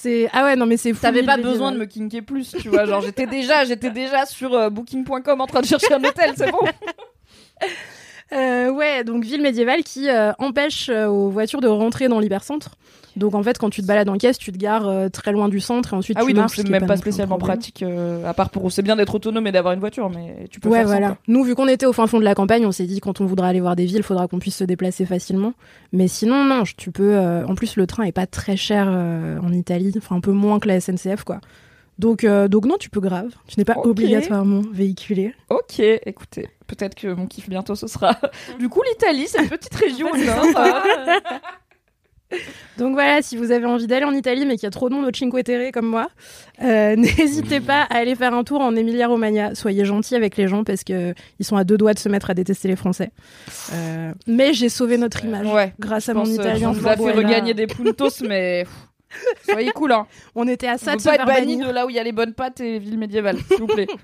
[0.03, 1.01] C'est ah ouais non mais c'est fou.
[1.01, 2.87] T'avais pas besoin de me kinker plus, tu vois.
[2.87, 6.51] Genre, j'étais déjà, j'étais déjà sur euh, booking.com en train de chercher un hôtel, c'est
[6.51, 6.59] bon.
[8.33, 12.71] Euh, ouais, donc ville médiévale qui euh, empêche euh, aux voitures de rentrer dans l'hypercentre.
[13.17, 15.49] Donc en fait, quand tu te balades en caisse, tu te gares euh, très loin
[15.49, 16.57] du centre et ensuite Ah tu oui, donc marches.
[16.57, 18.73] c'est ce qui est même pas spécialement pratique, euh, à part pour.
[18.73, 21.17] C'est bien d'être autonome et d'avoir une voiture, mais tu peux Ouais, faire voilà.
[21.29, 23.27] Nous, vu qu'on était au fin fond de la campagne, on s'est dit quand on
[23.27, 25.53] voudra aller voir des villes, il faudra qu'on puisse se déplacer facilement.
[25.93, 27.15] Mais sinon, non, tu peux.
[27.15, 30.59] euh, en plus, le train est pas très cher en Italie, enfin un peu moins
[30.59, 31.41] que la SNCF, quoi.
[31.99, 33.29] Donc, euh, donc non, tu peux grave.
[33.47, 35.35] Tu n'es pas obligatoirement véhiculé.
[35.51, 38.17] Ok, écoutez, peut-être que mon kiff bientôt ce sera.
[38.59, 40.09] du coup, l'Italie, c'est une petite région
[42.79, 44.95] Donc voilà, si vous avez envie d'aller en Italie, mais qu'il y a trop de
[44.95, 46.09] monde au Cinque Terre comme moi,
[46.63, 49.55] euh, n'hésitez pas à aller faire un tour en Emilia-Romagna.
[49.55, 52.31] Soyez gentils avec les gens parce que ils sont à deux doigts de se mettre
[52.31, 53.11] à détester les Français.
[53.73, 56.71] Euh, mais j'ai sauvé notre image Ouais, grâce à mon pense, euh, italien.
[56.71, 58.65] On vous a fait regagner des puntos, mais.
[59.49, 60.07] Soyez cool, hein.
[60.35, 61.69] On était à ça de se pas être faire banni bannir.
[61.69, 63.87] de là où il y a les bonnes pâtes et ville médiévale, s'il vous plaît.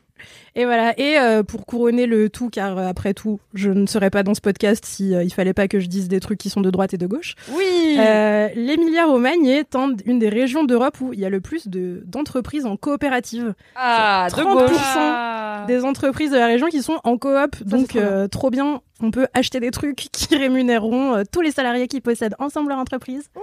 [0.57, 0.99] Et voilà.
[0.99, 4.35] Et euh, pour couronner le tout, car euh, après tout, je ne serais pas dans
[4.35, 6.71] ce podcast si euh, il fallait pas que je dise des trucs qui sont de
[6.71, 7.37] droite et de gauche.
[7.53, 11.69] Oui Euh, L'Emilia-Romagne est un- une des régions d'Europe où il y a le plus
[11.69, 13.55] de d'entreprises en coopérative.
[13.77, 15.65] Ah, de 30% gauche Ah.
[15.69, 17.55] des entreprises de la région qui sont en coop.
[17.65, 18.81] donc trop trop bien.
[19.01, 23.31] On peut acheter des trucs qui rémunéreront tous les salariés qui possèdent ensemble leur entreprise.
[23.37, 23.43] Ouais.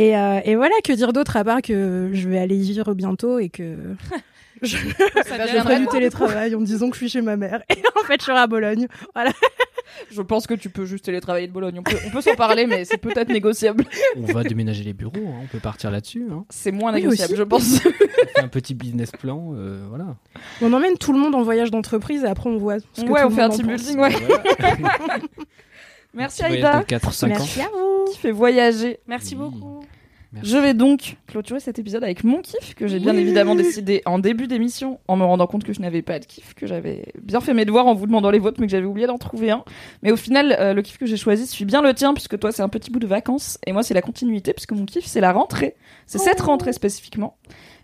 [0.00, 2.94] Et, euh, et voilà, que dire d'autre à part que je vais aller y vivre
[2.94, 3.76] bientôt et que
[4.62, 4.76] je,
[5.26, 7.62] Ça je ferai du télétravail en me disant que je suis chez ma mère.
[7.68, 8.86] Et en fait, je serai à Bologne.
[10.10, 11.80] Je pense que tu peux juste télétravailler de Bologne.
[11.80, 13.84] On peut, on peut s'en parler, mais c'est peut-être négociable.
[14.16, 16.28] On va déménager les bureaux, hein, on peut partir là-dessus.
[16.32, 16.44] Hein.
[16.48, 17.38] C'est moins Oui, négociable, aussi.
[17.38, 17.80] je pense.
[18.36, 20.16] Un petit business plan, euh, voilà.
[20.62, 23.20] On emmène tout le monde en voyage d'entreprise et après on voit ce que Ouais,
[23.22, 24.10] tout on le fait un team building, ouais.
[24.10, 25.18] Voilà.
[26.14, 27.30] Merci Aïda, de 4 5 ans.
[27.30, 28.12] Merci à vous.
[28.12, 29.00] qui fait voyager.
[29.08, 29.40] Merci Oui.
[29.50, 29.84] beaucoup.
[30.32, 30.50] Merci.
[30.50, 34.20] Je vais donc clôturer cet épisode avec mon kiff que j'ai bien évidemment décidé en
[34.20, 37.40] début d'émission en me rendant compte que je n'avais pas de kiff, que j'avais bien
[37.40, 39.64] fait mes devoirs en vous demandant les vôtres mais que j'avais oublié d'en trouver un.
[40.02, 42.52] Mais au final, euh, le kiff que j'ai choisi suit bien le tien puisque toi
[42.52, 45.20] c'est un petit bout de vacances et moi c'est la continuité puisque mon kiff c'est
[45.20, 45.74] la rentrée.
[46.06, 47.36] C'est cette rentrée spécifiquement.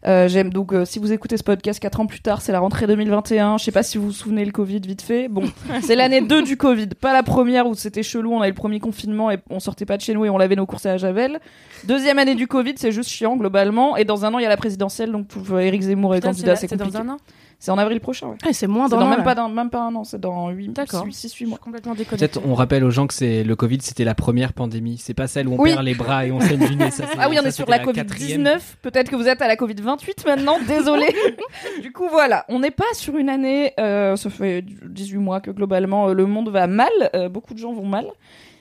[0.07, 2.61] Euh, J'aime donc euh, si vous écoutez ce podcast 4 ans plus tard, c'est la
[2.61, 3.59] rentrée 2021.
[3.59, 5.27] Je sais pas si vous vous souvenez le Covid vite fait.
[5.29, 5.43] Bon,
[5.83, 8.79] c'est l'année 2 du Covid, pas la première où c'était chelou, on avait le premier
[8.79, 10.97] confinement et on sortait pas de chez nous et on lavait nos courses à la
[10.99, 11.41] javel.
[11.85, 13.97] Deuxième année du Covid, c'est juste chiant globalement.
[13.97, 16.31] Et dans un an, il y a la présidentielle, donc tout, Eric Zemmour est Putain,
[16.31, 17.05] candidat, c'est c'est dans compliqué.
[17.05, 17.17] un an?
[17.59, 18.37] C'est en avril prochain, ouais.
[18.45, 19.25] Ah, c'est moins dans an, même là.
[19.25, 21.07] pas, d'un- même pas un an, c'est dans 8, D'accord.
[21.11, 21.59] 6, 8 mois.
[21.59, 21.95] Complètement.
[21.95, 24.99] Peut-être on rappelle aux gens que c'est le Covid, c'était la première pandémie.
[24.99, 25.71] C'est pas celle où on Oui.
[25.73, 26.91] perd les bras et on saigne du nez.
[26.91, 28.43] Ça, c'est- Ah oui, on ça, est sur la quatrième.
[28.45, 28.61] Covid-19.
[28.83, 30.59] Peut-être que vous êtes à la Covid-28 maintenant.
[30.69, 31.07] Désolé.
[31.83, 32.45] du coup, voilà.
[32.51, 33.73] On n'est pas sur une année.
[33.81, 36.89] euh, ça fait 18 mois que globalement euh, le monde va mal.
[37.15, 38.07] euh, beaucoup de gens vont mal.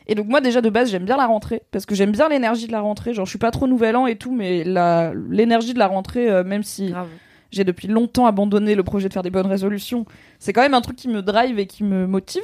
[0.07, 2.67] Et donc moi déjà de base j'aime bien la rentrée parce que j'aime bien l'énergie
[2.67, 3.13] de la rentrée.
[3.15, 6.43] Genre je suis pas trop nouvel an et tout, mais l'énergie de la rentrée, euh,
[6.43, 7.07] même si Grave.
[7.51, 10.05] J'ai depuis longtemps abandonné le projet de faire des bonnes résolutions,
[10.39, 12.43] c'est quand même un truc qui me drive et qui me motive.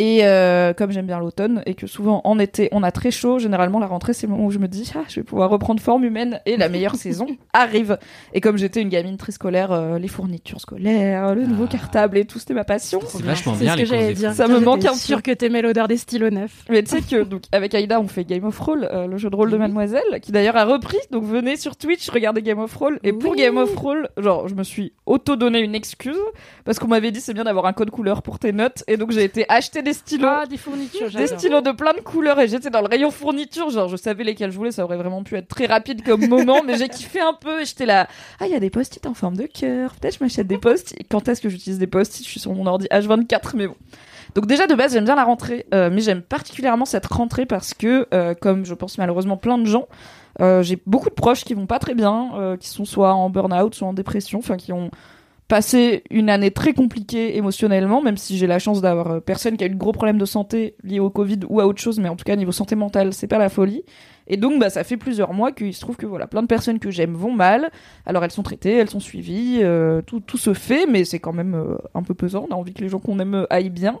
[0.00, 3.38] Et euh, comme j'aime bien l'automne et que souvent en été on a très chaud,
[3.38, 5.80] généralement la rentrée c'est le moment où je me dis ah je vais pouvoir reprendre
[5.80, 7.96] forme humaine et la meilleure saison arrive.
[8.32, 11.72] Et comme j'étais une gamine très scolaire, euh, les fournitures scolaires, le nouveau Ah.
[11.72, 13.00] cartable et tout c'était ma passion.
[13.06, 14.32] C'est vachement C'est bien ce les que des dire.
[14.32, 14.96] Ça me manque un peu.
[14.96, 16.64] sûre que t'aimais l'odeur des stylos neufs.
[16.70, 19.30] Mais tu sais que donc avec Aïda on fait Game of Roll, euh, le jeu
[19.30, 20.98] de rôle de Mademoiselle, qui d'ailleurs a repris.
[21.12, 22.98] Donc venez sur Twitch regarder Game of Roll.
[23.04, 23.36] Et pour.
[23.36, 26.16] Game of Roll, genre je me suis auto donné une excuse
[26.64, 28.82] parce qu'on m'avait dit c'est bien d'avoir un code couleur pour tes notes.
[28.88, 30.28] Et donc j'ai été acheter des stylos.
[30.28, 33.70] Ah, des fournitures, Des stylos de plein de couleurs et j'étais dans le rayon fourniture,
[33.70, 36.62] genre je savais lesquels je voulais, ça aurait vraiment pu être très rapide comme moment,
[36.64, 38.08] mais j'ai kiffé un peu et j'étais là,
[38.40, 41.06] ah il y a des post-it en forme de cœur, peut-être je m'achète des post-it.
[41.08, 42.24] Quand est-ce que j'utilise des post-it?
[42.24, 43.76] Je suis sur mon ordi H24, mais bon.
[44.34, 47.72] Donc déjà de base j'aime bien la rentrée, euh, mais j'aime particulièrement cette rentrée parce
[47.74, 49.86] que, euh, comme je pense malheureusement plein de gens,
[50.40, 53.74] euh, j'ai beaucoup de proches qui vont pas très bien, qui sont soit en burn-out,
[53.74, 54.90] soit en dépression, enfin qui ont
[55.48, 59.64] passé une année très compliquée émotionnellement, même si j'ai la chance d'avoir euh, personne qui
[59.64, 62.08] a eu de gros problèmes de santé liés au Covid ou à autre chose, mais
[62.08, 63.82] en tout cas niveau santé mentale, c'est pas la folie.
[64.26, 66.78] Et donc bah ça fait plusieurs mois qu'il se trouve que voilà plein de personnes
[66.78, 67.70] que j'aime vont mal.
[68.06, 71.34] Alors elles sont traitées, elles sont suivies, euh, tout tout se fait, mais c'est quand
[71.34, 72.46] même euh, un peu pesant.
[72.48, 73.98] On a envie que les gens qu'on aime aillent bien.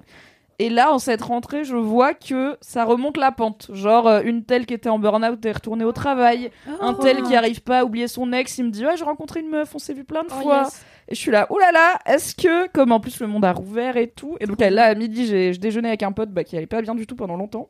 [0.60, 3.68] Et là, en cette rentrée, je vois que ça remonte la pente.
[3.72, 6.50] Genre, euh, une telle qui était en burn-out est retournée au travail.
[6.80, 9.40] un tel qui arrive pas à oublier son ex, il me dit Ouais, j'ai rencontré
[9.40, 10.62] une meuf, on s'est vu plein de Oh, fois.
[10.62, 10.84] yes.
[11.08, 13.52] Et je suis là, oh là là, est-ce que, comme en plus le monde a
[13.52, 16.44] rouvert et tout, et donc là à midi, j'ai je déjeunais avec un pote bah,
[16.44, 17.68] qui allait pas bien du tout pendant longtemps.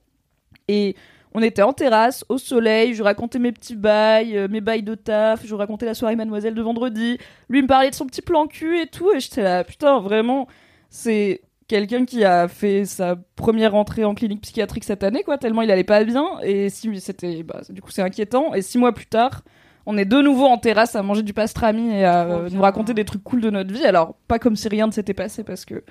[0.69, 0.95] Et
[1.35, 4.95] on était en terrasse, au soleil, je racontais mes petits bails, euh, mes bails de
[4.95, 7.19] taf, je racontais la soirée Mademoiselle de vendredi.
[7.49, 10.47] Lui me parlait de son petit plan cul et tout, et j'étais là, putain, vraiment,
[10.91, 15.63] c'est quelqu'un qui a fait sa première entrée en clinique psychiatrique cette année, quoi, tellement
[15.63, 18.55] il allait pas bien, et si, c'était, bah, du coup, c'est inquiétant.
[18.55, 19.43] Et six mois plus tard,
[19.87, 22.61] on est de nouveau en terrasse à manger du pastrami et à Trop euh, nous
[22.63, 23.85] raconter des trucs cool de notre vie.
[23.85, 25.83] Alors, pas comme si rien ne s'était passé parce que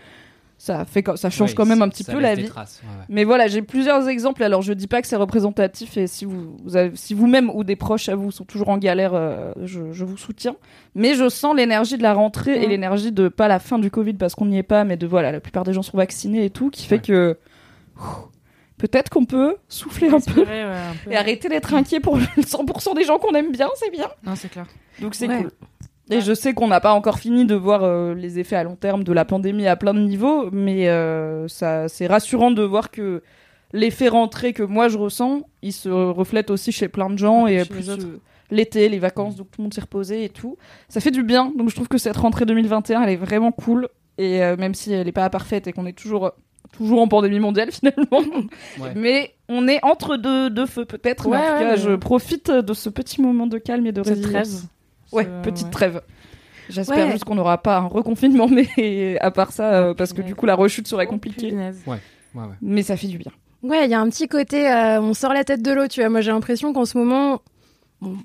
[0.58, 2.46] ça fait ça change quand même un petit peu la vie.
[2.46, 3.06] traces, ouais, ouais.
[3.10, 4.44] Mais voilà, j'ai plusieurs exemples.
[4.44, 7.64] Alors, je dis pas que c'est représentatif et si vous, vous avez- si vous-même ou
[7.66, 10.56] des proches à vous sont toujours en galère, euh, je, je vous soutiens.
[10.96, 14.14] Mais je sens l'énergie de la rentrée et l'énergie de pas la fin du Covid
[14.14, 16.50] parce qu'on n'y est pas, mais de voilà, la plupart des gens sont vaccinés et
[16.50, 17.38] tout, qui fait que
[18.00, 18.04] ouh,
[18.88, 21.12] peut-être qu'on peut souffler un peu Respirer, ouais, un peu.
[21.12, 24.10] et arrêter d'être inquiet pour le 100% des gens qu'on aime bien, c'est bien.
[24.26, 24.66] Non, c'est clair.
[25.02, 25.38] Donc c'est Ouais.
[25.44, 25.52] cool.
[26.12, 28.76] Et je sais qu'on n'a pas encore fini de voir euh, les effets à long
[28.76, 32.92] terme de la pandémie à plein de niveaux, mais euh, ça, c'est rassurant de voir
[32.92, 33.24] que
[33.72, 37.64] l'effet rentrée que moi je ressens, il se reflète aussi chez plein de gens et
[37.64, 38.20] plus euh,
[38.52, 40.58] l'été, les vacances, donc tout le monde s'est reposé et tout.
[40.90, 43.88] Ça fait du bien, donc je trouve que cette rentrée 2021, elle est vraiment cool.
[44.18, 46.34] Et euh, même si elle n'est pas parfaite et qu'on est toujours
[46.72, 48.22] toujours en pandémie mondiale finalement,
[48.96, 51.28] mais on est entre deux, deux feux peut-être.
[51.28, 54.32] Ouais, en tout cas, je profite de ce petit moment de calme et de résilience.
[54.32, 54.62] trêve.
[55.12, 55.72] Ouais, petite ouais.
[55.72, 56.02] trêve.
[56.70, 57.12] J'espère Ouais.
[57.12, 60.46] juste qu'on n'aura pas un reconfinement, mais à part ça, euh, parce que du coup
[60.46, 61.54] la rechute serait compliquée.
[61.86, 62.00] Ouais.
[62.62, 63.32] Mais ça fait du bien.
[63.62, 66.02] Ouais, il y a un petit côté, euh, on sort la tête de l'eau, tu
[66.02, 66.10] vois.
[66.10, 67.42] Moi, j'ai l'impression qu'en ce moment,
[68.02, 68.18] bon,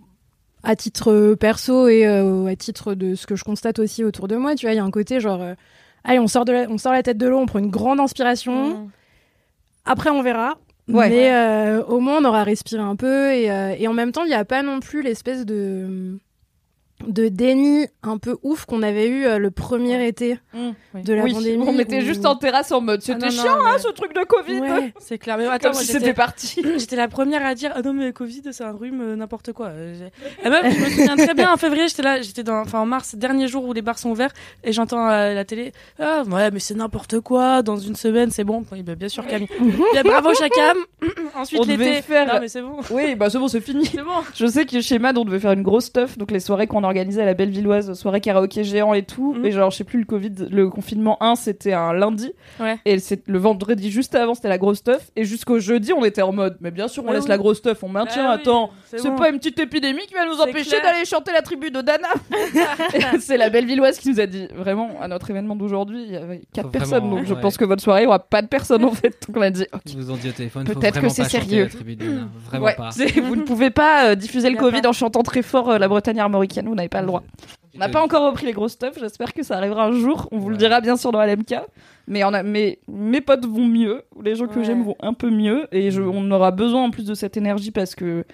[0.64, 4.34] à titre perso et euh, à titre de ce que je constate aussi autour de
[4.36, 5.54] moi, tu vois, il y a un côté genre, euh,
[6.04, 8.00] allez, on sort, de la, on sort la tête de l'eau, on prend une grande
[8.00, 8.90] inspiration, Mm.
[9.84, 10.58] après on verra.
[10.88, 11.10] Ouais.
[11.10, 13.32] Mais euh, au moins, on aura respiré un peu.
[13.34, 16.18] Et, euh, et en même temps, il n'y a pas non plus l'espèce de,
[17.06, 21.02] de déni un peu ouf qu'on avait eu euh, le premier été Oui.
[21.04, 21.64] de la oui, pandémie.
[21.66, 23.88] on était où- juste en terrasse en mode Ah c'était non, non, chiant hein, ce
[23.92, 24.60] truc de Covid.
[24.60, 24.92] Ouais.
[24.98, 25.38] C'est clair.
[25.38, 26.60] Mais attends, Comme si c'était parti.
[26.78, 29.66] J'étais la première à dire ah non mais Covid c'est un rhume euh, n'importe quoi.
[29.68, 32.60] Euh, j'ai- Et même je me souviens très bien en février j'étais là j'étais dans
[32.62, 34.32] enfin en mars dernier jour où les bars sont ouverts
[34.64, 38.44] et j'entends à la télé ah ouais mais c'est n'importe quoi dans une semaine c'est
[38.44, 39.48] bon Oui, bah, bien sûr Camille
[39.92, 40.76] Bien, bravo Chacam
[41.36, 43.86] ensuite On devait l'été faire- non mais c'est bon Oui, bah c'est bon, c'est fini.
[43.86, 46.40] c'est bon Je sais que chez Mad, on devait faire une grosse stuff, donc les
[46.40, 49.34] soirées qu'on organisait à la Bellevilloise, soirée karaoké géant et tout.
[49.34, 49.44] Mhm.
[49.46, 52.32] Et genre, je sais plus, le Covid, le confinement 1, c'était un lundi.
[52.60, 52.76] Ouais.
[52.84, 55.10] Et c'est le vendredi juste avant, c'était la grosse stuff.
[55.14, 57.28] Et jusqu'au jeudi, on était en mode, mais bien sûr, on Ah laisse oui.
[57.28, 58.70] la grosse stuff, on maintient, Ah oui, attends.
[58.86, 59.16] c'est C'est bon.
[59.16, 62.08] pas une petite épidémie qui va nous empêcher d'aller chanter la tribu de Dana.
[62.94, 66.16] Et c'est la Bellevilloise qui nous a dit, vraiment, à notre événement d'aujourd'hui, il y
[66.16, 68.48] avait quatre Faut personnes, vraiment, donc je pense que votre soirée, il aura pas de
[68.48, 69.16] personnes en fait.
[69.26, 69.80] Donc on a dit, ok.
[69.86, 71.68] Ils vous ont dit au téléphone, faut Peut-être que c'est sérieux.
[72.46, 72.90] Vraiment Ouais, pas.
[73.22, 76.18] vous ne pouvez pas euh, diffuser le Covid en chantant très fort euh, la Bretagne
[76.20, 77.22] armoricaine, n'avez pas le droit.
[77.74, 80.38] On n'a pas encore repris les gros stuff, j'espère que ça arrivera un jour, on
[80.38, 81.54] vous le dira bien sûr dans LMK.
[82.08, 84.64] Mais, on a, mais mes potes vont mieux, les gens que Ouais.
[84.64, 87.70] j'aime vont un peu mieux, et je, on aura besoin en plus de cette énergie
[87.70, 88.24] parce que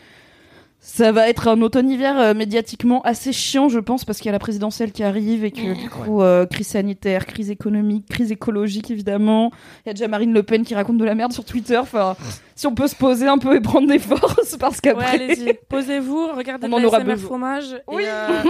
[0.87, 4.32] ça va être un automne-hiver euh, médiatiquement assez chiant, je pense, parce qu'il y a
[4.32, 8.91] la présidentielle qui arrive et que du coup, euh, crise sanitaire, crise économique, crise écologique
[8.91, 9.51] évidemment.
[9.85, 11.78] Il y a déjà Marine Le Pen qui raconte de la merde sur Twitter.
[11.78, 12.16] Enfin,
[12.55, 15.07] si on peut se poser un peu et prendre des forces, parce ouais qu'après.
[15.14, 17.26] allez-y posez-vous regardez On de en la aura SMR besoin.
[17.28, 18.03] fromage Oui.
[18.03, 18.43] et, euh,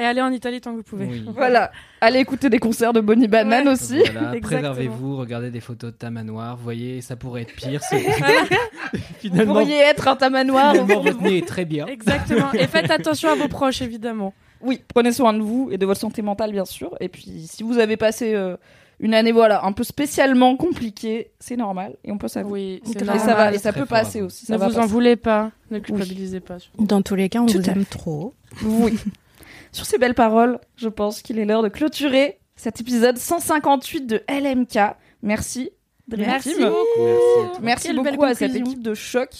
[0.00, 1.24] et allez en Italie tant que vous pouvez Oui.
[1.36, 1.70] Voilà,
[2.00, 3.72] allez écouter des concerts de Bonnie Banane Ouais.
[3.74, 3.98] aussi.
[4.00, 4.40] Voilà, Exactement.
[4.42, 7.80] préservez-vous, regardez des photos de tamanoir, vous voyez, ça pourrait être pire.
[7.84, 8.04] c'est-
[8.92, 10.72] Vous finalement, pourriez être un tamanoir.
[10.72, 11.86] finalement, votre nez est très bien.
[11.86, 15.86] exactement et faites attention à vos proches évidemment Oui, prenez soin de vous et de
[15.86, 16.96] votre santé mentale, bien sûr.
[17.00, 18.56] Et puis, si vous avez passé euh,
[19.00, 22.80] une année, voilà, un peu spécialement compliquée, c'est normal et on peut s'avouer.
[22.84, 23.24] oui c'est Et normal.
[23.26, 24.46] ça va, et ça peut passer aussi.
[24.46, 26.84] Ça ne va vous en voulez pas ne culpabilisez pas surtout.
[26.84, 28.34] Dans tous les cas, on Tout vous aime trop.
[28.64, 28.98] Oui.
[29.72, 34.22] Sur ces belles paroles, je pense qu'il est l'heure de clôturer cet épisode 158 de
[34.28, 34.78] LMK.
[35.22, 35.70] Merci.
[36.08, 36.68] Dream Merci Team.
[36.68, 37.04] beaucoup.
[37.04, 37.58] Merci à toi.
[37.62, 39.30] Merci Quelle belle beaucoup à cette équipe de choc.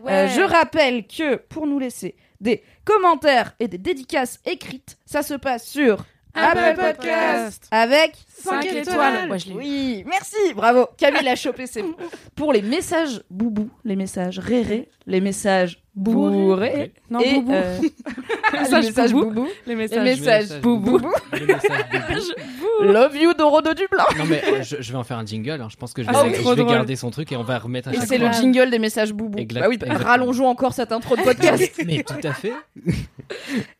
[0.00, 0.12] Ouais.
[0.12, 5.34] Euh, je rappelle que pour nous laisser des commentaires et des dédicaces écrites, ça se
[5.34, 6.04] passe sur
[6.34, 7.68] Apple Apple Podcast.
[7.70, 9.30] Avec 5 étoiles.
[9.30, 9.54] Ouais, je l'ai.
[9.54, 10.86] Oui, merci, bravo.
[10.98, 11.94] Camille l'a chopé, c'est bon.
[12.36, 16.92] Pour les messages boubou, les messages réré, les messages bourrés.
[17.08, 17.78] non et, boubou euh,
[18.52, 19.30] les messages messages boubou.
[19.30, 19.46] boubou.
[19.66, 20.98] les Les messages messages boubou.
[21.32, 21.84] Le message
[22.60, 22.92] boubou.
[22.92, 24.04] Love you Doro de Dublin.
[24.18, 25.60] Non mais euh, je, je vais en faire un jingle.
[25.62, 25.68] hein.
[25.70, 26.72] Je pense que je vais, Ah oui, je trop vais drôle.
[26.74, 29.38] garder son truc et on va remettre à Et c'est le jingle des messages boubou.
[29.38, 30.04] Exact- bah oui, exactement.
[30.04, 31.80] rallongeons encore cette intro de podcast.
[31.86, 32.52] Mais tout à fait.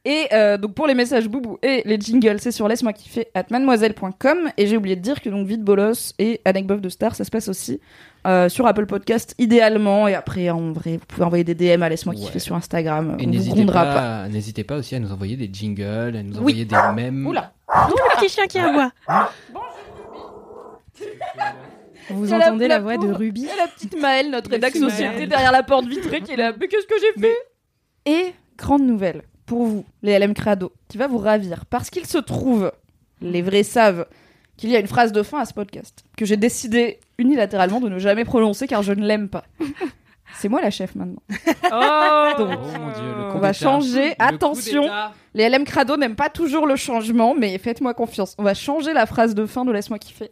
[0.04, 3.46] Et euh, donc pour les messages boubou et les jingles, c'est sur laisse-moi kiffer at
[3.50, 4.43] mademoiselle.com.
[4.56, 7.30] Et j'ai oublié de dire que donc Vite Bolos et Anecdote de Star, ça se
[7.30, 7.80] passe aussi
[8.26, 10.08] euh, sur Apple Podcast idéalement.
[10.08, 12.38] Et après, en vrai, vous pouvez envoyer des DM à laisse-moi kiffer Ouais.
[12.40, 13.16] sur Instagram.
[13.18, 14.28] Et vous n'hésitez pas, pas.
[14.28, 16.38] n'hésitez pas aussi à nous envoyer des jingles, à nous Oui.
[16.38, 17.26] envoyer des mèmes.
[17.26, 17.52] Oula.
[17.68, 18.90] Le petit chien qui aboie.
[22.10, 23.06] Vous C'est la- entendez la, la voix de.
[23.12, 25.28] Ruby Et la petite Maëlle, notre rédac société Maëlle.
[25.28, 26.52] derrière la porte vitrée qui est là.
[26.60, 27.36] Mais qu'est-ce que j'ai fait?
[28.06, 31.64] Et grande nouvelle pour vous, les LM Crado, qui va vous ravir.
[31.66, 32.70] Parce qu'il se trouve,
[33.22, 34.06] les vrais savent,
[34.56, 37.88] qu'il y a une phrase de fin à ce podcast que j'ai décidé unilatéralement de
[37.88, 39.44] ne jamais prononcer car je ne l'aime pas.
[40.36, 41.22] C'est moi la chef maintenant.
[41.30, 44.10] oh Donc, Oh mon dieu, le on va changer.
[44.10, 44.88] Le Attention.
[45.34, 48.34] Les LM Crado n'aiment pas toujours le changement, mais faites-moi confiance.
[48.38, 50.30] On va changer la phrase de fin de Laisse-moi kiffer.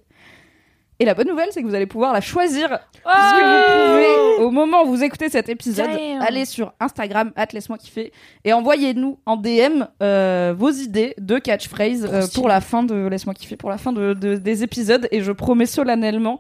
[1.01, 2.69] Et la bonne nouvelle, c'est que vous allez pouvoir la choisir.
[2.93, 6.23] Puisque vous pouvez, au moment où vous écoutez cet épisode, Damn.
[6.23, 8.13] aller sur Instagram, laisse-moi kiffer,
[8.45, 13.35] et envoyez-nous en DM euh, vos idées de catchphrase euh, pour la fin de Laisse-moi
[13.35, 15.09] kiffer, pour la fin de, de- des épisodes.
[15.11, 16.39] Et je promets solennellement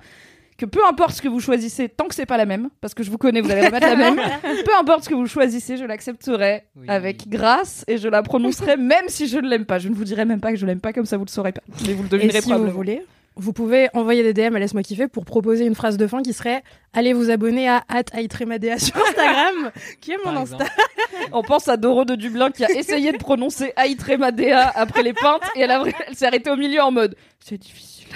[0.59, 3.03] que peu importe ce que vous choisissez, tant que c'est pas la même, parce que
[3.03, 4.15] je vous connais, vous allez remettre la même,
[4.65, 6.87] peu importe ce que vous choisissez, je l'accepterai Oui.
[6.89, 9.81] avec grâce et je la prononcerai même si je ne l'aime pas.
[9.81, 11.51] Je ne vous dirai même pas que je l'aime pas, comme ça vous le saurez
[11.53, 11.63] pas.
[11.85, 12.77] Mais vous le Et devinerez si vous probablement.
[12.77, 13.03] voulez,
[13.37, 16.33] vous pouvez envoyer des DM à Laisse-moi kiffer pour proposer une phrase de fin qui
[16.33, 17.83] serait Allez vous abonner à
[18.15, 20.65] @aitremadea sur Instagram, qui est mon Par Insta.
[21.33, 25.43] On pense à Doro de Dublin qui a essayé de prononcer Aitremadea après les peintes
[25.57, 28.07] et elle, a- elle s'est arrêtée au milieu en mode c'est difficile.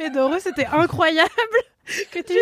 [0.00, 1.30] Et Doro, c'était incroyable
[2.10, 2.32] que tu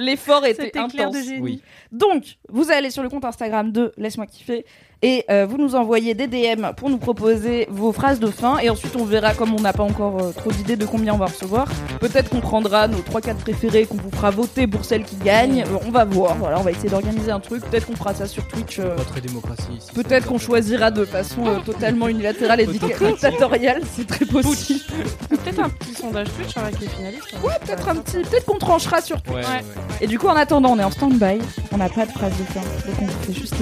[0.00, 1.14] L'effort était éclair intense.
[1.16, 1.40] de génie.
[1.40, 1.62] Oui.
[1.92, 4.64] Donc, vous allez sur le compte Instagram de Laisse-moi kiffer
[5.06, 8.70] et euh, vous nous envoyez des DM pour nous proposer vos phrases de fin et
[8.70, 11.26] ensuite on verra comme on n'a pas encore euh, trop d'idées de combien on va
[11.26, 11.66] recevoir.
[12.00, 15.62] Peut-être qu'on prendra nos 3-4 préférés qu'on vous fera voter pour celles qui gagnent.
[15.64, 17.62] Euh, on va voir, voilà, on va essayer d'organiser un truc.
[17.68, 18.78] Peut-être qu'on fera ça sur Twitch.
[18.78, 19.88] euh, Votre démocratie ici.
[19.94, 24.80] Peut-être qu'on choisira de façon euh, totalement unilatérale et dictatoriale, c'est très possible.
[25.28, 27.28] Peut-être un petit sondage Twitch avec les finalistes.
[27.34, 27.38] hein.
[27.44, 29.16] Ouais, peut-être un petit, peut-être qu'on tranchera sur.
[29.28, 29.64] Ouais, ouais.
[30.00, 31.38] Et du coup, en attendant, on est en stand-by,
[31.72, 33.54] on n'a pas de phrase de fin, donc on vous fait juste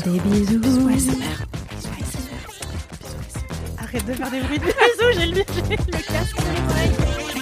[0.00, 0.58] des bisous.
[0.58, 1.20] Des bisous.
[3.78, 7.41] Arrête de faire des bruits de bisous, j'ai le, j'ai le casque sur les